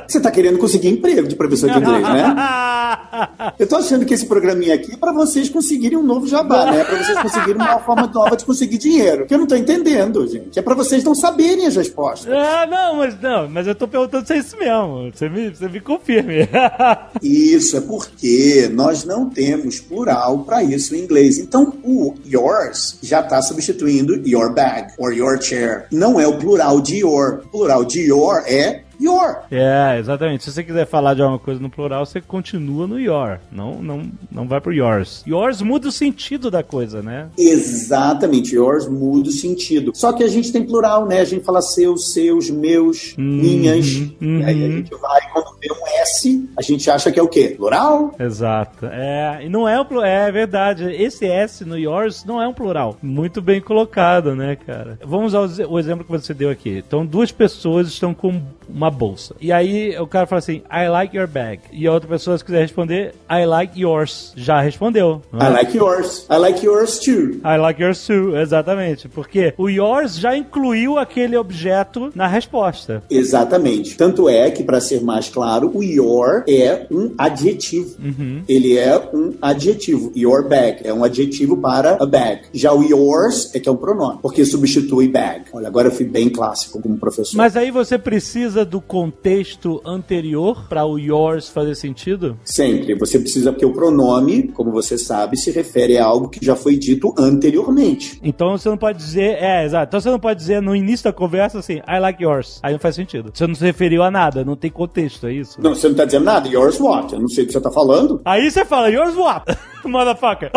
Você 0.08 0.20
tá 0.20 0.32
querendo 0.32 0.58
conseguir 0.58 0.89
emprego 0.89 1.28
de 1.28 1.36
professor 1.36 1.70
de 1.70 1.78
inglês, 1.78 2.04
né? 2.04 2.36
Eu 3.60 3.67
tô 3.67 3.76
achando 3.76 4.06
que 4.06 4.13
esse 4.13 4.26
programinha 4.26 4.76
aqui 4.76 4.94
é 4.94 4.98
pra 4.98 5.12
vocês 5.12 5.50
conseguirem 5.50 5.98
um 5.98 6.04
novo 6.04 6.28
jabá, 6.28 6.72
né? 6.72 6.82
É 6.82 6.84
pra 6.84 6.98
vocês 6.98 7.20
conseguirem 7.20 7.56
uma 7.56 7.80
forma 7.80 8.08
nova 8.08 8.36
de 8.36 8.46
conseguir 8.46 8.78
dinheiro. 8.78 9.26
Que 9.26 9.34
eu 9.34 9.38
não 9.38 9.48
tô 9.48 9.56
entendendo, 9.56 10.26
gente. 10.28 10.58
É 10.58 10.62
pra 10.62 10.76
vocês 10.76 11.04
não 11.04 11.13
saberem 11.13 11.65
as 11.67 11.76
respostas. 11.76 12.34
Ah, 12.34 12.65
não, 12.65 12.96
mas 12.98 13.20
não, 13.22 13.50
mas 13.50 13.67
eu 13.67 13.76
tô 13.76 13.88
perguntando 13.88 14.26
se 14.26 14.34
é 14.34 14.38
isso 14.38 14.58
mesmo. 14.58 15.12
Você 15.13 15.30
me, 15.30 15.50
você 15.50 15.67
me 15.67 15.80
confirme. 15.80 16.48
Isso 17.22 17.78
é 17.78 17.82
porque 17.82 18.70
nós 18.74 19.04
não 19.04 19.30
temos 19.30 19.80
plural 19.80 20.39
pra 20.39 20.63
isso 20.63 20.96
em 20.96 21.00
inglês. 21.00 21.38
Então, 21.38 21.74
o 21.84 22.13
yours 22.26 22.98
já 23.02 23.22
tá 23.22 23.41
substituindo 23.41 24.22
your 24.28 24.54
bag 24.54 24.94
or 24.98 25.13
your 25.13 25.41
chair. 25.41 25.86
Não 25.91 26.20
é 26.20 26.28
o 26.28 26.38
plural 26.38 26.82
de 26.82 26.98
your. 26.98 27.41
O 27.46 27.50
plural 27.50 27.86
de 27.86 28.02
your 28.02 28.20
é 28.47 28.84
your. 29.02 29.38
É, 29.52 29.98
exatamente. 30.00 30.44
Se 30.44 30.52
você 30.52 30.64
quiser 30.64 30.86
falar 30.86 31.14
de 31.14 31.22
alguma 31.22 31.40
coisa 31.40 31.60
no 31.62 31.70
plural, 31.70 32.06
você 32.06 32.22
continua 32.22 32.86
no 32.88 33.00
your. 33.00 33.40
Não, 33.52 33.82
não, 33.82 34.04
não 34.32 34.48
vai 34.48 34.62
pro 34.62 34.74
yours. 34.74 35.24
Yours 35.28 35.62
muda 35.62 35.88
o 35.88 35.92
sentido 35.92 36.50
da 36.52 36.62
coisa, 36.64 37.02
né? 37.02 37.28
Exatamente, 37.38 38.56
yours 38.56 38.88
muda 38.88 39.30
o 39.30 39.32
sentido. 39.32 39.92
Só 39.96 40.14
que 40.14 40.24
a 40.24 40.28
gente 40.28 40.52
tem 40.52 40.66
plural, 40.66 41.06
né? 41.08 41.20
A 41.22 41.26
gente 41.26 41.44
fala 41.44 41.62
seus, 41.62 42.12
seus, 42.14 42.50
meus, 42.50 43.16
minhas. 43.18 43.86
E 43.88 44.44
aí 44.46 44.66
a 44.66 44.70
gente 44.70 44.92
vai, 44.96 45.22
quando 45.32 45.58
vê 45.60 45.72
um 45.72 45.88
S, 46.02 46.50
a 46.58 46.62
gente 46.62 46.90
acha 46.92 47.12
que 47.12 47.20
é 47.20 47.24
o 47.24 47.28
quê? 47.28 47.54
Plural? 47.58 48.14
Exato. 48.20 48.86
É, 48.86 49.42
e 49.46 49.50
não 49.50 49.68
é 49.68 49.80
o 49.80 49.86
plural. 49.86 50.10
É 50.10 50.32
verdade. 50.32 50.84
Esse 50.92 51.26
S 51.26 51.64
no 51.66 51.78
yours 51.78 52.24
não 52.26 52.42
é 52.42 52.48
um 52.48 52.54
plural. 52.54 52.98
Muito 53.02 53.42
bem 53.42 53.60
colocado, 53.62 54.36
né, 54.36 54.56
cara? 54.56 55.00
Vamos 55.04 55.28
usar 55.28 55.40
o 55.40 55.48
ze- 55.48 55.66
o 55.66 55.80
exemplo 55.80 56.04
que 56.06 56.12
você 56.12 56.34
deu 56.34 56.50
aqui. 56.50 56.84
Então, 56.86 57.06
duas 57.06 57.32
pessoas 57.32 57.88
estão 57.88 58.14
com 58.14 58.42
uma 58.70 58.90
bolsa. 58.91 59.36
E 59.39 59.51
aí 59.51 59.97
o 59.97 60.08
cara 60.08 60.25
fala 60.25 60.39
assim, 60.39 60.62
I 60.71 60.88
like 60.89 61.15
your 61.15 61.27
bag. 61.27 61.62
E 61.71 61.88
a 61.88 61.93
outra 61.93 62.10
pessoa, 62.10 62.38
se 62.38 62.45
quiser 62.45 62.62
responder, 62.62 63.13
I 63.30 63.45
like 63.45 63.80
yours. 63.80 64.34
Já 64.36 64.62
respondeu. 64.62 65.21
é? 65.34 65.45
I 65.45 65.49
like 65.49 65.77
yours. 65.77 66.27
I 66.30 66.38
like 66.38 66.65
yours 66.65 66.99
too. 66.99 67.41
I 67.45 67.58
like 67.58 67.82
yours 67.82 68.06
too, 68.06 68.38
exatamente. 68.38 69.08
Porque 69.08 69.54
o 69.58 69.69
yours 69.69 70.17
já 70.17 70.36
incluiu 70.36 70.97
aquele 70.97 71.38
objeto 71.38 72.12
na 72.15 72.27
resposta. 72.27 73.04
Exatamente. 73.10 73.95
Tanto 73.95 74.27
é 74.27 74.51
que, 74.51 74.63
para 74.63 74.80
ser 74.82 75.01
mais 75.01 75.30
claro, 75.30 75.71
o 75.73 75.84
your 75.84 76.43
é 76.47 76.86
um 76.91 77.13
adjetivo. 77.17 77.95
Uhum. 77.99 78.43
Ele 78.47 78.77
é 78.77 78.97
um 79.13 79.34
adjetivo. 79.41 80.12
Your 80.15 80.47
bag 80.47 80.82
é 80.84 80.93
um 80.93 81.04
adjetivo 81.04 81.58
para 81.58 81.97
a 82.01 82.06
bag. 82.06 82.41
Já 82.54 82.73
o 82.73 82.84
yours 82.84 83.54
é 83.56 83.60
que 83.60 83.69
é 83.69 83.71
um 83.71 83.77
pronome, 83.77 84.19
porque 84.21 84.43
substitui 84.45 85.08
bag. 85.08 85.45
Olha, 85.54 85.67
agora 85.67 85.88
eu 85.88 85.91
fui 85.91 86.06
bem 86.06 86.30
clássico 86.30 86.82
como 86.82 86.97
professor. 86.97 87.38
Mas 87.38 87.56
aí 87.56 87.71
você 87.71 87.97
precisa 87.97 88.65
do 88.65 88.81
contexto 88.82 89.82
anterior 89.86 90.67
para 90.67 90.86
o 90.86 90.98
yours 90.98 91.50
fazer 91.50 91.76
sentido? 91.76 92.38
Sempre. 92.44 92.96
Você 92.96 93.20
precisa, 93.20 93.52
porque 93.52 93.65
o 93.65 93.74
pronome, 93.74 94.50
como 94.50 94.72
você 94.72 94.98
sabe, 94.98 95.38
se 95.38 95.52
refere 95.52 95.98
a 95.98 96.06
algo 96.06 96.30
que 96.30 96.44
já 96.44 96.56
foi 96.56 96.78
dito 96.78 97.13
anteriormente. 97.17 98.20
Então 98.24 98.58
você 98.58 98.70
não 98.70 98.78
pode 98.78 98.98
dizer, 98.98 99.38
é, 99.41 99.65
exato. 99.65 99.89
Então 99.89 100.02
você 100.02 100.10
não 100.10 100.20
pode 100.20 100.39
dizer 100.39 100.62
no 100.62 100.76
início 100.76 101.06
da 101.06 101.13
conversa 101.13 101.60
assim, 101.60 101.82
I 101.88 102.00
like 102.00 102.22
yours. 102.22 102.60
Aí 102.63 102.74
não 102.74 102.80
faz 102.80 102.96
sentido. 102.96 103.32
Você 103.34 103.48
não 103.48 103.56
se 103.56 103.63
referiu 103.63 104.04
a 104.04 104.12
nada, 104.12 104.44
não 104.44 104.56
tem 104.56 104.72
contexto, 104.72 105.28
é 105.28 105.34
isso? 105.34 105.62
Não, 105.62 105.76
você 105.76 105.88
não 105.88 105.96
tá 105.96 106.06
dizendo 106.06 106.26
nada. 106.26 106.48
Yours 106.48 106.80
what? 106.80 107.13
Eu 107.13 107.20
não 107.20 107.28
sei 107.28 107.44
o 107.44 107.48
que 107.48 107.54
você 107.54 107.62
tá 107.62 107.72
falando. 107.72 108.22
Aí 108.26 108.50
você 108.50 108.65
fala, 108.65 108.89
yours 108.89 109.15
what? 109.15 109.46
Motherfucker. 109.89 110.52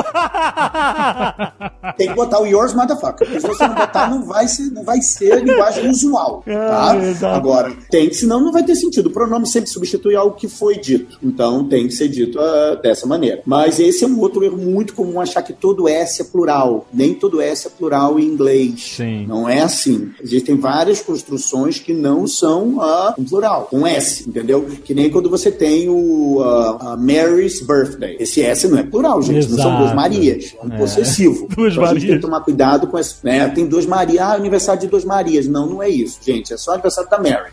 Tem 1.97 2.09
que 2.09 2.15
botar 2.15 2.41
o 2.41 2.47
yours 2.47 2.75
motherfucker. 2.75 3.27
Porque 3.27 3.41
se 3.41 3.47
você 3.47 3.67
não 3.67 3.75
botar, 3.75 4.11
não 4.11 4.25
vai 4.25 4.49
ser, 4.49 4.71
não 4.71 4.85
vai 4.85 5.01
ser 5.01 5.33
a 5.33 5.37
linguagem 5.37 5.89
usual. 5.89 6.43
Tá? 6.55 6.93
Ah, 6.93 6.97
exato. 6.97 7.37
Agora, 7.37 7.73
tem 7.91 8.09
que, 8.09 8.15
senão 8.15 8.41
não 8.41 8.53
vai 8.53 8.63
ter 8.63 8.75
sentido. 8.75 9.07
O 9.07 9.11
pronome 9.11 9.47
sempre 9.47 9.69
substitui 9.69 10.15
algo 10.15 10.37
que 10.37 10.49
foi 10.49 10.79
dito. 10.79 11.19
Então 11.23 11.65
tem 11.65 11.87
que 11.87 11.93
ser 11.93 12.09
dito 12.09 12.39
ah, 12.39 12.79
dessa 12.81 13.07
maneira. 13.07 13.43
Mas 13.45 13.81
esse 13.81 14.05
é 14.05 14.07
um 14.07 14.19
outro 14.21 14.45
erro 14.45 14.57
muito 14.57 14.95
comum, 14.95 15.21
achar 15.21 15.43
que 15.43 15.53
todo 15.53 15.89
S 15.89 16.23
é 16.23 16.25
plural. 16.25 16.87
Nem 16.93 17.13
todo 17.13 17.41
S 17.41 17.67
é 17.67 17.71
plural 17.71 18.19
em 18.19 18.25
inglês. 18.25 18.95
Sim. 18.97 19.27
Não 19.27 19.49
é 19.49 19.61
assim. 19.61 20.13
Existem 20.23 20.57
várias 20.57 21.01
construções 21.01 21.79
que 21.79 21.93
não 21.93 22.27
são 22.27 22.81
ah, 22.81 23.15
um 23.19 23.25
plural, 23.25 23.69
um 23.73 23.87
S, 23.87 24.29
entendeu? 24.29 24.65
Que 24.85 24.95
nem 24.95 25.11
quando 25.11 25.29
você 25.29 25.51
tem 25.51 25.89
o 25.89 26.41
ah, 26.43 26.97
Mary's 26.99 27.61
birthday. 27.61 28.17
Esse 28.19 28.43
S 28.43 28.69
não 28.69 28.79
é 28.79 28.83
plural, 28.83 29.14
gente. 29.23 29.49
Não 29.51 29.57
são 29.59 29.67
Exato. 29.67 29.83
duas 29.83 29.95
Marias. 29.95 30.55
É 30.61 30.67
um 30.67 30.73
É. 30.73 30.77
possessivo. 30.79 31.49
Duas 31.55 31.73
então 31.73 31.85
a 31.85 31.89
gente 31.89 32.01
tem 32.01 32.09
Marias. 32.09 32.15
que 32.17 32.21
tomar 32.21 32.41
cuidado 32.41 32.87
com 32.87 32.99
esse. 32.99 33.17
Né? 33.25 33.49
Tem 33.49 33.67
duas 33.67 33.87
Marias. 33.87 34.21
Ah, 34.21 34.35
aniversário 34.35 34.81
de 34.81 34.87
duas 34.89 35.05
Marias. 35.05 35.47
Não, 35.49 35.67
não 35.67 35.83
é 35.83 35.89
isso, 35.89 36.19
gente. 36.25 36.53
É 36.53 36.57
só 36.57 36.73
aniversário 36.73 37.09
da 37.11 37.19
Mary. 37.19 37.51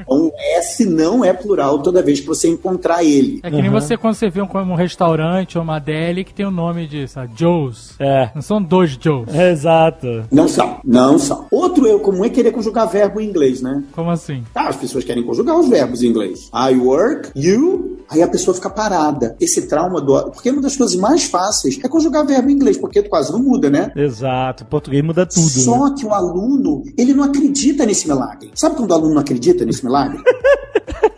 Então, 0.00 0.32
S 0.56 0.84
não 0.84 1.24
é 1.24 1.32
plural 1.32 1.78
toda 1.82 2.02
vez 2.02 2.20
que 2.20 2.26
você 2.26 2.48
encontrar 2.48 3.02
ele. 3.04 3.40
É 3.42 3.50
que 3.50 3.60
nem 3.60 3.70
você 3.70 3.96
quando 3.96 4.14
você 4.14 4.28
vê 4.28 4.40
um, 4.42 4.48
um 4.52 4.74
restaurante 4.74 5.56
ou 5.58 5.64
uma 5.64 5.78
deli 5.78 6.24
que 6.24 6.34
tem 6.34 6.46
o 6.46 6.50
nome 6.50 6.86
de, 6.86 7.06
sabe, 7.08 7.32
Joe's. 7.36 7.94
É. 7.98 8.30
Não 8.34 8.42
são 8.42 8.62
dois 8.62 8.98
Joe's. 9.00 9.32
Exato. 9.34 10.24
Não 10.30 10.48
são, 10.48 10.80
não 10.84 11.18
são. 11.18 11.46
Outro 11.50 11.86
erro 11.86 12.00
comum 12.00 12.24
é 12.24 12.28
querer 12.28 12.50
conjugar 12.52 12.88
verbo 12.88 13.20
em 13.20 13.28
inglês, 13.28 13.60
né? 13.62 13.82
Como 13.92 14.10
assim? 14.10 14.42
Ah, 14.54 14.68
as 14.68 14.76
pessoas 14.76 15.04
querem 15.04 15.22
conjugar 15.22 15.56
os 15.58 15.68
verbos 15.68 16.02
em 16.02 16.06
inglês. 16.08 16.50
I 16.54 16.74
work, 16.76 17.30
you, 17.36 17.98
aí 18.08 18.22
a 18.22 18.28
pessoa 18.28 18.54
fica 18.54 18.70
parada. 18.70 19.36
Esse 19.40 19.66
trauma 19.68 20.00
do. 20.00 20.30
Porque 20.30 20.50
uma 20.50 20.60
das 20.62 20.76
coisas 20.80 20.96
mais 20.96 21.24
fáceis 21.24 21.78
é 21.82 21.88
conjugar 21.88 22.26
verbo 22.26 22.50
em 22.50 22.54
inglês, 22.54 22.76
porque 22.76 23.02
quase 23.02 23.30
não 23.32 23.38
muda, 23.40 23.68
né? 23.70 23.92
Exato. 23.94 24.64
Português 24.64 25.04
muda 25.04 25.26
tudo. 25.26 25.42
né? 25.44 25.50
Só 25.50 25.90
que 25.94 26.04
o 26.06 26.12
aluno, 26.14 26.82
ele 26.96 27.12
não 27.14 27.24
acredita 27.24 27.84
nesse 27.86 28.08
milagre. 28.08 28.50
Sabe 28.54 28.76
quando 28.76 28.90
o 28.90 28.94
aluno 28.94 29.14
não 29.14 29.20
acredita 29.20 29.64
nesse 29.64 29.84
milagre? 29.84 30.20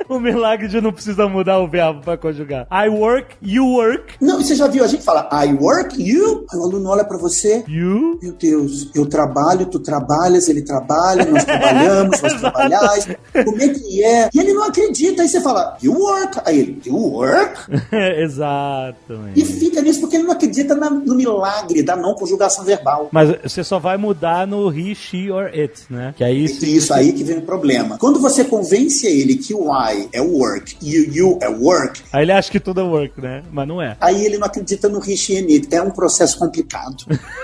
O 0.09 0.21
milagre 0.21 0.69
de 0.69 0.79
não 0.79 0.93
precisa 0.93 1.27
mudar 1.27 1.59
o 1.59 1.67
verbo 1.67 2.03
pra 2.03 2.19
conjugar. 2.19 2.67
I 2.71 2.87
work, 2.91 3.35
you 3.41 3.65
work, 3.65 4.15
não, 4.21 4.39
e 4.39 4.45
você 4.45 4.55
já 4.55 4.67
viu 4.67 4.85
a 4.85 4.87
gente 4.87 5.03
fala 5.03 5.27
I 5.33 5.55
work, 5.55 5.99
you? 5.99 6.45
Aí 6.53 6.59
o 6.59 6.65
aluno 6.65 6.91
olha 6.91 7.03
pra 7.03 7.17
você. 7.17 7.65
you. 7.67 8.19
Meu 8.23 8.35
Deus, 8.35 8.91
eu 8.95 9.07
trabalho, 9.07 9.65
tu 9.67 9.79
trabalhas, 9.79 10.51
ele 10.51 10.61
trabalha, 10.61 11.25
nós 11.25 11.45
trabalhamos, 11.45 12.21
nós 12.21 12.35
trabalhais. 12.39 13.09
Como 13.43 13.63
é 13.63 13.69
que 13.69 14.05
é? 14.05 14.29
E 14.35 14.39
ele 14.39 14.53
não 14.53 14.65
acredita. 14.65 15.23
Aí 15.23 15.29
você 15.29 15.41
fala, 15.41 15.79
you 15.83 15.95
work. 15.99 16.39
Aí 16.45 16.59
ele, 16.61 16.83
you 16.85 16.95
work? 16.95 17.59
Exatamente. 18.23 19.41
E 19.41 19.45
fica 19.53 19.81
nisso 19.83 20.01
porque 20.01 20.17
ele 20.17 20.25
não 20.25 20.33
acredita 20.33 20.75
na- 20.75 20.91
no 20.91 21.15
milagre 21.15 21.83
da 21.83 21.95
não 21.97 22.15
conjugação 22.15 22.65
verbal. 22.65 23.09
Mas 23.13 23.31
você 23.43 23.63
só 23.63 23.79
vai 23.79 23.97
mudar 23.97 24.47
no 24.47 24.71
he, 24.73 24.95
she 24.95 25.31
or 25.31 25.47
it, 25.47 25.83
né? 25.91 26.15
Que 26.17 26.25
aí 26.25 26.47
E 26.63 26.77
isso 26.77 26.93
aí 26.93 27.13
que 27.13 27.23
vem 27.25 27.39
o 27.39 27.43
problema. 27.43 27.99
Quando 27.99 28.19
você 28.21 28.45
convence 28.45 29.07
ele 29.07 29.37
que 29.37 29.55
o 29.55 29.67
I 29.73 30.09
é 30.13 30.21
work 30.21 30.77
e 30.83 30.99
o 31.01 31.15
you 31.15 31.39
é 31.41 31.49
work, 31.49 32.03
Aí 32.13 32.23
ele 32.23 32.33
acha 32.33 32.51
que 32.51 32.59
tudo 32.61 32.81
é 32.81 32.85
work, 32.85 33.21
né? 33.21 33.43
Mas 33.53 33.69
não 33.69 33.81
é. 33.81 33.97
aí 34.01 34.25
ele 34.25 34.39
não 34.39 34.47
acredita 34.47 34.89
no 34.89 34.99
Rich 34.99 35.37
and 35.37 35.47
It. 35.53 35.69
É 35.75 35.83
um 35.83 35.91
processo 35.91 36.39
complicado. 36.39 36.97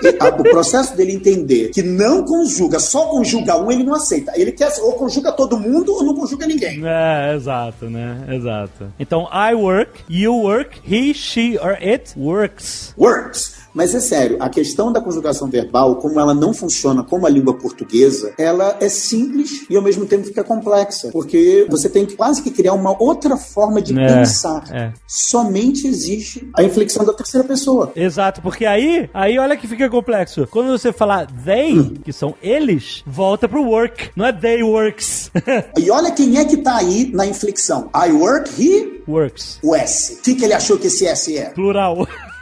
E, 0.03 0.15
a- 0.19 0.29
o 0.29 0.43
processo 0.43 0.95
dele 0.95 1.13
entender 1.13 1.69
que 1.69 1.81
não 1.83 2.23
conjuga, 2.23 2.79
só 2.79 3.05
conjuga 3.07 3.57
um, 3.57 3.71
ele 3.71 3.83
não 3.83 3.95
aceita. 3.95 4.31
Ele 4.35 4.51
quer 4.51 4.71
ou 4.81 4.93
conjuga 4.93 5.31
todo 5.31 5.57
mundo 5.59 5.93
ou 5.93 6.03
não 6.03 6.15
conjuga 6.15 6.45
ninguém. 6.47 6.81
É, 6.85 7.35
exato, 7.35 7.85
né? 7.89 8.17
Exato. 8.29 8.91
Então, 8.99 9.27
I 9.33 9.53
work, 9.53 9.91
you 10.09 10.33
work, 10.33 10.79
he, 10.89 11.13
she 11.13 11.57
or 11.61 11.77
it 11.81 11.98
works. 12.15 12.93
Works. 12.97 13.58
Mas 13.73 13.93
é 13.95 13.99
sério, 13.99 14.37
a 14.39 14.49
questão 14.49 14.91
da 14.91 14.99
conjugação 15.01 15.49
verbal, 15.49 15.95
como 15.97 16.19
ela 16.19 16.33
não 16.33 16.53
funciona 16.53 17.03
como 17.03 17.25
a 17.25 17.29
língua 17.29 17.53
portuguesa, 17.53 18.33
ela 18.37 18.77
é 18.79 18.89
simples 18.89 19.65
e 19.69 19.75
ao 19.75 19.81
mesmo 19.81 20.05
tempo 20.05 20.25
fica 20.25 20.43
complexa. 20.43 21.09
Porque 21.11 21.65
você 21.69 21.87
tem 21.89 22.05
que 22.05 22.15
quase 22.15 22.41
que 22.41 22.51
criar 22.51 22.73
uma 22.73 22.95
outra 23.01 23.37
forma 23.37 23.81
de 23.81 23.97
É, 23.99 24.07
pensar. 24.07 24.63
é. 24.71 24.91
Somente 25.07 25.87
existe 25.87 26.49
a 26.55 26.63
inflexão 26.63 27.05
da 27.05 27.13
terceira 27.13 27.45
pessoa. 27.47 27.91
Exato, 27.95 28.41
porque 28.41 28.65
aí, 28.65 29.09
aí 29.13 29.37
olha 29.37 29.55
que 29.57 29.67
fica 29.67 29.89
complexo. 29.89 30.47
Quando 30.49 30.69
você 30.71 30.91
falar 30.91 31.27
they, 31.45 31.93
que 32.03 32.11
são 32.13 32.33
eles, 32.41 33.03
volta 33.05 33.47
pro 33.47 33.63
work. 33.63 34.09
Não 34.15 34.25
é 34.25 34.33
they 34.33 34.63
works. 34.63 35.31
E 35.77 35.89
olha 35.91 36.11
quem 36.11 36.37
é 36.37 36.45
que 36.45 36.57
tá 36.57 36.77
aí 36.77 37.09
na 37.13 37.25
inflexão. 37.25 37.89
I 37.95 38.11
work, 38.11 38.49
he, 38.61 39.01
works. 39.07 39.59
o 39.63 39.75
S. 39.75 40.13
O 40.15 40.21
que, 40.21 40.35
que 40.35 40.43
ele 40.43 40.53
achou 40.53 40.77
que 40.77 40.87
esse 40.87 41.05
S 41.05 41.37
é? 41.37 41.49
Plural. 41.51 42.07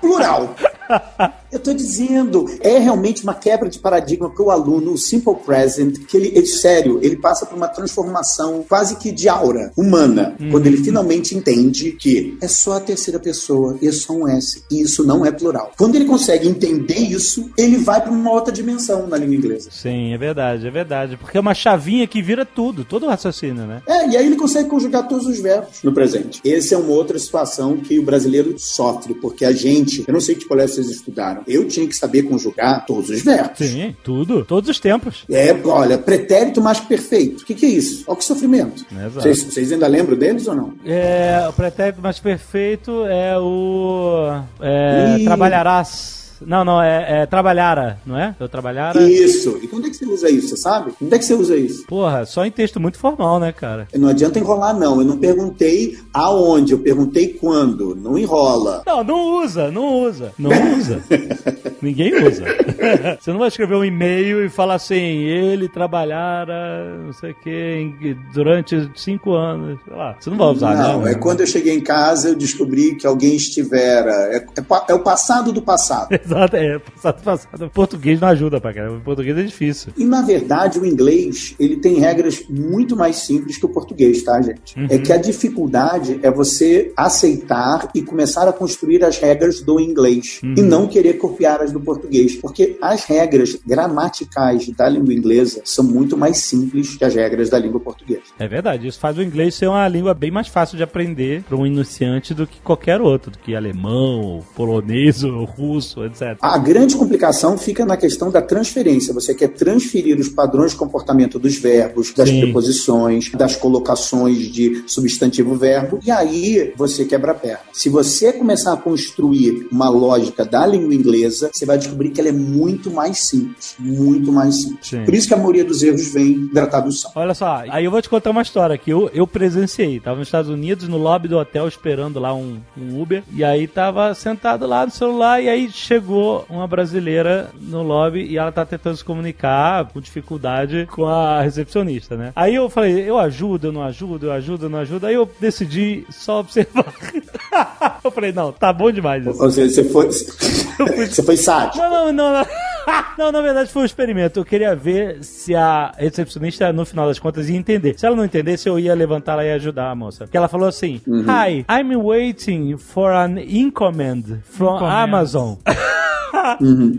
Plural. 0.00 0.54
Eu 1.50 1.58
tô 1.58 1.74
dizendo, 1.74 2.46
é 2.60 2.78
realmente 2.78 3.24
uma 3.24 3.34
quebra 3.34 3.68
de 3.68 3.78
paradigma 3.80 4.30
para 4.30 4.44
o 4.44 4.50
aluno, 4.50 4.92
o 4.92 4.98
simple 4.98 5.34
present, 5.34 5.98
que 6.06 6.16
ele, 6.16 6.28
ele, 6.28 6.46
sério, 6.46 7.00
ele 7.02 7.16
passa 7.16 7.44
por 7.44 7.56
uma 7.56 7.66
transformação 7.66 8.64
quase 8.68 8.96
que 8.96 9.10
de 9.10 9.28
aura 9.28 9.72
humana, 9.76 10.36
quando 10.50 10.66
ele 10.66 10.76
finalmente 10.76 11.34
entende 11.34 11.92
que 11.92 12.38
é 12.40 12.46
só 12.46 12.74
a 12.74 12.80
terceira 12.80 13.18
pessoa 13.18 13.76
e 13.82 13.88
é 13.88 13.92
só 13.92 14.12
um 14.12 14.28
S, 14.28 14.62
e 14.70 14.80
isso 14.80 15.04
não 15.04 15.26
é 15.26 15.32
plural. 15.32 15.72
Quando 15.76 15.96
ele 15.96 16.04
consegue 16.04 16.46
entender 16.46 16.98
isso, 16.98 17.50
ele 17.58 17.78
vai 17.78 18.00
para 18.00 18.12
uma 18.12 18.30
outra 18.30 18.52
dimensão 18.52 19.08
na 19.08 19.16
língua 19.16 19.34
inglesa. 19.34 19.70
Sim, 19.72 20.12
é 20.12 20.18
verdade, 20.18 20.66
é 20.66 20.70
verdade. 20.70 21.16
Porque 21.16 21.36
é 21.36 21.40
uma 21.40 21.54
chavinha 21.54 22.06
que 22.06 22.22
vira 22.22 22.46
tudo, 22.46 22.84
todo 22.84 23.06
o 23.06 23.08
raciocínio, 23.08 23.66
né? 23.66 23.82
É, 23.86 24.08
e 24.08 24.16
aí 24.16 24.26
ele 24.26 24.36
consegue 24.36 24.68
conjugar 24.68 25.08
todos 25.08 25.26
os 25.26 25.40
verbos 25.40 25.82
no 25.82 25.92
presente. 25.92 26.40
Essa 26.48 26.76
é 26.76 26.78
uma 26.78 26.92
outra 26.92 27.18
situação 27.18 27.76
que 27.76 27.98
o 27.98 28.04
brasileiro 28.04 28.54
sofre, 28.56 29.14
porque 29.14 29.44
a 29.44 29.52
gente, 29.52 30.04
eu 30.06 30.14
não 30.14 30.20
sei 30.20 30.36
que 30.36 30.44
colégio 30.44 30.79
vocês 30.84 30.96
estudaram, 30.96 31.42
eu 31.46 31.66
tinha 31.68 31.86
que 31.86 31.94
saber 31.94 32.22
conjugar 32.22 32.84
todos 32.86 33.10
os 33.10 33.22
verbos. 33.22 33.58
Sim, 33.58 33.94
tudo. 34.02 34.44
Todos 34.44 34.68
os 34.70 34.80
tempos. 34.80 35.24
É, 35.30 35.52
olha, 35.64 35.98
pretérito 35.98 36.60
mais 36.60 36.80
perfeito. 36.80 37.42
O 37.42 37.44
que, 37.44 37.54
que 37.54 37.66
é 37.66 37.68
isso? 37.68 38.04
Olha 38.06 38.16
que 38.16 38.24
sofrimento. 38.24 38.84
Exato. 38.90 39.12
Vocês, 39.20 39.42
vocês 39.42 39.72
ainda 39.72 39.86
lembram 39.86 40.16
deles 40.16 40.46
ou 40.46 40.54
não? 40.54 40.74
É, 40.84 41.46
o 41.48 41.52
pretérito 41.52 42.00
mais 42.02 42.18
perfeito 42.18 43.04
é 43.06 43.38
o. 43.38 44.42
É, 44.60 45.16
Ih. 45.18 45.24
trabalharás. 45.24 46.19
Não, 46.46 46.64
não, 46.64 46.82
é, 46.82 47.22
é 47.22 47.26
trabalhara, 47.26 47.98
não 48.04 48.18
é? 48.18 48.34
Eu 48.38 48.48
trabalhara. 48.48 49.00
Isso. 49.02 49.58
E 49.62 49.68
quando 49.68 49.86
é 49.86 49.90
que 49.90 49.96
você 49.96 50.06
usa 50.06 50.30
isso, 50.30 50.48
você 50.48 50.56
sabe? 50.56 50.92
Quando 50.98 51.12
é 51.12 51.18
que 51.18 51.24
você 51.24 51.34
usa 51.34 51.56
isso? 51.56 51.86
Porra, 51.86 52.24
só 52.24 52.44
em 52.44 52.50
texto 52.50 52.80
muito 52.80 52.98
formal, 52.98 53.38
né, 53.38 53.52
cara? 53.52 53.88
Não 53.94 54.08
adianta 54.08 54.38
enrolar, 54.38 54.76
não. 54.76 55.00
Eu 55.00 55.06
não 55.06 55.18
perguntei 55.18 55.98
aonde, 56.12 56.72
eu 56.72 56.78
perguntei 56.78 57.28
quando. 57.28 57.94
Não 57.94 58.18
enrola. 58.18 58.82
Não, 58.86 59.04
não 59.04 59.42
usa, 59.42 59.70
não 59.70 60.02
usa. 60.02 60.32
Não 60.38 60.50
usa. 60.78 61.02
Ninguém 61.80 62.14
usa. 62.14 62.44
Você 63.20 63.30
não 63.30 63.38
vai 63.38 63.48
escrever 63.48 63.74
um 63.74 63.84
e-mail 63.84 64.44
e 64.44 64.48
falar 64.48 64.74
assim, 64.74 64.96
ele 64.96 65.68
trabalhara, 65.68 66.98
não 67.04 67.12
sei 67.12 67.32
o 67.32 67.34
que, 67.34 68.16
durante 68.34 68.90
cinco 68.94 69.34
anos. 69.34 69.78
Sei 69.84 69.96
lá. 69.96 70.16
Você 70.18 70.30
não 70.30 70.36
vai 70.36 70.48
usar, 70.48 70.74
não, 70.76 71.02
né? 71.02 71.12
é 71.12 71.14
quando 71.14 71.40
eu 71.40 71.46
cheguei 71.46 71.74
em 71.74 71.80
casa 71.80 72.30
eu 72.30 72.34
descobri 72.34 72.94
que 72.96 73.06
alguém 73.06 73.34
estivera. 73.34 74.12
É, 74.32 74.36
é 74.36 74.62
é 74.88 74.94
o 74.94 75.00
passado 75.00 75.52
do 75.52 75.62
passado. 75.62 76.08
Exato, 76.30 76.56
é, 76.56 76.78
passado, 76.78 77.22
passado. 77.22 77.64
O 77.66 77.70
português 77.70 78.20
não 78.20 78.28
ajuda 78.28 78.60
pra 78.60 78.72
caramba. 78.72 78.98
O 78.98 79.00
português 79.00 79.36
é 79.36 79.42
difícil. 79.42 79.92
E 79.96 80.04
na 80.04 80.22
verdade 80.22 80.78
o 80.78 80.86
inglês 80.86 81.54
ele 81.58 81.76
tem 81.76 81.98
regras 81.98 82.44
muito 82.48 82.96
mais 82.96 83.16
simples 83.16 83.58
que 83.58 83.66
o 83.66 83.68
português, 83.68 84.22
tá, 84.22 84.40
gente? 84.40 84.74
É 84.88 84.98
que 84.98 85.12
a 85.12 85.16
dificuldade 85.16 86.20
é 86.22 86.30
você 86.30 86.92
aceitar 86.96 87.90
e 87.94 88.02
começar 88.02 88.48
a 88.48 88.52
construir 88.52 89.04
as 89.04 89.18
regras 89.18 89.60
do 89.60 89.80
inglês 89.80 90.40
e 90.42 90.62
não 90.62 90.86
querer 90.86 91.14
copiar 91.14 91.60
as 91.60 91.72
do 91.72 91.80
português, 91.80 92.36
porque 92.36 92.76
as 92.80 93.04
regras 93.04 93.58
gramaticais 93.66 94.68
da 94.70 94.88
língua 94.88 95.12
inglesa 95.12 95.62
são 95.64 95.84
muito 95.84 96.16
mais 96.16 96.38
simples 96.38 96.96
que 96.96 97.04
as 97.04 97.14
regras 97.14 97.50
da 97.50 97.58
língua 97.58 97.80
portuguesa. 97.80 98.22
É 98.38 98.46
verdade, 98.46 98.86
isso 98.86 98.98
faz 98.98 99.18
o 99.18 99.22
inglês 99.22 99.54
ser 99.54 99.66
uma 99.66 99.86
língua 99.88 100.14
bem 100.14 100.30
mais 100.30 100.48
fácil 100.48 100.76
de 100.76 100.82
aprender 100.82 101.42
para 101.42 101.56
um 101.56 101.66
iniciante 101.66 102.34
do 102.34 102.46
que 102.46 102.60
qualquer 102.60 103.00
outro, 103.00 103.30
do 103.30 103.38
que 103.38 103.54
alemão, 103.54 104.44
polonês, 104.54 105.24
ou 105.24 105.44
russo, 105.44 106.04
etc. 106.04 106.19
A 106.40 106.58
grande 106.58 106.96
complicação 106.96 107.56
fica 107.56 107.84
na 107.84 107.96
questão 107.96 108.30
da 108.30 108.42
transferência. 108.42 109.14
Você 109.14 109.34
quer 109.34 109.48
transferir 109.48 110.18
os 110.18 110.28
padrões 110.28 110.72
de 110.72 110.76
comportamento 110.76 111.38
dos 111.38 111.56
verbos, 111.56 112.12
das 112.12 112.28
Sim. 112.28 112.40
preposições, 112.40 113.30
das 113.32 113.56
colocações 113.56 114.50
de 114.52 114.84
substantivo-verbo, 114.86 116.00
e 116.04 116.10
aí 116.10 116.72
você 116.76 117.04
quebra 117.04 117.32
a 117.32 117.34
perna. 117.34 117.60
Se 117.72 117.88
você 117.88 118.32
começar 118.32 118.72
a 118.72 118.76
construir 118.76 119.68
uma 119.70 119.88
lógica 119.88 120.44
da 120.44 120.66
língua 120.66 120.94
inglesa, 120.94 121.50
você 121.52 121.64
vai 121.64 121.78
descobrir 121.78 122.10
que 122.10 122.20
ela 122.20 122.28
é 122.28 122.32
muito 122.32 122.90
mais 122.90 123.18
simples. 123.20 123.74
Muito 123.78 124.32
mais 124.32 124.62
simples. 124.62 124.88
Sim. 124.88 125.04
Por 125.04 125.14
isso 125.14 125.28
que 125.28 125.34
a 125.34 125.36
maioria 125.36 125.64
dos 125.64 125.82
erros 125.82 126.12
vem 126.12 126.48
da 126.52 126.66
tradução. 126.66 127.10
Olha 127.14 127.34
só, 127.34 127.64
aí 127.68 127.84
eu 127.84 127.90
vou 127.90 128.02
te 128.02 128.08
contar 128.08 128.30
uma 128.30 128.42
história 128.42 128.76
que 128.76 128.90
eu, 128.90 129.10
eu 129.14 129.26
presenciei. 129.26 130.00
Tava 130.00 130.18
nos 130.18 130.28
Estados 130.28 130.50
Unidos, 130.50 130.88
no 130.88 130.98
lobby 130.98 131.28
do 131.28 131.38
hotel, 131.38 131.66
esperando 131.68 132.18
lá 132.18 132.34
um, 132.34 132.58
um 132.76 133.00
Uber. 133.00 133.22
E 133.34 133.42
aí 133.44 133.66
tava 133.66 134.14
sentado 134.14 134.66
lá 134.66 134.84
no 134.84 134.92
celular. 134.92 135.42
E 135.42 135.48
aí 135.48 135.70
chegou 135.70 136.09
uma 136.48 136.66
brasileira 136.66 137.50
no 137.60 137.82
lobby 137.82 138.24
e 138.24 138.38
ela 138.38 138.52
tá 138.52 138.64
tentando 138.64 138.96
se 138.96 139.04
comunicar 139.04 139.86
com 139.86 140.00
dificuldade 140.00 140.86
com 140.90 141.06
a 141.06 141.40
recepcionista, 141.42 142.16
né? 142.16 142.32
Aí 142.34 142.54
eu 142.54 142.68
falei, 142.68 143.08
eu 143.08 143.18
ajudo, 143.18 143.68
eu 143.68 143.72
não 143.72 143.82
ajudo, 143.82 144.26
eu 144.26 144.32
ajudo, 144.32 144.66
eu 144.66 144.70
não 144.70 144.78
ajudo. 144.78 145.06
Aí 145.06 145.14
eu 145.14 145.28
decidi 145.40 146.04
só 146.10 146.40
observar. 146.40 146.92
eu 148.04 148.10
falei, 148.10 148.32
não, 148.32 148.52
tá 148.52 148.72
bom 148.72 148.90
demais 148.90 149.26
isso. 149.26 149.42
Ou 149.42 149.50
seja, 149.50 149.74
você 149.74 149.84
foi, 149.84 150.08
você 150.08 151.22
foi 151.22 151.36
sádico. 151.36 151.78
Não, 151.78 151.90
não, 151.90 152.12
não, 152.12 152.32
não. 152.32 152.69
Não, 153.18 153.30
na 153.32 153.40
verdade 153.42 153.70
foi 153.70 153.82
um 153.82 153.84
experimento. 153.84 154.40
Eu 154.40 154.44
queria 154.44 154.74
ver 154.74 155.22
se 155.22 155.54
a 155.54 155.92
recepcionista, 155.98 156.72
no 156.72 156.84
final 156.86 157.06
das 157.06 157.18
contas, 157.18 157.48
ia 157.48 157.56
entender. 157.56 157.98
Se 157.98 158.06
ela 158.06 158.16
não 158.16 158.24
entendesse, 158.24 158.68
eu 158.68 158.78
ia 158.78 158.94
levantar 158.94 159.34
lá 159.34 159.44
e 159.44 159.52
ajudar 159.52 159.90
a 159.90 159.94
moça. 159.94 160.24
Porque 160.24 160.36
ela 160.36 160.48
falou 160.48 160.68
assim: 160.68 161.00
Hi, 161.06 161.64
I'm 161.70 161.94
waiting 161.96 162.76
for 162.76 163.12
an 163.12 163.36
incommand 163.40 164.40
from. 164.44 164.78
Amazon. 164.84 165.54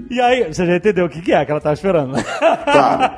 E 0.09 0.19
aí, 0.21 0.53
você 0.53 0.65
já 0.65 0.75
entendeu 0.75 1.05
o 1.05 1.09
que, 1.09 1.21
que 1.21 1.31
é 1.33 1.43
que 1.43 1.51
ela 1.51 1.59
tava 1.61 1.73
esperando, 1.73 2.11
né? 2.13 2.23
Claro. 2.71 3.11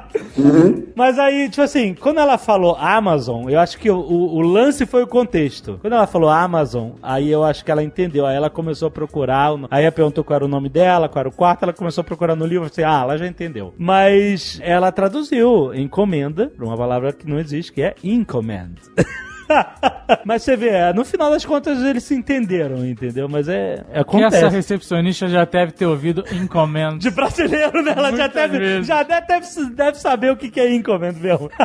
Mas 0.96 1.20
aí, 1.20 1.50
tipo 1.50 1.62
assim, 1.62 1.94
quando 1.94 2.20
ela 2.20 2.38
falou 2.38 2.76
Amazon, 2.80 3.50
eu 3.50 3.60
acho 3.60 3.78
que 3.78 3.90
o, 3.90 3.98
o- 3.98 4.36
o 4.38 4.42
lance 4.42 4.86
foi 4.86 5.04
o 5.04 5.08
contexto. 5.08 5.78
Quando 5.82 5.94
ela 5.94 6.08
falou 6.08 6.30
Amazon, 6.30 6.92
aí 7.02 7.30
eu 7.30 7.44
acho 7.44 7.64
que 7.66 7.70
ela 7.72 7.84
entendeu. 7.84 8.26
Aí 8.26 8.36
ela 8.36 8.50
começou 8.50 8.88
a 8.88 8.92
procurar. 8.92 9.52
Aí 9.70 9.84
ela 9.84 9.92
perguntou 9.92 10.24
qual 10.24 10.36
era 10.38 10.46
o 10.46 10.48
nome 10.48 10.70
dela, 10.70 11.10
qual 11.10 11.20
era 11.22 11.30
o 11.30 11.32
quarto. 11.32 11.64
Ela 11.64 11.74
começou 11.74 12.02
a 12.02 12.06
procurar 12.06 12.36
no 12.36 12.46
livro. 12.54 12.68
Assim, 12.68 12.84
ah, 12.84 13.02
ela 13.02 13.18
já 13.18 13.28
entendeu. 13.28 13.74
Mas 13.78 14.60
ela 14.62 14.92
traduziu 14.92 15.74
encomenda 15.74 16.48
pra 16.48 16.66
uma 16.66 16.78
palavra 16.78 17.12
que 17.12 17.28
não 17.28 17.40
existe, 17.40 17.72
que 17.72 17.82
é 17.82 17.96
encomend. 18.04 18.80
Mas 20.26 20.44
você 20.44 20.56
vê, 20.56 20.70
é, 20.70 20.94
no 20.94 21.04
final 21.06 21.30
das 21.32 21.46
contas 21.46 21.82
eles 21.82 22.04
se 22.04 22.14
entenderam, 22.16 22.86
entendeu? 22.86 23.28
Mas 23.30 23.48
é, 23.48 23.84
é 23.92 24.04
Que 24.04 24.18
essa 24.18 24.38
acontece. 24.38 24.56
recepcionista 24.56 25.28
já 25.28 25.46
deve 25.46 25.72
ter 25.74 25.86
ouvido 25.86 26.24
encomenda. 26.32 26.98
De 27.00 27.10
brasileiro, 27.10 27.82
né? 27.82 27.94
Ela 27.96 28.16
já 28.16 28.28
deve, 28.28 28.60
vezes. 28.60 28.88
já 28.88 29.04
deve, 29.04 29.28
deve, 29.28 29.46
deve 29.76 30.00
saber 30.00 30.32
o 30.32 30.38
que 30.38 30.60
é 30.60 30.74
encomenda 30.74 31.20
mesmo. 31.20 31.50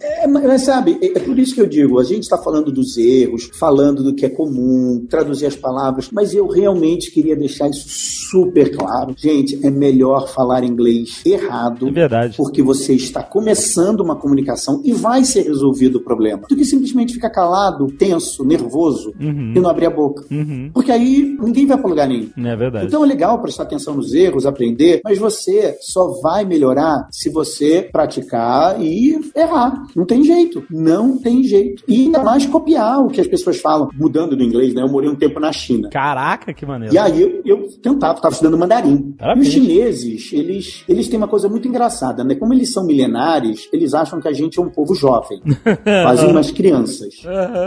É, 0.00 0.26
mas 0.26 0.42
mas 0.44 0.62
sabe, 0.62 0.98
é 1.02 1.12
é 1.18 1.20
por 1.20 1.38
isso 1.38 1.54
que 1.54 1.60
eu 1.60 1.66
digo, 1.66 1.98
a 1.98 2.04
gente 2.04 2.22
está 2.24 2.36
falando 2.38 2.70
dos 2.72 2.96
erros, 2.96 3.50
falando 3.58 4.02
do 4.02 4.14
que 4.14 4.26
é 4.26 4.28
comum, 4.28 5.04
traduzir 5.08 5.46
as 5.46 5.56
palavras, 5.56 6.08
mas 6.12 6.34
eu 6.34 6.46
realmente 6.48 7.10
queria 7.10 7.36
deixar 7.36 7.68
isso 7.68 7.86
super 7.88 8.74
claro. 8.76 9.14
Gente, 9.16 9.58
é 9.64 9.70
melhor 9.70 10.28
falar 10.28 10.64
inglês 10.64 11.20
errado, 11.24 11.88
É 11.88 11.92
verdade. 11.92 12.36
porque 12.36 12.62
você 12.62 12.94
está 12.94 13.22
começando 13.22 14.00
uma 14.00 14.16
comunicação 14.16 14.80
e 14.84 14.92
vai 14.92 15.24
ser 15.24 15.42
resolvido 15.42 15.96
o 15.96 16.00
problema, 16.02 16.42
do 16.48 16.56
que 16.56 16.64
simplesmente 16.64 17.11
ficar 17.12 17.30
calado, 17.30 17.86
tenso, 17.98 18.44
nervoso 18.44 19.14
e 19.18 19.60
não 19.60 19.70
abrir 19.70 19.86
a 19.86 19.90
boca. 19.90 20.24
Porque 20.72 20.90
aí 20.92 21.36
ninguém 21.40 21.66
vai 21.66 21.78
para 21.78 21.88
lugar 21.88 22.08
nenhum. 22.08 22.30
É 22.36 22.56
verdade. 22.56 22.86
Então 22.86 23.04
é 23.04 23.06
legal 23.06 23.40
prestar 23.40 23.64
atenção 23.64 23.94
nos 23.94 24.12
erros, 24.14 24.46
aprender, 24.46 25.00
mas 25.04 25.18
você 25.18 25.76
só 25.80 26.20
vai 26.20 26.44
melhorar 26.44 27.08
se 27.10 27.30
você 27.30 27.88
praticar 27.92 28.80
e 28.80 29.18
errar. 29.34 29.84
Não 29.94 30.04
tem 30.04 30.24
jeito. 30.24 30.64
Não 30.70 31.16
tem 31.16 31.42
jeito. 31.42 31.82
E 31.86 32.02
ainda 32.02 32.22
mais 32.22 32.46
copiar 32.46 33.00
o 33.04 33.08
que 33.08 33.20
as 33.20 33.26
pessoas 33.26 33.60
falam. 33.60 33.88
Mudando 33.94 34.36
do 34.36 34.42
inglês, 34.42 34.74
né? 34.74 34.82
Eu 34.82 34.88
morei 34.88 35.08
um 35.08 35.14
tempo 35.14 35.40
na 35.40 35.52
China. 35.52 35.88
Caraca, 35.90 36.52
que 36.52 36.64
maneiro. 36.64 36.94
E 36.94 36.98
aí 36.98 37.20
eu, 37.20 37.42
eu 37.44 37.68
tentava, 37.82 38.14
estava 38.14 38.32
estudando 38.32 38.58
mandarim. 38.58 39.14
Parabéns. 39.18 39.46
E 39.46 39.48
os 39.48 39.54
chineses, 39.54 40.32
eles, 40.32 40.84
eles 40.88 41.08
têm 41.08 41.18
uma 41.18 41.28
coisa 41.28 41.48
muito 41.48 41.68
engraçada, 41.68 42.24
né? 42.24 42.34
Como 42.34 42.52
eles 42.52 42.72
são 42.72 42.84
milenares, 42.84 43.68
eles 43.72 43.94
acham 43.94 44.20
que 44.20 44.28
a 44.28 44.32
gente 44.32 44.58
é 44.58 44.62
um 44.62 44.68
povo 44.68 44.94
jovem. 44.94 45.40
quase 45.84 46.26
umas 46.26 46.50
crianças. 46.50 47.01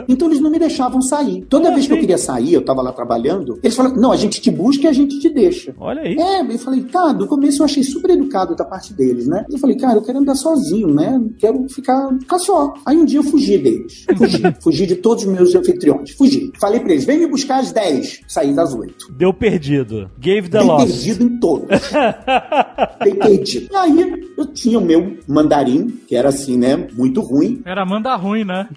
Então 0.08 0.28
eles 0.28 0.40
não 0.40 0.50
me 0.50 0.60
deixavam 0.60 1.02
sair. 1.02 1.46
Toda 1.50 1.72
vez 1.72 1.88
que 1.88 1.94
eu 1.94 2.00
queria 2.00 2.18
sair, 2.18 2.54
eu 2.54 2.62
estava 2.62 2.82
lá 2.82 2.92
trabalhando, 2.92 3.60
eles 3.64 3.76
falavam, 3.76 3.98
não, 4.00 4.12
a 4.12 4.18
gente 4.18 4.42
te 4.42 4.52
busca 4.52 4.86
e 4.86 4.88
a 4.88 4.94
gente 4.94 5.20
te 5.20 5.30
deixa. 5.30 5.74
Olha 5.80 6.02
aí. 6.02 6.16
É, 6.18 6.42
eu 6.42 6.60
falei, 6.60 6.84
tá, 6.84 7.14
no 7.14 7.28
começo 7.28 7.62
eu 7.62 7.66
achei 7.66 7.84
super 7.84 8.12
educado 8.12 8.56
da 8.56 8.66
parte 8.66 8.94
deles, 8.94 9.28
né? 9.28 9.46
Eu 9.52 9.58
falei, 9.58 9.76
cara, 9.78 9.98
eu 9.98 10.02
quero 10.02 10.20
andar 10.20 10.36
sozinho, 10.36 10.94
né? 10.94 11.22
Quero 11.38 11.68
ficar, 11.70 12.10
ficar 12.20 12.40
só. 12.40 12.74
Aí 12.86 12.98
um 12.98 13.06
dia 13.06 13.20
eu 13.20 13.24
fugi 13.24 13.58
deles. 13.58 14.06
Fugi. 14.18 14.44
fugi 14.62 14.86
de 14.86 14.96
todos 14.96 15.26
os 15.26 15.32
meus 15.32 15.56
anfitriões. 15.56 16.12
Fugi. 16.12 16.52
Falei 16.60 16.80
pra 16.80 16.92
eles, 16.92 17.06
vem 17.06 17.20
me 17.20 17.28
buscar 17.28 17.60
às 17.60 17.72
10. 17.72 18.22
Saí 18.28 18.54
das 18.54 18.74
8. 18.74 19.14
Deu 19.14 19.34
perdido. 19.34 20.10
Gave 20.20 20.50
the 20.50 20.60
Dei 20.60 20.68
loss. 20.68 20.84
perdido 20.84 21.24
em 21.24 21.40
todos. 21.40 21.68
Dei 23.04 23.16
perdido. 23.16 23.68
E 23.72 23.76
aí 23.76 24.26
eu 24.38 24.46
tinha 24.48 24.80
o 24.80 24.82
meu 24.82 25.18
mandarim, 25.28 25.88
que 26.08 26.16
era 26.16 26.30
assim, 26.30 26.58
né? 26.58 26.88
Muito 26.94 27.22
ruim. 27.22 27.62
Era 27.66 27.86
manda 27.86 28.16
ruim, 28.16 28.44
né? 28.44 28.68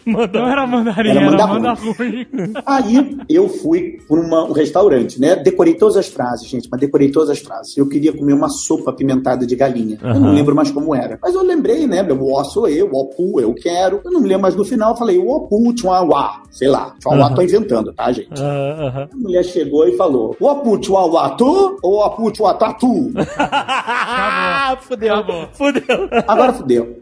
Não 0.48 0.52
era 0.52 0.66
mandarim, 0.66 1.10
Era 1.10 1.20
era, 1.20 1.30
manda 1.30 1.46
manda 1.46 1.72
ruim. 1.74 2.26
Aí 2.64 3.18
eu 3.28 3.48
fui 3.48 3.98
para 4.08 4.16
um 4.18 4.52
restaurante, 4.52 5.20
né? 5.20 5.36
Decorei 5.36 5.74
todas 5.74 5.96
as 5.96 6.08
frases, 6.08 6.46
gente, 6.48 6.68
mas 6.70 6.80
decorei 6.80 7.10
todas 7.10 7.30
as 7.30 7.38
frases. 7.38 7.76
Eu 7.76 7.88
queria 7.88 8.12
comer 8.12 8.32
uma 8.32 8.48
sopa 8.48 8.90
apimentada 8.90 9.46
de 9.46 9.54
galinha. 9.54 9.98
Eu 10.02 10.20
não 10.20 10.32
lembro 10.32 10.54
mais 10.54 10.70
como 10.70 10.94
era. 10.94 11.18
Mas 11.22 11.34
eu 11.34 11.42
lembrei, 11.42 11.86
né? 11.86 12.02
O 12.02 12.32
ó 12.32 12.44
sou 12.44 12.68
eu, 12.68 12.90
o 12.90 12.96
opu, 12.98 13.40
eu 13.40 13.54
quero. 13.54 14.00
Eu 14.04 14.10
não 14.10 14.20
me 14.20 14.28
lembro 14.28 14.42
mais 14.42 14.56
no 14.56 14.64
final, 14.64 14.92
eu 14.92 14.96
falei, 14.96 15.18
o 15.18 15.28
opu, 15.28 15.72
tchuauá. 15.74 16.42
Sei 16.50 16.66
lá, 16.66 16.94
tchuauá 16.98 17.26
Aham. 17.26 17.34
tô 17.34 17.42
inventando, 17.42 17.92
tá, 17.92 18.10
gente? 18.10 18.40
Ah. 18.40 19.08
A 19.12 19.16
mulher 19.16 19.44
chegou 19.44 19.86
e 19.86 19.96
falou: 19.96 20.34
O 20.40 20.48
apu 20.48 20.78
tchuauá 20.78 21.30
tu 21.30 21.78
ou 21.82 21.98
o 21.98 22.02
apu 22.02 22.30
tchuatá 22.32 22.72
tu? 22.72 23.12
Ah, 23.38 24.76
fudeu. 24.82 25.14
Acabou. 25.14 25.48
Fudeu. 25.52 26.08
Agora 26.26 26.52
fudeu. 26.52 26.98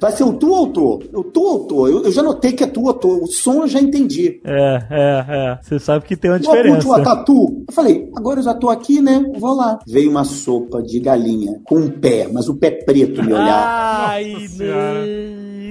Vai 0.00 0.12
ser 0.12 0.24
o 0.24 0.32
tu 0.34 0.50
ou 0.50 0.68
tu? 0.68 1.02
O 1.12 1.24
tu 1.24 1.40
ou 1.42 1.58
tu? 1.66 1.88
Eu, 1.88 2.02
eu 2.04 2.12
já 2.12 2.22
notei 2.22 2.52
que 2.52 2.62
é 2.64 2.66
tu 2.74 2.82
ou 2.84 2.92
tu. 2.92 3.22
O 3.24 3.26
som 3.26 3.62
eu 3.62 3.68
já 3.68 3.80
entendi. 3.80 4.40
É, 4.44 4.82
é, 4.90 5.24
é. 5.28 5.58
Você 5.62 5.78
sabe 5.78 6.04
que 6.04 6.16
tem 6.16 6.30
uma 6.30 6.36
O 6.36 6.40
diferença. 6.40 6.80
tchuatá 6.80 7.16
tu? 7.24 7.64
Eu 7.66 7.72
falei, 7.72 8.10
agora 8.14 8.40
eu 8.40 8.44
já 8.44 8.52
tô 8.54 8.68
aqui, 8.68 9.00
né? 9.00 9.24
Vou 9.38 9.54
lá. 9.54 9.78
Veio 9.86 10.10
uma 10.10 10.24
sopa 10.24 10.82
de 10.82 10.98
galinha 11.00 11.60
com 11.64 11.76
um 11.76 11.88
pé, 11.88 12.28
mas 12.30 12.48
o 12.48 12.56
pé 12.56 12.70
preto 12.72 13.22
me 13.22 13.32
olhar. 13.32 14.06
Ai, 14.10 14.32
Nossa. 14.32 14.64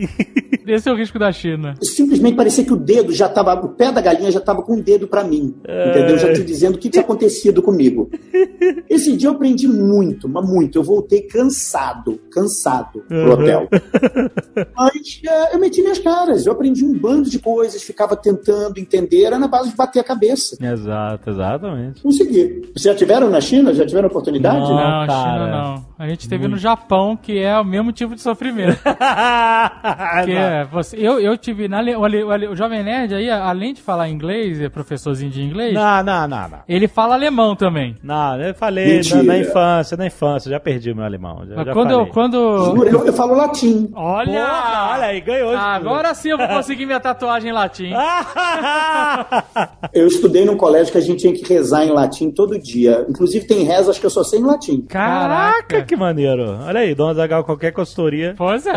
Esse 0.66 0.90
é 0.90 0.92
o 0.92 0.96
risco 0.96 1.20
da 1.20 1.32
China. 1.32 1.76
Simplesmente 1.82 2.36
parecia 2.36 2.64
que 2.64 2.74
o 2.74 2.78
dedo 2.78 3.12
já 3.12 3.28
estava, 3.28 3.54
o 3.54 3.70
pé 3.70 3.92
da 3.92 4.02
galinha 4.02 4.32
já 4.32 4.40
estava 4.40 4.62
com 4.62 4.76
o 4.76 4.82
dedo 4.82 5.08
para 5.08 5.24
mim. 5.24 5.56
Entendeu? 5.90 6.18
Já 6.18 6.34
te 6.34 6.44
dizendo 6.44 6.76
o 6.76 6.78
que 6.78 6.90
tinha 6.90 7.04
acontecido 7.04 7.62
comigo. 7.62 8.10
Esse 8.90 9.16
dia 9.18 9.30
eu 9.30 9.34
aprendi 9.34 9.68
muito, 9.68 10.30
mas 10.30 10.48
muito. 10.48 10.80
Eu 10.80 10.84
voltei 10.84 11.22
cansado, 11.22 12.20
cansado 12.32 13.04
pro 13.08 13.34
hotel. 13.34 13.68
Mas 14.76 15.22
é, 15.28 15.56
eu 15.56 15.60
meti 15.60 15.82
minhas 15.82 16.00
caras, 16.00 16.46
eu 16.46 16.54
aprendi 16.54 16.84
um 16.86 16.98
bando 16.98 17.30
de 17.30 17.40
coisas, 17.40 17.82
ficava 17.82 18.16
tentando 18.16 18.80
entender, 18.80 19.24
era 19.24 19.40
na 19.40 19.48
base 19.48 19.70
de 19.70 19.76
bater 19.76 20.00
a 20.00 20.04
cabeça. 20.04 20.58
Exato, 20.64 21.30
exatamente. 21.30 22.02
Consegui. 22.02 22.62
Vocês 22.74 22.84
já 22.84 22.96
tiveram 22.96 23.30
na 23.30 23.42
China? 23.42 23.74
Já 23.74 23.86
tiveram 23.86 24.08
oportunidade? 24.08 24.60
Não. 24.60 24.76
Não, 24.76 25.08
cara. 25.08 25.34
China 25.34 25.52
não. 25.52 25.93
A 25.98 26.08
gente 26.08 26.28
teve 26.28 26.48
no 26.48 26.58
Japão, 26.58 27.16
que 27.16 27.38
é 27.40 27.58
o 27.60 27.64
mesmo 27.64 27.92
tipo 27.92 28.16
de 28.16 28.22
sofrimento. 28.22 28.80
Que 30.26 30.32
é, 30.32 30.64
você, 30.66 30.98
eu, 30.98 31.20
eu 31.20 31.38
tive. 31.38 31.68
Na, 31.68 31.82
o, 31.82 32.02
o 32.02 32.52
o 32.52 32.56
Jovem 32.56 32.84
Nerd 32.84 33.14
aí, 33.16 33.30
além 33.30 33.74
de 33.74 33.82
falar 33.82 34.10
inglês, 34.10 34.60
é 34.62 34.70
professorzinho 34.70 35.32
de 35.32 35.42
inglês, 35.42 35.74
Não, 35.74 36.04
não, 36.04 36.28
não, 36.28 36.50
não. 36.50 36.60
ele 36.68 36.88
fala 36.88 37.14
alemão 37.16 37.56
também. 37.56 37.96
Não, 38.04 38.40
eu 38.42 38.54
falei 38.54 39.02
na, 39.10 39.24
na 39.24 39.38
infância, 39.38 39.98
na 39.98 40.06
infância, 40.08 40.50
já 40.50 40.60
perdi 40.60 40.92
o 40.92 40.96
meu 40.96 41.06
alemão. 41.06 41.44
Já, 41.48 41.56
Mas 41.56 41.66
já 41.66 41.74
quando, 41.74 41.92
falei. 41.92 42.12
quando. 42.12 42.66
Juro, 42.66 42.88
Eu, 42.88 43.06
eu 43.08 43.14
falo 43.14 43.36
latim. 43.36 43.90
Olha! 43.96 44.46
Porra, 44.46 44.90
olha 44.94 45.06
aí, 45.06 45.22
ganhou. 45.22 45.52
de 45.52 45.56
Agora 45.58 46.14
sim 46.14 46.30
eu 46.30 46.38
vou 46.38 46.48
conseguir 46.48 46.86
minha 46.86 47.00
tatuagem 47.00 47.50
em 47.50 47.54
latim. 47.54 47.92
Eu 49.94 50.08
estudei 50.08 50.46
num 50.46 50.58
colégio 50.58 50.92
que 50.92 50.98
a 50.98 51.02
gente 51.02 51.20
tinha 51.20 51.34
que 51.34 51.44
rezar 51.48 51.86
em 51.86 51.92
latim 51.92 52.32
todo 52.32 52.58
dia. 52.60 53.06
Inclusive 53.10 53.46
tem 53.46 53.64
rezas 53.64 53.98
que 54.00 54.06
eu 54.06 54.10
só 54.10 54.24
sei 54.24 54.40
em 54.40 54.44
latim. 54.44 54.82
Caraca, 54.82 55.64
Caraca. 55.68 55.83
Que 55.84 55.96
maneiro. 55.96 56.58
Olha 56.66 56.82
aí, 56.82 56.96
Dona 56.96 57.14
Zagal, 57.14 57.44
qualquer 57.44 57.72
consultoria. 57.72 58.34
Pois 58.38 58.66
é. 58.66 58.74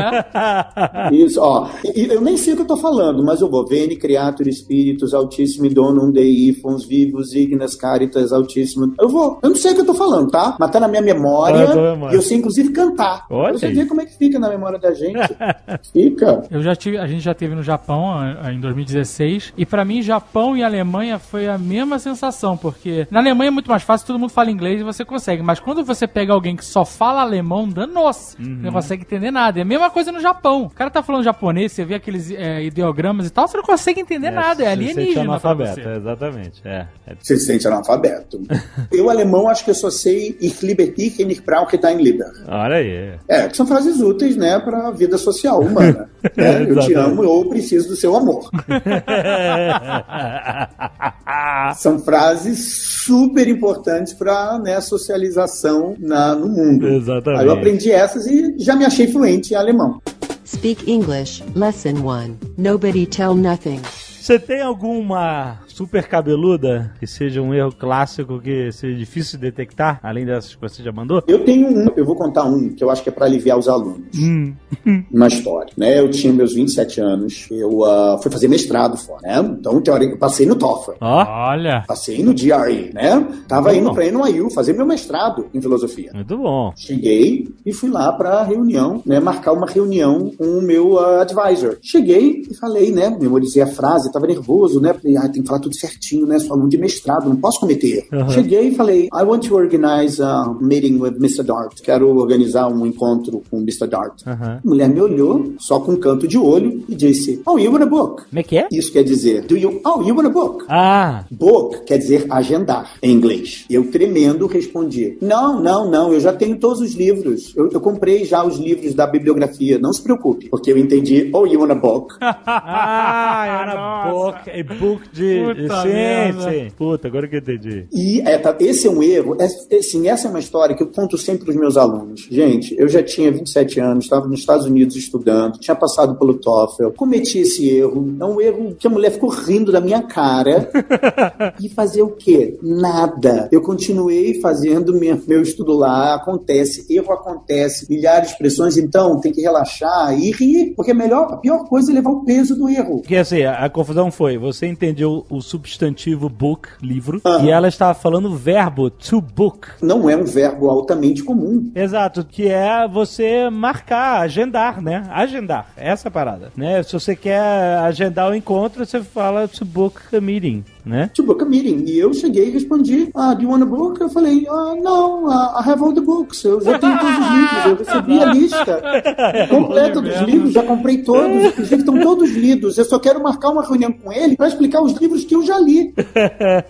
Isso, 1.12 1.40
ó. 1.40 1.68
Eu 1.94 2.20
nem 2.20 2.36
sei 2.36 2.52
o 2.54 2.56
que 2.56 2.62
eu 2.62 2.66
tô 2.66 2.76
falando, 2.76 3.24
mas 3.24 3.40
eu 3.40 3.50
vou. 3.50 3.66
Veni, 3.66 3.96
Creator, 3.96 4.46
Espíritos, 4.48 5.14
Altíssimo, 5.14 5.68
Donum 5.68 6.10
Dei, 6.10 6.52
Fons 6.54 6.86
Vivos, 6.86 7.34
Ignas, 7.34 7.74
Caritas, 7.74 8.32
Altíssimo. 8.32 8.94
Eu 9.00 9.08
vou. 9.08 9.38
Eu 9.42 9.50
não 9.50 9.56
sei 9.56 9.72
o 9.72 9.74
que 9.74 9.80
eu 9.80 9.86
tô 9.86 9.94
falando, 9.94 10.30
tá? 10.30 10.56
Mas 10.58 10.70
tá 10.70 10.80
na 10.80 10.88
minha 10.88 11.02
memória. 11.02 11.68
Ah, 11.68 12.12
e 12.12 12.14
eu 12.14 12.22
sei, 12.22 12.38
inclusive, 12.38 12.70
cantar. 12.72 13.26
Olha 13.30 13.50
Pra 13.50 13.58
você 13.58 13.68
ver 13.72 13.86
como 13.86 14.00
é 14.00 14.06
que 14.06 14.16
fica 14.16 14.38
na 14.38 14.48
memória 14.48 14.78
da 14.78 14.92
gente. 14.92 15.18
fica. 15.92 16.42
Eu 16.50 16.62
já 16.62 16.74
tive, 16.74 16.98
a 16.98 17.06
gente 17.06 17.22
já 17.22 17.34
teve 17.34 17.54
no 17.54 17.62
Japão 17.62 18.14
em 18.50 18.60
2016 18.60 19.54
e 19.56 19.66
pra 19.66 19.84
mim 19.84 20.02
Japão 20.02 20.56
e 20.56 20.62
Alemanha 20.62 21.18
foi 21.18 21.48
a 21.48 21.58
mesma 21.58 21.98
sensação, 21.98 22.56
porque 22.56 23.06
na 23.10 23.20
Alemanha 23.20 23.48
é 23.48 23.50
muito 23.50 23.70
mais 23.70 23.82
fácil, 23.82 24.06
todo 24.06 24.18
mundo 24.18 24.30
fala 24.30 24.50
inglês 24.50 24.80
e 24.80 24.84
você 24.84 25.04
consegue, 25.04 25.42
mas 25.42 25.60
quando 25.60 25.84
você 25.84 26.06
pega 26.06 26.32
alguém 26.32 26.56
que 26.56 26.64
só 26.64 26.84
fala 26.96 27.20
alemão, 27.20 27.68
danou-se. 27.68 28.36
Uhum. 28.36 28.56
Você 28.56 28.62
não 28.62 28.72
consegue 28.72 29.02
entender 29.02 29.30
nada. 29.30 29.58
É 29.58 29.62
a 29.62 29.64
mesma 29.64 29.90
coisa 29.90 30.10
no 30.10 30.20
Japão. 30.20 30.64
O 30.64 30.70
cara 30.70 30.90
tá 30.90 31.02
falando 31.02 31.24
japonês, 31.24 31.72
você 31.72 31.84
vê 31.84 31.94
aqueles 31.94 32.30
é, 32.30 32.62
ideogramas 32.64 33.26
e 33.26 33.30
tal, 33.30 33.46
você 33.46 33.56
não 33.56 33.64
consegue 33.64 34.00
entender 34.00 34.30
nada, 34.30 34.64
é 34.64 34.70
se 34.70 34.76
sente 34.76 34.90
alienígena 34.90 35.14
pra 35.14 35.22
analfabeto, 35.22 35.82
você. 35.82 35.96
exatamente. 35.96 36.62
É. 36.64 36.86
é. 37.06 37.14
Você 37.20 37.36
se 37.36 37.46
sente 37.46 37.66
analfabeto. 37.66 38.40
eu, 38.90 39.10
alemão, 39.10 39.48
acho 39.48 39.64
que 39.64 39.70
eu 39.70 39.74
só 39.74 39.90
sei 39.90 40.36
Ich 40.40 40.64
liebe 40.64 40.90
dich 40.96 41.22
und 41.22 41.30
ich 41.30 41.42
brauche 41.42 41.76
dein 41.76 41.98
Liebe. 41.98 42.24
Olha 42.48 42.76
aí. 42.76 43.14
É, 43.28 43.48
que 43.48 43.56
são 43.56 43.66
frases 43.66 44.00
úteis, 44.00 44.36
né, 44.36 44.58
pra 44.58 44.90
vida 44.90 45.18
social 45.18 45.60
humana. 45.60 46.08
né? 46.36 46.66
Eu 46.68 46.78
te 46.80 46.94
amo 46.94 47.24
ou 47.24 47.48
preciso 47.48 47.88
do 47.88 47.96
seu 47.96 48.16
amor. 48.16 48.50
São 51.76 51.98
frases 51.98 53.02
super 53.04 53.48
importantes 53.48 54.12
para 54.12 54.58
né, 54.58 54.80
socialização 54.80 55.96
na, 55.98 56.34
no 56.34 56.48
mundo. 56.48 56.88
Exatamente. 56.88 57.40
Aí 57.40 57.46
eu 57.46 57.52
aprendi 57.52 57.90
essas 57.90 58.26
e 58.26 58.54
já 58.58 58.76
me 58.76 58.84
achei 58.84 59.06
fluente 59.06 59.54
em 59.54 59.56
alemão. 59.56 60.00
Speak 60.46 60.90
English, 60.90 61.42
Lesson 61.54 61.90
1. 61.90 62.36
Nobody 62.56 63.06
tell 63.06 63.34
nothing. 63.34 63.80
Você 64.20 64.38
tem 64.38 64.60
alguma 64.60 65.58
super 65.76 66.08
cabeluda 66.08 66.94
que 66.98 67.06
seja 67.06 67.42
um 67.42 67.52
erro 67.52 67.70
clássico 67.70 68.40
que 68.40 68.72
seja 68.72 68.96
difícil 68.96 69.38
de 69.38 69.50
detectar, 69.50 70.00
além 70.02 70.24
dessas 70.24 70.54
que 70.54 70.60
você 70.60 70.82
já 70.82 70.90
mandou? 70.90 71.22
Eu 71.28 71.44
tenho 71.44 71.68
um, 71.68 71.86
eu 71.94 72.02
vou 72.02 72.16
contar 72.16 72.44
um 72.44 72.70
que 72.70 72.82
eu 72.82 72.88
acho 72.88 73.02
que 73.02 73.10
é 73.10 73.12
para 73.12 73.26
aliviar 73.26 73.58
os 73.58 73.68
alunos. 73.68 74.08
Hum. 74.18 74.54
Uma 75.12 75.28
história, 75.28 75.70
né? 75.76 75.98
Eu 76.00 76.10
tinha 76.10 76.32
meus 76.32 76.54
27 76.54 76.98
anos, 77.02 77.46
eu 77.50 77.84
ah, 77.84 78.18
fui 78.22 78.32
fazer 78.32 78.48
mestrado 78.48 78.96
fora, 78.96 79.20
né? 79.22 79.38
Então, 79.38 79.78
teórico, 79.82 80.14
eu 80.14 80.18
passei 80.18 80.46
no 80.46 80.54
TOEFL. 80.54 80.92
Ó, 80.98 81.26
Olha. 81.50 81.84
Passei 81.86 82.24
no 82.24 82.32
GRE, 82.32 82.92
né? 82.94 83.26
Tava 83.46 83.68
Muito 83.72 83.80
indo 83.80 83.94
para 83.94 84.10
NYU 84.10 84.50
fazer 84.50 84.72
meu 84.72 84.86
mestrado 84.86 85.46
em 85.52 85.60
filosofia. 85.60 86.10
muito 86.14 86.38
bom. 86.38 86.72
Cheguei 86.74 87.54
e 87.66 87.72
fui 87.74 87.90
lá 87.90 88.12
para 88.12 88.42
reunião, 88.44 89.02
né, 89.04 89.20
marcar 89.20 89.52
uma 89.52 89.66
reunião 89.66 90.30
com 90.38 90.44
o 90.44 90.62
meu 90.62 90.98
ah, 90.98 91.20
advisor. 91.20 91.76
Cheguei 91.82 92.46
e 92.50 92.54
falei, 92.54 92.92
né, 92.92 93.10
memorizei 93.10 93.62
a 93.62 93.66
frase, 93.66 94.10
tava 94.10 94.26
nervoso, 94.26 94.80
né, 94.80 94.94
falei, 94.94 95.18
ah, 95.18 95.28
tem 95.28 95.42
que 95.42 95.48
falar 95.48 95.65
tudo 95.66 95.74
certinho, 95.74 96.26
né, 96.26 96.38
sou 96.38 96.52
aluno 96.54 96.68
de 96.68 96.78
mestrado, 96.78 97.28
não 97.28 97.36
posso 97.36 97.60
cometer 97.60 98.06
erro. 98.10 98.22
Uhum. 98.24 98.30
Cheguei 98.30 98.68
e 98.68 98.74
falei, 98.74 99.08
I 99.12 99.22
want 99.22 99.46
to 99.46 99.54
organize 99.54 100.22
a 100.22 100.54
meeting 100.60 100.98
with 100.98 101.16
Mr. 101.16 101.42
Dart. 101.42 101.80
Quero 101.82 102.16
organizar 102.16 102.68
um 102.68 102.86
encontro 102.86 103.42
com 103.50 103.58
o 103.58 103.60
Mr. 103.60 103.86
Dart. 103.88 104.22
Aham. 104.26 104.60
A 104.64 104.68
mulher 104.68 104.88
me 104.88 105.00
olhou, 105.00 105.54
só 105.58 105.80
com 105.80 105.92
um 105.92 105.96
canto 105.96 106.28
de 106.28 106.38
olho, 106.38 106.84
e 106.88 106.94
disse, 106.94 107.42
oh, 107.46 107.58
you 107.58 107.72
want 107.72 107.82
a 107.82 107.86
book? 107.86 108.24
Como 108.28 108.38
é 108.38 108.42
que 108.42 108.58
é? 108.58 108.68
Isso 108.70 108.92
quer 108.92 109.02
dizer, 109.02 109.42
do 109.42 109.56
you, 109.56 109.80
oh, 109.84 110.02
you 110.02 110.14
want 110.14 110.26
a 110.26 110.30
book? 110.30 110.64
Ah, 110.68 111.24
Book 111.30 111.84
quer 111.84 111.98
dizer 111.98 112.26
agendar 112.30 112.92
em 113.02 113.12
inglês. 113.12 113.64
Eu 113.68 113.90
tremendo 113.90 114.46
respondi: 114.46 115.18
Não, 115.20 115.60
não, 115.60 115.90
não, 115.90 116.12
eu 116.12 116.20
já 116.20 116.32
tenho 116.32 116.58
todos 116.58 116.80
os 116.80 116.94
livros. 116.94 117.54
Eu, 117.56 117.70
eu 117.70 117.80
comprei 117.80 118.24
já 118.24 118.44
os 118.44 118.58
livros 118.58 118.94
da 118.94 119.06
bibliografia. 119.06 119.78
Não 119.78 119.92
se 119.92 120.02
preocupe, 120.02 120.48
porque 120.48 120.70
eu 120.70 120.78
entendi. 120.78 121.30
Oh, 121.32 121.46
you 121.46 121.60
want 121.60 121.72
a 121.72 121.74
book? 121.74 122.16
ah, 122.20 123.44
era 123.46 123.74
Nossa. 123.74 124.10
book, 124.10 124.50
é 124.50 124.62
book 124.62 125.02
de... 125.12 125.38
Puta 125.62 125.82
sim, 125.82 125.88
merda. 125.88 126.50
sim. 126.50 126.68
Puta, 126.76 127.08
agora 127.08 127.28
que 127.28 127.36
eu 127.36 127.40
entendi. 127.40 127.86
E 127.92 128.20
é, 128.20 128.38
tá, 128.38 128.54
esse 128.60 128.86
é 128.86 128.90
um 128.90 129.02
erro. 129.02 129.36
É, 129.40 129.46
é, 129.74 129.78
assim, 129.78 130.08
essa 130.08 130.26
é 130.26 130.30
uma 130.30 130.38
história 130.38 130.76
que 130.76 130.82
eu 130.82 130.88
conto 130.88 131.16
sempre 131.18 131.44
para 131.44 131.50
os 131.52 131.56
meus 131.56 131.76
alunos. 131.76 132.26
Gente, 132.30 132.74
eu 132.78 132.88
já 132.88 133.02
tinha 133.02 133.30
27 133.32 133.80
anos, 133.80 134.04
estava 134.04 134.26
nos 134.26 134.40
Estados 134.40 134.66
Unidos 134.66 134.96
estudando, 134.96 135.58
tinha 135.58 135.74
passado 135.74 136.16
pelo 136.16 136.34
TOEFL, 136.34 136.90
cometi 136.96 137.38
esse 137.40 137.68
erro. 137.68 138.16
É 138.20 138.24
um 138.24 138.40
erro 138.40 138.74
que 138.78 138.86
a 138.86 138.90
mulher 138.90 139.10
ficou 139.10 139.30
rindo 139.30 139.70
da 139.72 139.80
minha 139.80 140.02
cara. 140.02 140.68
e 141.62 141.68
fazer 141.68 142.02
o 142.02 142.08
quê? 142.10 142.58
Nada. 142.62 143.48
Eu 143.50 143.60
continuei 143.62 144.40
fazendo 144.40 144.94
minha- 144.94 145.20
meu 145.26 145.42
estudo 145.42 145.72
lá, 145.76 146.14
acontece, 146.14 146.86
erro 146.94 147.12
acontece, 147.12 147.86
milhares 147.90 148.28
de 148.28 148.32
expressões, 148.32 148.76
então 148.76 149.20
tem 149.20 149.32
que 149.32 149.40
relaxar 149.40 150.18
e 150.18 150.30
rir, 150.32 150.72
porque 150.76 150.90
é 150.90 150.94
melhor, 150.94 151.32
a 151.32 151.36
pior 151.36 151.64
coisa 151.68 151.90
é 151.90 151.94
levar 151.94 152.10
o 152.10 152.24
peso 152.24 152.56
do 152.56 152.68
erro. 152.68 153.00
Porque 153.00 153.16
assim, 153.16 153.42
a, 153.42 153.64
a 153.64 153.70
confusão 153.70 154.10
foi, 154.10 154.38
você 154.38 154.66
entendeu 154.66 155.24
o 155.30 155.40
substantivo 155.46 156.28
book, 156.28 156.68
livro, 156.82 157.22
e 157.42 157.50
ela 157.50 157.68
estava 157.68 157.94
falando 157.94 158.26
o 158.26 158.36
verbo 158.36 158.90
to 158.90 159.20
book. 159.20 159.68
Não 159.80 160.10
é 160.10 160.16
um 160.16 160.24
verbo 160.24 160.68
altamente 160.68 161.22
comum. 161.22 161.70
Exato, 161.74 162.24
que 162.24 162.48
é 162.48 162.86
você 162.88 163.48
marcar, 163.48 164.20
agendar, 164.20 164.82
né? 164.82 165.06
Agendar, 165.10 165.68
essa 165.76 166.08
é 166.08 166.10
parada, 166.10 166.50
né? 166.56 166.82
Se 166.82 166.92
você 166.92 167.14
quer 167.14 167.78
agendar 167.78 168.30
o 168.30 168.34
encontro, 168.34 168.84
você 168.84 169.00
fala 169.02 169.46
to 169.46 169.64
book 169.64 170.00
a 170.14 170.20
meeting, 170.20 170.64
né? 170.86 171.10
to 171.12 171.22
book 171.22 171.42
a 171.42 171.44
meeting. 171.44 171.84
E 171.86 171.98
eu 171.98 172.14
cheguei 172.14 172.48
e 172.48 172.50
respondi, 172.50 173.10
ah, 173.14 173.34
do 173.34 173.42
you 173.42 173.50
want 173.50 173.62
a 173.62 173.66
book? 173.66 174.00
Eu 174.00 174.08
falei, 174.08 174.46
ah, 174.48 174.74
não, 174.80 175.28
ah, 175.28 175.60
I 175.60 175.70
have 175.70 175.82
all 175.82 175.92
the 175.92 176.00
books. 176.00 176.44
Eu 176.44 176.60
já 176.60 176.78
tenho 176.78 176.98
todos 176.98 177.18
os 177.18 177.32
livros, 177.32 177.64
eu 177.66 177.76
recebi 177.76 178.22
a 178.22 178.26
lista 178.26 178.82
completa 179.50 180.00
dos 180.00 180.20
livros, 180.20 180.52
já 180.52 180.62
comprei 180.62 180.98
todos, 180.98 181.44
inclusive 181.44 181.76
estão 181.76 182.00
todos 182.00 182.30
lidos. 182.30 182.78
Eu 182.78 182.84
só 182.84 182.98
quero 182.98 183.22
marcar 183.22 183.50
uma 183.50 183.66
reunião 183.66 183.92
com 183.92 184.12
ele 184.12 184.36
para 184.36 184.48
explicar 184.48 184.80
os 184.82 184.92
livros 184.94 185.24
que 185.24 185.34
eu 185.34 185.42
já 185.42 185.58
li. 185.58 185.92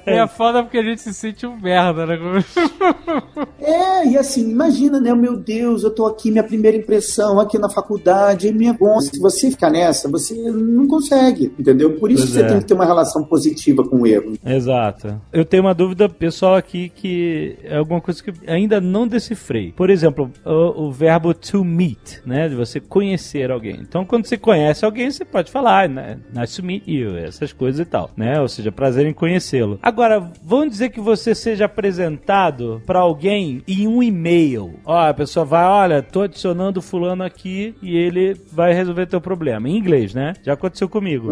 É 0.06 0.26
foda 0.26 0.62
porque 0.62 0.78
a 0.78 0.82
gente 0.82 1.00
se 1.00 1.12
sente 1.12 1.46
um 1.46 1.58
merda, 1.60 2.06
né? 2.06 2.16
É, 3.60 4.06
e 4.06 4.16
assim, 4.16 4.48
imagina, 4.50 5.00
né, 5.00 5.12
meu 5.14 5.36
Deus, 5.36 5.82
eu 5.82 5.90
tô 5.90 6.06
aqui, 6.06 6.30
minha 6.30 6.44
primeira 6.44 6.76
impressão 6.76 7.40
aqui 7.40 7.58
na 7.58 7.68
faculdade, 7.68 8.52
minha 8.52 8.72
bom, 8.72 9.00
se 9.00 9.18
você 9.18 9.50
ficar 9.50 9.70
nessa, 9.70 10.08
você 10.08 10.34
não 10.34 10.86
consegue, 10.86 11.52
entendeu? 11.58 11.98
Por 11.98 12.10
isso 12.10 12.22
Pois 12.22 12.34
você 12.34 12.42
é. 12.42 12.48
tem 12.48 12.58
que 12.60 12.66
ter 12.66 12.74
uma 12.74 12.84
relação 12.84 13.24
positiva 13.24 13.82
com 13.82 14.05
erro. 14.06 14.34
Exato. 14.44 15.20
Eu 15.32 15.44
tenho 15.44 15.64
uma 15.64 15.74
dúvida 15.74 16.08
pessoal 16.08 16.54
aqui 16.54 16.88
que 16.88 17.56
é 17.62 17.76
alguma 17.76 18.00
coisa 18.00 18.22
que 18.22 18.32
ainda 18.46 18.80
não 18.80 19.06
decifrei. 19.06 19.72
Por 19.72 19.90
exemplo, 19.90 20.30
o, 20.44 20.86
o 20.86 20.92
verbo 20.92 21.34
to 21.34 21.64
meet, 21.64 22.20
né? 22.24 22.48
De 22.48 22.54
você 22.54 22.80
conhecer 22.80 23.50
alguém. 23.50 23.78
Então, 23.80 24.04
quando 24.04 24.26
você 24.26 24.36
conhece 24.36 24.84
alguém, 24.84 25.10
você 25.10 25.24
pode 25.24 25.50
falar, 25.50 25.88
né? 25.88 26.18
Nice 26.34 26.60
to 26.60 26.66
meet 26.66 26.86
you, 26.86 27.16
essas 27.16 27.52
coisas 27.52 27.80
e 27.80 27.84
tal, 27.84 28.10
né? 28.16 28.40
Ou 28.40 28.48
seja, 28.48 28.72
prazer 28.72 29.06
em 29.06 29.12
conhecê-lo. 29.12 29.78
Agora, 29.82 30.30
vamos 30.42 30.70
dizer 30.70 30.90
que 30.90 31.00
você 31.00 31.34
seja 31.34 31.66
apresentado 31.66 32.82
pra 32.86 33.00
alguém 33.00 33.62
em 33.66 33.86
um 33.86 34.02
e-mail. 34.02 34.74
Ó, 34.84 34.96
a 35.08 35.14
pessoa 35.14 35.44
vai, 35.44 35.64
olha, 35.64 36.02
tô 36.02 36.22
adicionando 36.22 36.82
fulano 36.82 37.22
aqui 37.22 37.74
e 37.82 37.96
ele 37.96 38.34
vai 38.52 38.72
resolver 38.72 39.06
teu 39.06 39.20
problema. 39.20 39.68
Em 39.68 39.76
inglês, 39.76 40.14
né? 40.14 40.34
Já 40.42 40.52
aconteceu 40.52 40.88
comigo. 40.88 41.28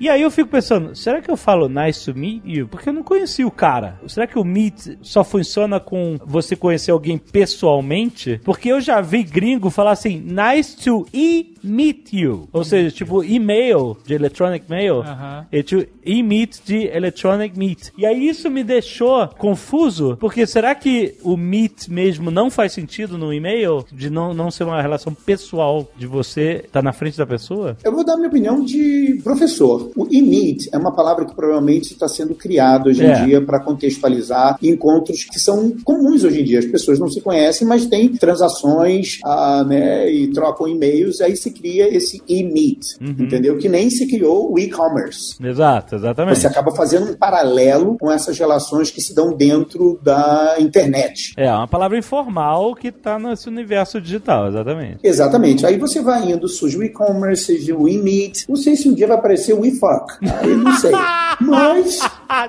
E 0.00 0.08
aí 0.08 0.22
eu 0.22 0.30
fico 0.30 0.50
pensando, 0.50 0.94
será 0.94 1.20
que 1.20 1.30
eu 1.30 1.36
falo 1.36 1.68
nice 1.68 2.04
to 2.04 2.15
meet 2.16 2.42
you? 2.44 2.68
Porque 2.68 2.88
eu 2.88 2.92
não 2.92 3.02
conheci 3.02 3.44
o 3.44 3.50
cara. 3.50 4.00
Será 4.06 4.26
que 4.26 4.38
o 4.38 4.44
meet 4.44 4.96
só 5.02 5.22
funciona 5.22 5.78
com 5.78 6.16
você 6.24 6.56
conhecer 6.56 6.90
alguém 6.90 7.18
pessoalmente? 7.18 8.40
Porque 8.44 8.68
eu 8.68 8.80
já 8.80 9.00
vi 9.00 9.22
gringo 9.22 9.70
falar 9.70 9.92
assim, 9.92 10.18
nice 10.20 10.76
to 10.76 11.06
e 11.12 11.54
meet 11.66 12.12
you. 12.12 12.48
Ou 12.52 12.64
seja, 12.64 12.90
tipo 12.90 13.22
e-mail 13.24 13.96
de 14.06 14.14
electronic 14.14 14.68
mail, 14.68 15.02
é 15.50 15.62
tipo 15.62 15.86
e-meet 16.04 16.58
de 16.64 16.86
electronic 16.86 17.58
meet. 17.58 17.90
E 17.98 18.06
aí 18.06 18.28
isso 18.28 18.50
me 18.50 18.62
deixou 18.62 19.28
confuso, 19.28 20.16
porque 20.20 20.46
será 20.46 20.74
que 20.74 21.14
o 21.22 21.36
meet 21.36 21.88
mesmo 21.88 22.30
não 22.30 22.50
faz 22.50 22.72
sentido 22.72 23.18
no 23.18 23.32
e-mail? 23.32 23.84
De 23.92 24.08
não, 24.10 24.32
não 24.32 24.50
ser 24.50 24.64
uma 24.64 24.80
relação 24.80 25.12
pessoal 25.14 25.88
de 25.96 26.06
você 26.06 26.62
estar 26.64 26.82
na 26.82 26.92
frente 26.92 27.18
da 27.18 27.26
pessoa? 27.26 27.76
Eu 27.84 27.92
vou 27.92 28.04
dar 28.04 28.16
minha 28.16 28.28
opinião 28.28 28.64
de 28.64 29.20
professor. 29.24 29.90
O 29.96 30.06
e-meet 30.10 30.68
é 30.72 30.78
uma 30.78 30.92
palavra 30.92 31.24
que 31.24 31.34
provavelmente 31.34 31.92
está 31.92 32.08
sendo 32.08 32.34
criada 32.34 32.88
hoje 32.88 33.04
É. 33.04 33.20
em 33.22 33.24
dia 33.26 33.40
para 33.42 33.60
contextualizar 33.60 34.58
encontros 34.62 35.24
que 35.24 35.38
são 35.40 35.70
comuns 35.84 36.24
hoje 36.24 36.40
em 36.40 36.44
dia. 36.44 36.58
As 36.58 36.66
pessoas 36.66 36.98
não 36.98 37.08
se 37.08 37.20
conhecem, 37.20 37.66
mas 37.66 37.86
têm 37.86 38.08
transações 38.08 39.18
ah, 39.24 39.64
né, 39.64 40.10
e 40.10 40.28
trocam 40.28 40.68
e-mails, 40.68 41.20
aí 41.20 41.36
se 41.36 41.50
cria 41.58 41.94
esse 41.94 42.22
e-meet, 42.28 42.80
Uhum. 43.00 43.14
entendeu? 43.24 43.56
Que 43.58 43.68
nem 43.68 43.88
se 43.90 44.06
criou 44.06 44.52
o 44.52 44.58
e-commerce. 44.58 45.36
Exato, 45.42 45.94
exatamente. 45.96 46.38
Você 46.38 46.46
acaba 46.46 46.70
fazendo 46.74 47.10
um 47.10 47.14
paralelo 47.14 47.96
com 47.98 48.10
essas 48.10 48.38
relações 48.38 48.90
que 48.90 49.00
se 49.00 49.14
dão 49.14 49.34
dentro 49.36 49.98
da 50.02 50.56
internet. 50.58 51.32
É, 51.36 51.50
uma 51.52 51.68
palavra 51.68 51.98
informal 51.98 52.74
que 52.74 52.90
tá 52.92 53.18
nesse 53.18 53.48
universo 53.48 54.00
digital, 54.00 54.48
exatamente. 54.48 54.98
Exatamente. 55.02 55.64
Aí 55.66 55.78
você 55.78 56.00
vai 56.00 56.30
indo, 56.30 56.48
surge 56.48 56.76
o 56.78 56.82
e-commerce, 56.82 57.44
surge 57.44 57.72
o 57.72 57.88
e-meet. 57.88 58.44
Não 58.48 58.56
sei 58.56 58.76
se 58.76 58.88
um 58.88 58.94
dia 58.94 59.06
vai 59.06 59.16
aparecer 59.16 59.52
o 59.54 59.64
e-fuck. 59.64 60.14
Aí 60.22 60.54
não 60.56 60.72
sei. 60.76 60.92
Mas 61.40 61.98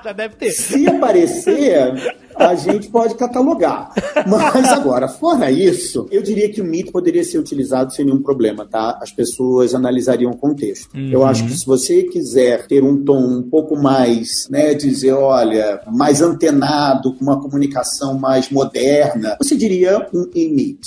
Já 0.04 0.14
deve 0.14 0.36
ter. 0.36 0.52
se 0.52 0.88
aparecer, 0.88 1.94
a 2.38 2.56
gente 2.56 2.90
pode 2.90 3.16
catalogar. 3.16 3.92
Mas 4.28 4.70
agora, 4.72 5.08
fora 5.08 5.50
isso, 5.52 6.08
eu 6.12 6.22
diria 6.22 6.50
que 6.50 6.62
o 6.62 6.66
Meet 6.66 6.92
poderia 6.92 7.24
ser 7.24 7.38
utilizado 7.40 7.94
sem 7.94 8.06
nenhum 8.06 8.22
problema, 8.22 8.66
tá? 8.66 8.98
As 9.02 9.12
pessoas 9.12 9.74
analisariam 9.76 10.32
o 10.32 10.38
contexto. 10.38 10.90
Eu 10.98 11.26
acho 11.26 11.46
que 11.46 11.54
se 11.54 11.66
você 11.66 12.04
quiser 12.04 12.68
ter 12.68 12.84
um 12.84 13.04
tom 13.04 13.20
um 13.20 13.44
pouco 13.44 13.76
mais, 13.76 14.48
né, 14.50 14.74
dizer, 14.74 15.14
olha, 15.14 15.82
mais 15.92 16.22
antenado, 16.22 17.14
com 17.14 17.24
uma 17.24 17.40
comunicação 17.42 18.18
mais 18.18 18.50
moderna, 18.50 19.38
você 19.42 19.56
diria 19.56 20.08
um 20.14 20.30
e-meet. 20.34 20.80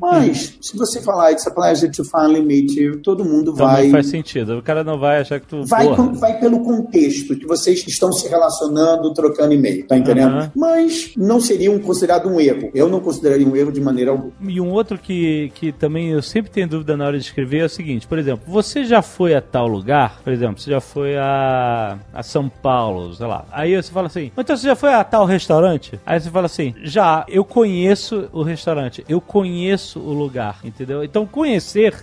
Mas, 0.00 0.54
se 0.60 0.76
você 0.76 1.00
falar, 1.00 1.32
it's 1.32 1.46
a 1.46 1.50
pleasure 1.50 1.90
to 1.90 2.04
finally 2.04 2.42
meet 2.42 2.74
you, 2.76 3.00
todo 3.02 3.24
mundo 3.24 3.52
Então 3.52 3.66
vai 3.66 3.84
não 3.84 3.92
faz 3.92 4.06
sentido. 4.08 4.58
O 4.58 4.62
cara 4.62 4.82
não 4.84 4.98
vai 4.98 5.20
achar 5.20 5.40
que 5.40 5.46
tu. 5.46 5.64
vai, 5.64 5.94
com- 5.94 6.12
vai 6.14 6.38
pelo 6.38 6.60
contexto 6.60 7.36
que 7.36 7.46
vocês 7.46 7.84
estão 7.86 8.12
se 8.12 8.28
relacionando, 8.28 9.12
trocando 9.12 9.52
e-mail, 9.54 9.86
tá 9.86 9.96
entendendo? 9.96 10.32
Aham. 10.36 10.52
Mas 10.88 11.12
não 11.16 11.38
seria 11.40 11.70
um, 11.70 11.78
considerado 11.78 12.28
um 12.28 12.40
erro. 12.40 12.70
Eu 12.74 12.88
não 12.88 13.00
consideraria 13.00 13.46
um 13.46 13.54
erro 13.54 13.70
de 13.70 13.80
maneira 13.80 14.10
alguma. 14.10 14.32
E 14.40 14.60
um 14.60 14.70
outro 14.70 14.98
que, 14.98 15.52
que 15.54 15.70
também 15.70 16.08
eu 16.08 16.22
sempre 16.22 16.50
tenho 16.50 16.66
dúvida 16.66 16.96
na 16.96 17.06
hora 17.06 17.18
de 17.18 17.24
escrever 17.24 17.58
é 17.58 17.64
o 17.66 17.68
seguinte, 17.68 18.06
por 18.06 18.18
exemplo, 18.18 18.44
você 18.46 18.84
já 18.84 19.02
foi 19.02 19.34
a 19.34 19.42
tal 19.42 19.68
lugar? 19.68 20.20
Por 20.24 20.32
exemplo, 20.32 20.58
você 20.58 20.70
já 20.70 20.80
foi 20.80 21.16
a, 21.16 21.98
a 22.12 22.22
São 22.22 22.48
Paulo, 22.48 23.14
sei 23.14 23.26
lá. 23.26 23.44
Aí 23.52 23.76
você 23.76 23.92
fala 23.92 24.06
assim, 24.06 24.32
então 24.36 24.56
você 24.56 24.66
já 24.66 24.74
foi 24.74 24.94
a 24.94 25.04
tal 25.04 25.26
restaurante? 25.26 26.00
Aí 26.06 26.18
você 26.18 26.30
fala 26.30 26.46
assim, 26.46 26.74
já, 26.82 27.26
eu 27.28 27.44
conheço 27.44 28.28
o 28.32 28.42
restaurante, 28.42 29.04
eu 29.08 29.20
conheço 29.20 30.00
o 30.00 30.12
lugar, 30.12 30.60
entendeu? 30.64 31.04
Então 31.04 31.26
conhecer, 31.26 31.94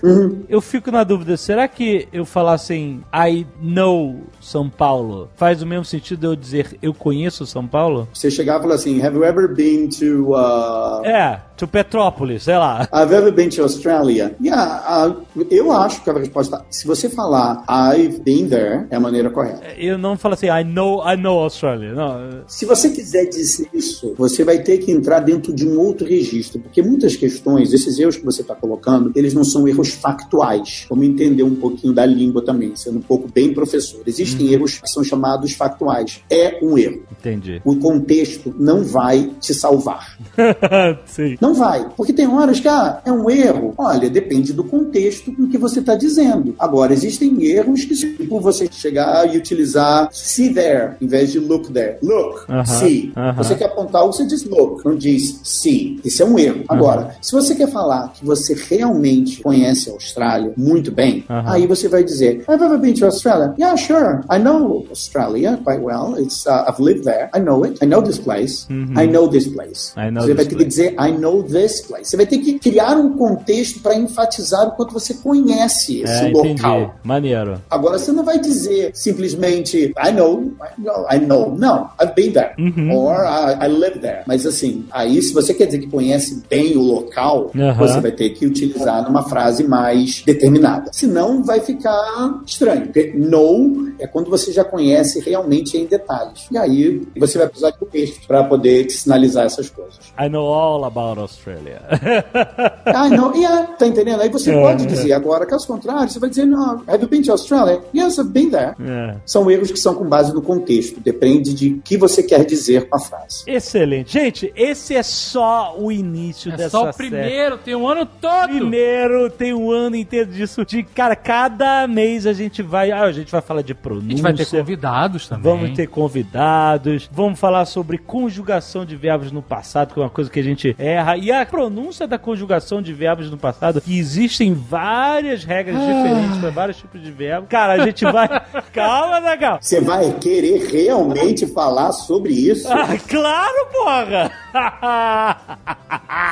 eu 0.47 0.61
fico 0.61 0.91
na 0.91 1.03
dúvida, 1.03 1.35
será 1.37 1.67
que 1.67 2.07
eu 2.13 2.25
falar 2.25 2.53
assim, 2.53 3.01
I 3.13 3.47
know 3.59 4.21
São 4.39 4.69
Paulo, 4.69 5.29
faz 5.35 5.61
o 5.61 5.65
mesmo 5.65 5.85
sentido 5.85 6.27
eu 6.27 6.35
dizer 6.35 6.77
eu 6.81 6.93
conheço 6.93 7.45
São 7.47 7.65
Paulo? 7.65 8.07
Você 8.13 8.29
chegar 8.29 8.59
e 8.59 8.61
falar 8.61 8.74
assim, 8.75 9.01
have 9.01 9.15
you 9.15 9.23
ever 9.23 9.47
been 9.47 9.87
to... 9.89 10.33
Uh... 10.33 11.05
É, 11.05 11.41
to 11.57 11.67
Petrópolis, 11.67 12.43
sei 12.43 12.57
lá. 12.57 12.87
Have 12.91 13.13
you 13.13 13.17
ever 13.17 13.31
been 13.31 13.49
to 13.49 13.63
Australia? 13.63 14.35
Yeah, 14.41 15.15
uh, 15.35 15.45
eu 15.49 15.71
acho 15.71 16.03
que 16.03 16.09
a 16.09 16.13
resposta, 16.13 16.65
se 16.69 16.85
você 16.85 17.09
falar 17.09 17.63
I've 17.67 18.19
been 18.21 18.47
there, 18.47 18.85
é 18.89 18.95
a 18.95 18.99
maneira 18.99 19.29
correta. 19.29 19.61
Eu 19.77 19.97
não 19.97 20.17
falo 20.17 20.33
assim, 20.33 20.47
I 20.47 20.63
know, 20.63 21.01
I 21.07 21.15
know 21.15 21.39
Australia. 21.39 21.93
Não, 21.93 22.43
Se 22.47 22.65
você 22.65 22.89
quiser 22.89 23.25
dizer 23.25 23.69
isso, 23.73 24.13
você 24.17 24.43
vai 24.43 24.59
ter 24.59 24.79
que 24.79 24.91
entrar 24.91 25.19
dentro 25.19 25.53
de 25.53 25.67
um 25.67 25.79
outro 25.79 26.05
registro, 26.05 26.59
porque 26.59 26.81
muitas 26.81 27.15
questões, 27.15 27.73
esses 27.73 27.97
erros 27.99 28.17
que 28.17 28.25
você 28.25 28.41
está 28.41 28.55
colocando, 28.55 29.11
eles 29.15 29.33
não 29.33 29.43
são 29.43 29.67
erros 29.67 29.89
factuais. 29.89 30.85
Vamos 30.89 31.05
entender 31.05 31.43
um 31.43 31.55
pouquinho 31.55 31.93
da 31.93 32.05
língua 32.05 32.43
também, 32.43 32.75
sendo 32.75 32.99
um 32.99 33.01
pouco 33.01 33.29
bem 33.31 33.53
professor. 33.53 34.01
Existem 34.05 34.51
erros 34.51 34.79
que 34.79 34.89
são 34.89 35.03
chamados 35.03 35.53
factuais. 35.53 36.21
É 36.29 36.59
um 36.61 36.77
erro. 36.77 37.03
entendi. 37.11 37.61
O 37.63 37.75
contexto 37.77 38.53
não 38.65 38.83
vai 38.83 39.31
te 39.39 39.53
salvar. 39.53 40.17
Sim. 41.05 41.37
Não 41.39 41.53
vai. 41.53 41.87
Porque 41.95 42.11
tem 42.11 42.27
horas 42.27 42.59
que 42.59 42.67
ah, 42.67 43.01
é 43.05 43.11
um 43.11 43.29
erro. 43.29 43.73
Olha, 43.77 44.09
depende 44.09 44.51
do 44.51 44.63
contexto 44.63 45.31
com 45.31 45.47
que 45.47 45.57
você 45.57 45.79
está 45.79 45.95
dizendo. 45.95 46.55
Agora, 46.57 46.93
existem 46.93 47.43
erros 47.43 47.85
que, 47.85 47.95
tipo, 47.95 48.39
você 48.39 48.67
chegar 48.71 49.33
e 49.33 49.37
utilizar 49.37 50.09
see 50.11 50.53
there 50.53 50.93
em 50.99 51.07
vez 51.07 51.31
de 51.31 51.39
look 51.39 51.71
there. 51.71 51.97
Look, 52.01 52.45
Aham, 52.49 52.65
see. 52.65 53.13
aham. 53.15 53.33
Você 53.33 53.55
quer 53.55 53.65
apontar 53.65 54.01
algo, 54.01 54.13
você 54.13 54.25
diz 54.25 54.43
look, 54.45 54.83
não 54.83 54.95
diz 54.95 55.39
see. 55.43 55.99
Isso 56.03 56.23
é 56.23 56.25
um 56.25 56.39
erro. 56.39 56.63
Agora, 56.67 57.15
se 57.21 57.31
você 57.31 57.53
quer 57.53 57.69
falar 57.69 58.11
que 58.13 58.25
você 58.25 58.53
realmente 58.53 59.41
conhece 59.41 59.89
a 59.89 59.93
Austrália 59.93 60.53
muito 60.57 60.91
bem, 60.91 61.23
aí 61.27 61.67
você 61.67 61.87
vai 61.87 62.03
dizer 62.03 62.43
I've 62.49 62.63
ever 62.63 62.77
been 62.77 62.93
to 62.93 63.05
Australia. 63.05 63.53
Yeah, 63.57 63.75
sure. 63.77 64.21
I 64.31 64.39
know 64.39 64.85
Australia 64.89 65.59
quite 65.63 65.81
well. 65.81 66.15
It's 66.17 66.45
uh, 66.47 66.65
I've 66.67 66.79
lived 66.81 67.03
there. 67.03 67.29
I 67.35 67.39
know 67.39 67.65
it. 67.65 67.83
I 67.83 67.85
know 67.85 68.01
this 68.01 68.17
place. 68.17 68.54
I 68.69 69.07
know 69.07 69.27
this 69.27 69.47
place. 69.47 69.93
Uhum. 69.97 70.11
Know 70.11 70.23
você 70.23 70.33
vai 70.33 70.45
this 70.45 70.47
ter 70.47 70.49
que 70.49 70.55
place. 70.55 70.67
dizer 70.67 70.95
I 70.99 71.11
know 71.17 71.43
this 71.43 71.81
place. 71.81 72.09
Você 72.09 72.17
vai 72.17 72.25
ter 72.25 72.37
que 72.39 72.59
criar 72.59 72.97
um 72.97 73.17
contexto 73.17 73.79
para 73.81 73.95
enfatizar 73.95 74.67
o 74.67 74.71
quanto 74.71 74.93
você 74.93 75.13
conhece 75.15 76.01
esse 76.01 76.25
É, 76.25 76.29
local. 76.31 76.81
entendi. 76.81 76.91
Maneiro. 77.03 77.61
Agora 77.69 77.97
você 77.97 78.11
não 78.11 78.23
vai 78.23 78.39
dizer 78.39 78.91
simplesmente 78.93 79.93
I 79.97 80.11
know, 80.11 80.53
I 80.61 80.81
know, 80.81 81.05
I 81.11 81.19
know. 81.19 81.55
Não, 81.57 81.89
I've 82.01 82.13
been 82.15 82.31
there. 82.31 82.53
Uhum. 82.57 82.93
Or 82.95 83.15
I, 83.25 83.65
I 83.65 83.67
live 83.67 83.99
there. 83.99 84.23
Mas 84.27 84.45
assim, 84.45 84.85
aí 84.91 85.21
se 85.21 85.33
você 85.33 85.53
quer 85.53 85.65
dizer 85.65 85.79
que 85.79 85.87
conhece 85.87 86.43
bem 86.49 86.75
o 86.77 86.81
local, 86.81 87.51
Aham. 87.55 87.73
você 87.77 87.99
vai 87.99 88.11
ter 88.11 88.29
que 88.31 88.45
utilizar 88.45 89.03
numa 89.03 89.23
frase 89.23 89.63
mais 89.63 90.21
determinada. 90.25 90.89
Senão 90.93 91.43
vai 91.43 91.59
ficar 91.59 92.41
estranho. 92.45 92.83
Porque 92.83 93.13
know 93.15 93.87
é 93.99 94.07
quando 94.07 94.29
você 94.29 94.51
já 94.51 94.63
conhece 94.63 95.19
realmente 95.19 95.77
em 95.77 95.85
detalhes. 95.85 96.47
E 96.51 96.57
aí 96.57 97.01
você 97.17 97.37
vai 97.37 97.47
precisar 97.47 97.71
de 97.71 97.77
um 97.83 97.87
texto 97.87 98.25
para 98.35 98.43
poder 98.43 98.85
te 98.85 98.93
sinalizar 98.93 99.45
essas 99.45 99.69
coisas. 99.69 99.95
I 100.19 100.27
know 100.27 100.45
all 100.45 100.83
about 100.85 101.19
Australia. 101.19 101.81
Ah, 102.85 103.09
não, 103.09 103.33
yeah, 103.35 103.67
tá 103.77 103.87
entendendo? 103.87 104.21
Aí 104.21 104.29
você 104.29 104.51
É, 104.51 104.61
pode 104.61 104.83
é. 104.83 104.85
dizer 104.87 105.11
agora, 105.13 105.45
caso 105.45 105.65
contrário, 105.67 106.07
você 106.09 106.19
vai 106.19 106.29
dizer, 106.29 106.45
não, 106.45 106.83
have 106.87 107.01
you 107.01 107.07
been 107.07 107.21
to 107.23 107.31
Australia? 107.31 107.81
Yes, 107.95 108.17
I've 108.17 108.29
been 108.29 108.49
there. 108.51 108.75
É. 108.79 109.15
São 109.25 109.49
erros 109.49 109.71
que 109.71 109.79
são 109.79 109.95
com 109.95 110.05
base 110.05 110.33
no 110.33 110.41
contexto, 110.41 110.99
depende 110.99 111.53
de 111.53 111.69
o 111.73 111.81
que 111.81 111.97
você 111.97 112.21
quer 112.23 112.45
dizer 112.45 112.87
com 112.87 112.95
a 112.95 112.99
frase. 112.99 113.43
Excelente. 113.47 114.13
Gente, 114.13 114.53
esse 114.55 114.95
é 114.95 115.03
só 115.03 115.75
o 115.77 115.91
início 115.91 116.51
É 116.53 116.57
dessa 116.57 116.69
só 116.69 116.89
o 116.89 116.93
série. 116.93 117.09
primeiro, 117.09 117.57
tem 117.57 117.75
um 117.75 117.87
ano 117.87 118.05
todo. 118.05 118.47
Primeiro, 118.49 119.29
tem 119.29 119.53
um 119.53 119.71
ano 119.71 119.95
inteiro 119.95 120.29
disso. 120.31 120.63
De, 120.65 120.83
cara, 120.83 121.15
cada 121.15 121.87
mês 121.87 122.25
a 122.27 122.33
gente 122.33 122.61
vai. 122.61 122.91
Ah, 122.91 123.03
a 123.03 123.11
gente 123.11 123.31
vai 123.31 123.41
falar 123.41 123.61
de 123.63 123.71
A 123.71 123.75
pronúncia. 123.75 124.09
gente 124.11 124.21
vai 124.21 124.33
ter 124.33 124.45
convidados 124.45 125.27
também. 125.27 125.43
Vamos 125.43 125.71
ter 125.75 125.87
convidados, 125.87 127.09
vamos 127.11 127.39
falar 127.39 127.65
sobre 127.65 127.97
conjugação 128.25 128.83
de 128.83 128.95
verbos 128.95 129.31
no 129.31 129.43
passado, 129.43 129.93
que 129.93 129.99
é 129.99 130.03
uma 130.03 130.09
coisa 130.09 130.31
que 130.31 130.39
a 130.39 130.43
gente 130.43 130.75
erra, 130.79 131.15
e 131.15 131.31
a 131.31 131.45
pronúncia 131.45 132.07
da 132.07 132.17
conjugação 132.17 132.81
de 132.81 132.91
verbos 132.91 133.29
no 133.29 133.37
passado, 133.37 133.79
que 133.79 133.99
existem 133.99 134.51
várias 134.51 135.43
regras 135.43 135.79
diferentes 135.79 136.37
para 136.39 136.49
vários 136.49 136.77
tipos 136.77 137.03
de 137.03 137.11
verbos. 137.11 137.47
Cara, 137.49 137.73
a 137.73 137.85
gente 137.85 138.03
vai. 138.03 138.27
Calma, 138.73 139.21
Zagal. 139.21 139.59
Você 139.61 139.79
vai 139.79 140.11
querer 140.13 140.65
realmente 140.71 141.45
falar 141.45 141.91
sobre 141.91 142.33
isso? 142.33 142.67
Ah, 142.67 142.97
claro, 143.07 143.67
porra! 143.71 144.31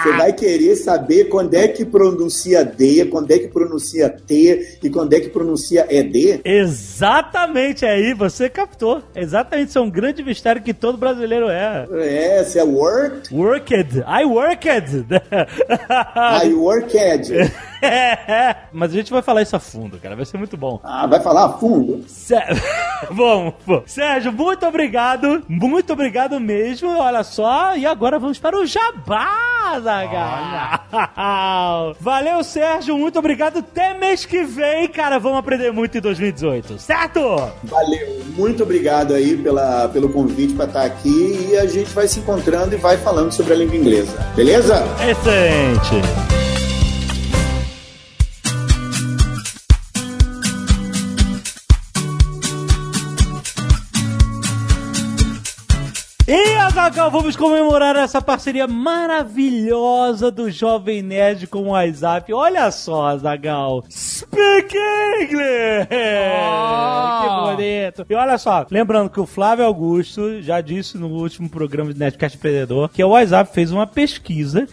Você 0.01 0.13
vai 0.17 0.33
querer 0.33 0.75
saber 0.75 1.25
quando 1.25 1.53
é 1.53 1.67
que 1.67 1.85
pronuncia 1.85 2.63
D, 2.63 3.05
quando 3.05 3.29
é 3.31 3.37
que 3.37 3.49
pronuncia 3.49 4.09
T 4.09 4.79
e 4.81 4.89
quando 4.89 5.13
é 5.13 5.19
que 5.19 5.29
pronuncia 5.29 5.85
ED? 5.89 6.41
Exatamente 6.43 7.85
aí, 7.85 8.13
você 8.13 8.49
captou. 8.49 9.03
Exatamente, 9.15 9.69
isso 9.69 9.77
é 9.77 9.81
um 9.81 9.89
grande 9.89 10.23
mistério 10.23 10.61
que 10.61 10.73
todo 10.73 10.97
brasileiro 10.97 11.49
é. 11.49 11.82
É, 11.91 12.43
se 12.43 12.59
é 12.59 12.63
work, 12.63 13.33
Worked, 13.33 14.03
I 14.05 14.25
worked. 14.25 14.65
I 16.15 16.53
worked. 16.53 16.95
Mas 18.71 18.91
a 18.91 18.95
gente 18.95 19.11
vai 19.11 19.21
falar 19.21 19.41
isso 19.41 19.55
a 19.55 19.59
fundo, 19.59 19.97
cara. 19.99 20.15
Vai 20.15 20.25
ser 20.25 20.37
muito 20.37 20.57
bom. 20.57 20.79
Ah, 20.83 21.05
vai 21.07 21.19
falar 21.21 21.45
a 21.45 21.49
fundo? 21.53 22.03
Sé- 22.07 22.47
Vamos, 23.11 23.53
vamos. 23.67 23.91
Sérgio, 23.91 24.31
muito 24.31 24.65
obrigado. 24.65 25.43
Muito 25.47 25.91
obrigado 25.91 26.39
mesmo. 26.39 26.97
Olha 26.97 27.23
só. 27.23 27.75
E 27.75 27.85
agora 27.85 28.17
vamos 28.17 28.39
para 28.39 28.57
o 28.57 28.65
Jabá, 28.65 29.79
Zagal. 29.81 31.95
Valeu, 31.99 32.41
Sérgio. 32.43 32.97
Muito 32.97 33.19
obrigado. 33.19 33.59
Até 33.59 33.93
mês 33.93 34.25
que 34.25 34.43
vem, 34.43 34.87
cara. 34.87 35.19
Vamos 35.19 35.39
aprender 35.39 35.71
muito 35.73 35.97
em 35.97 36.01
2018. 36.01 36.79
Certo? 36.79 37.19
Valeu, 37.63 38.21
muito 38.37 38.63
obrigado 38.63 39.13
aí 39.13 39.35
pela, 39.37 39.89
pelo 39.89 40.07
convite 40.09 40.53
para 40.53 40.65
estar 40.65 40.85
aqui 40.85 41.49
e 41.51 41.57
a 41.57 41.65
gente 41.65 41.89
vai 41.91 42.07
se 42.07 42.19
encontrando 42.21 42.73
e 42.73 42.77
vai 42.77 42.95
falando 42.97 43.31
sobre 43.33 43.53
a 43.53 43.57
língua 43.57 43.75
inglesa, 43.75 44.17
beleza? 44.35 44.83
Excelente. 45.09 46.42
Azaghal, 56.73 57.11
vamos 57.11 57.35
comemorar 57.35 57.95
essa 57.95 58.19
parceria 58.19 58.65
maravilhosa 58.65 60.31
do 60.31 60.49
Jovem 60.49 61.03
Nerd 61.03 61.45
com 61.45 61.59
o 61.59 61.67
WhatsApp. 61.67 62.33
Olha 62.33 62.71
só, 62.71 63.09
Azaghal. 63.09 63.85
Speak 63.91 64.75
English! 65.21 65.87
Que 65.87 67.29
bonito. 67.45 68.05
E 68.09 68.15
olha 68.15 68.39
só, 68.39 68.65
lembrando 68.71 69.11
que 69.11 69.19
o 69.19 69.27
Flávio 69.27 69.65
Augusto 69.65 70.41
já 70.41 70.61
disse 70.61 70.97
no 70.97 71.09
último 71.09 71.47
programa 71.47 71.93
de 71.93 71.99
Nerdcast 71.99 72.39
Empreendedor 72.39 72.89
que 72.89 73.03
o 73.03 73.09
WhatsApp 73.09 73.53
fez 73.53 73.71
uma 73.71 73.85
pesquisa 73.85 74.67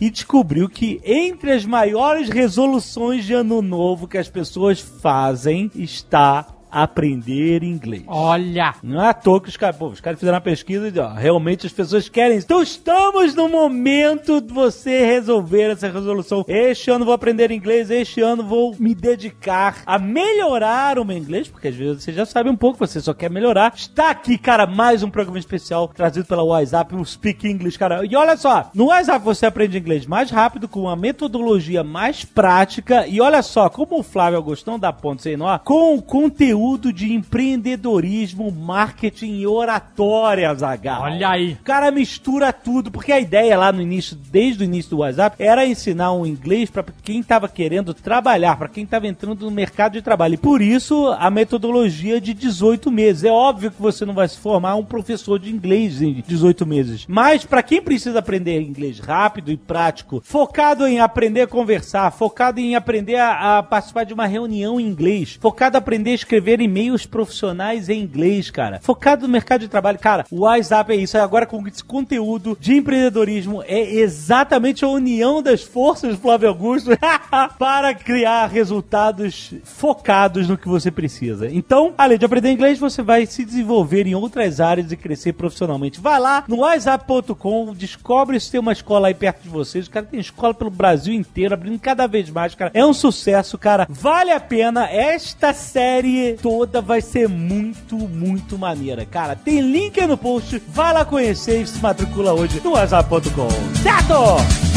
e 0.00 0.08
descobriu 0.08 0.70
que 0.70 1.02
entre 1.04 1.52
as 1.52 1.66
maiores 1.66 2.30
resoluções 2.30 3.26
de 3.26 3.34
ano 3.34 3.60
novo 3.60 4.08
que 4.08 4.16
as 4.16 4.28
pessoas 4.28 4.80
fazem 4.80 5.70
está 5.74 6.46
aprender 6.72 7.62
inglês. 7.62 8.02
Olha! 8.06 8.74
Não 8.82 9.04
é 9.04 9.08
à 9.08 9.12
toa 9.14 9.42
que 9.42 9.50
os 9.50 9.56
caras, 9.58 9.78
os 9.78 10.00
caras 10.00 10.18
fizeram 10.18 10.36
uma 10.36 10.40
pesquisa 10.40 10.88
e 10.88 10.98
ó, 10.98 11.12
realmente 11.12 11.66
as 11.66 11.72
pessoas 11.72 12.08
querem. 12.08 12.38
Então 12.38 12.62
estamos 12.62 13.34
no 13.34 13.46
momento 13.46 14.40
de 14.40 14.54
você 14.54 15.04
resolver 15.04 15.72
essa 15.72 15.88
resolução. 15.88 16.44
Este 16.48 16.90
ano 16.90 17.04
vou 17.04 17.12
aprender 17.12 17.50
inglês, 17.50 17.90
este 17.90 18.22
ano 18.22 18.42
vou 18.42 18.74
me 18.78 18.94
dedicar 18.94 19.82
a 19.84 19.98
melhorar 19.98 20.98
o 20.98 21.04
meu 21.04 21.18
inglês, 21.18 21.46
porque 21.46 21.68
às 21.68 21.74
vezes 21.74 22.02
você 22.02 22.12
já 22.12 22.24
sabe 22.24 22.48
um 22.48 22.56
pouco, 22.56 22.78
você 22.78 23.00
só 23.00 23.12
quer 23.12 23.30
melhorar. 23.30 23.74
Está 23.76 24.08
aqui, 24.08 24.38
cara, 24.38 24.66
mais 24.66 25.02
um 25.02 25.10
programa 25.10 25.38
especial 25.38 25.88
trazido 25.88 26.24
pela 26.24 26.42
WhatsApp, 26.42 26.94
o 26.94 27.04
Speak 27.04 27.46
English, 27.46 27.78
cara. 27.78 28.02
E 28.06 28.16
olha 28.16 28.36
só, 28.36 28.70
no 28.74 28.86
WhatsApp 28.86 29.22
você 29.22 29.44
aprende 29.44 29.76
inglês 29.76 30.06
mais 30.06 30.30
rápido, 30.30 30.66
com 30.66 30.80
uma 30.80 30.96
metodologia 30.96 31.84
mais 31.84 32.24
prática. 32.24 33.06
E 33.06 33.20
olha 33.20 33.42
só, 33.42 33.68
como 33.68 33.98
o 33.98 34.02
Flávio 34.02 34.38
Augustão 34.38 34.78
dá 34.78 34.90
ponto 34.90 35.20
sem 35.20 35.36
nó, 35.36 35.58
com 35.58 36.00
conteúdo 36.00 36.61
de 36.92 37.12
empreendedorismo, 37.12 38.50
marketing 38.52 39.40
e 39.40 39.46
oratória, 39.46 40.54
Zagal. 40.54 41.02
Olha 41.02 41.28
aí. 41.28 41.52
O 41.60 41.64
cara 41.64 41.90
mistura 41.90 42.52
tudo, 42.52 42.90
porque 42.90 43.10
a 43.10 43.20
ideia 43.20 43.58
lá 43.58 43.72
no 43.72 43.82
início, 43.82 44.16
desde 44.16 44.62
o 44.62 44.64
início 44.64 44.90
do 44.90 44.98
WhatsApp, 44.98 45.36
era 45.42 45.66
ensinar 45.66 46.12
um 46.12 46.24
inglês 46.24 46.70
para 46.70 46.84
quem 47.02 47.20
estava 47.20 47.48
querendo 47.48 47.92
trabalhar, 47.92 48.56
para 48.56 48.68
quem 48.68 48.84
estava 48.84 49.06
entrando 49.06 49.44
no 49.44 49.50
mercado 49.50 49.94
de 49.94 50.02
trabalho. 50.02 50.34
E 50.34 50.38
por 50.38 50.62
isso 50.62 51.08
a 51.18 51.30
metodologia 51.30 52.20
de 52.20 52.32
18 52.32 52.90
meses. 52.90 53.24
É 53.24 53.30
óbvio 53.30 53.70
que 53.70 53.82
você 53.82 54.04
não 54.04 54.14
vai 54.14 54.28
se 54.28 54.38
formar 54.38 54.76
um 54.76 54.84
professor 54.84 55.38
de 55.38 55.50
inglês 55.50 56.00
em 56.00 56.22
18 56.26 56.64
meses. 56.64 57.04
Mas 57.08 57.44
para 57.44 57.62
quem 57.62 57.82
precisa 57.82 58.20
aprender 58.20 58.60
inglês 58.60 58.98
rápido 58.98 59.50
e 59.50 59.56
prático, 59.56 60.22
focado 60.24 60.86
em 60.86 61.00
aprender 61.00 61.42
a 61.42 61.46
conversar, 61.46 62.10
focado 62.12 62.60
em 62.60 62.76
aprender 62.76 63.16
a, 63.16 63.58
a 63.58 63.62
participar 63.62 64.04
de 64.04 64.14
uma 64.14 64.26
reunião 64.26 64.78
em 64.78 64.86
inglês, 64.86 65.38
focado 65.40 65.76
em 65.76 65.78
aprender 65.78 66.10
a 66.10 66.14
escrever 66.14 66.51
e-mails 66.60 67.06
profissionais 67.06 67.88
em 67.88 68.00
inglês, 68.00 68.50
cara. 68.50 68.80
Focado 68.82 69.26
no 69.26 69.32
mercado 69.32 69.62
de 69.62 69.68
trabalho. 69.68 69.98
Cara, 69.98 70.26
o 70.30 70.40
WhatsApp 70.40 70.92
é 70.92 70.96
isso. 70.96 71.16
Agora 71.16 71.46
com 71.46 71.66
esse 71.66 71.82
conteúdo 71.82 72.56
de 72.60 72.74
empreendedorismo 72.76 73.62
é 73.66 73.80
exatamente 73.94 74.84
a 74.84 74.88
união 74.88 75.42
das 75.42 75.62
forças, 75.62 76.18
Flávio 76.18 76.48
Augusto, 76.48 76.90
para 77.58 77.94
criar 77.94 78.46
resultados 78.46 79.54
focados 79.64 80.48
no 80.48 80.58
que 80.58 80.68
você 80.68 80.90
precisa. 80.90 81.48
Então, 81.50 81.94
além 81.96 82.18
de 82.18 82.24
aprender 82.24 82.50
inglês, 82.50 82.78
você 82.78 83.02
vai 83.02 83.26
se 83.26 83.44
desenvolver 83.44 84.06
em 84.06 84.14
outras 84.14 84.60
áreas 84.60 84.92
e 84.92 84.96
crescer 84.96 85.32
profissionalmente. 85.32 86.00
Vai 86.00 86.18
lá 86.18 86.44
no 86.48 86.58
WhatsApp.com, 86.58 87.74
descobre 87.74 88.38
se 88.38 88.50
tem 88.50 88.60
uma 88.60 88.72
escola 88.72 89.08
aí 89.08 89.14
perto 89.14 89.42
de 89.42 89.48
vocês. 89.48 89.88
Cara 89.88 90.06
tem 90.06 90.20
escola 90.20 90.54
pelo 90.54 90.70
Brasil 90.70 91.14
inteiro, 91.14 91.54
abrindo 91.54 91.78
cada 91.78 92.06
vez 92.06 92.30
mais, 92.30 92.54
cara. 92.54 92.70
É 92.74 92.84
um 92.84 92.92
sucesso, 92.92 93.56
cara. 93.58 93.86
Vale 93.88 94.30
a 94.30 94.40
pena. 94.40 94.88
Esta 94.88 95.52
série 95.52 96.36
toda 96.42 96.82
vai 96.82 97.00
ser 97.00 97.28
muito, 97.28 97.96
muito 97.96 98.58
maneira. 98.58 99.06
Cara, 99.06 99.36
tem 99.36 99.60
link 99.60 99.98
aí 100.00 100.06
no 100.06 100.18
post. 100.18 100.60
Vai 100.68 100.92
lá 100.92 101.04
conhecer 101.04 101.62
e 101.62 101.66
se 101.66 101.78
matricula 101.78 102.34
hoje 102.34 102.60
no 102.62 102.72
WhatsApp.com. 102.72 103.48
Certo? 103.82 104.72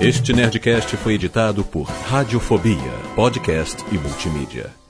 Este 0.00 0.32
Nerdcast 0.32 0.96
foi 0.98 1.14
editado 1.14 1.64
por 1.64 1.84
Radiofobia, 1.84 2.92
podcast 3.16 3.82
e 3.90 3.98
multimídia. 3.98 4.85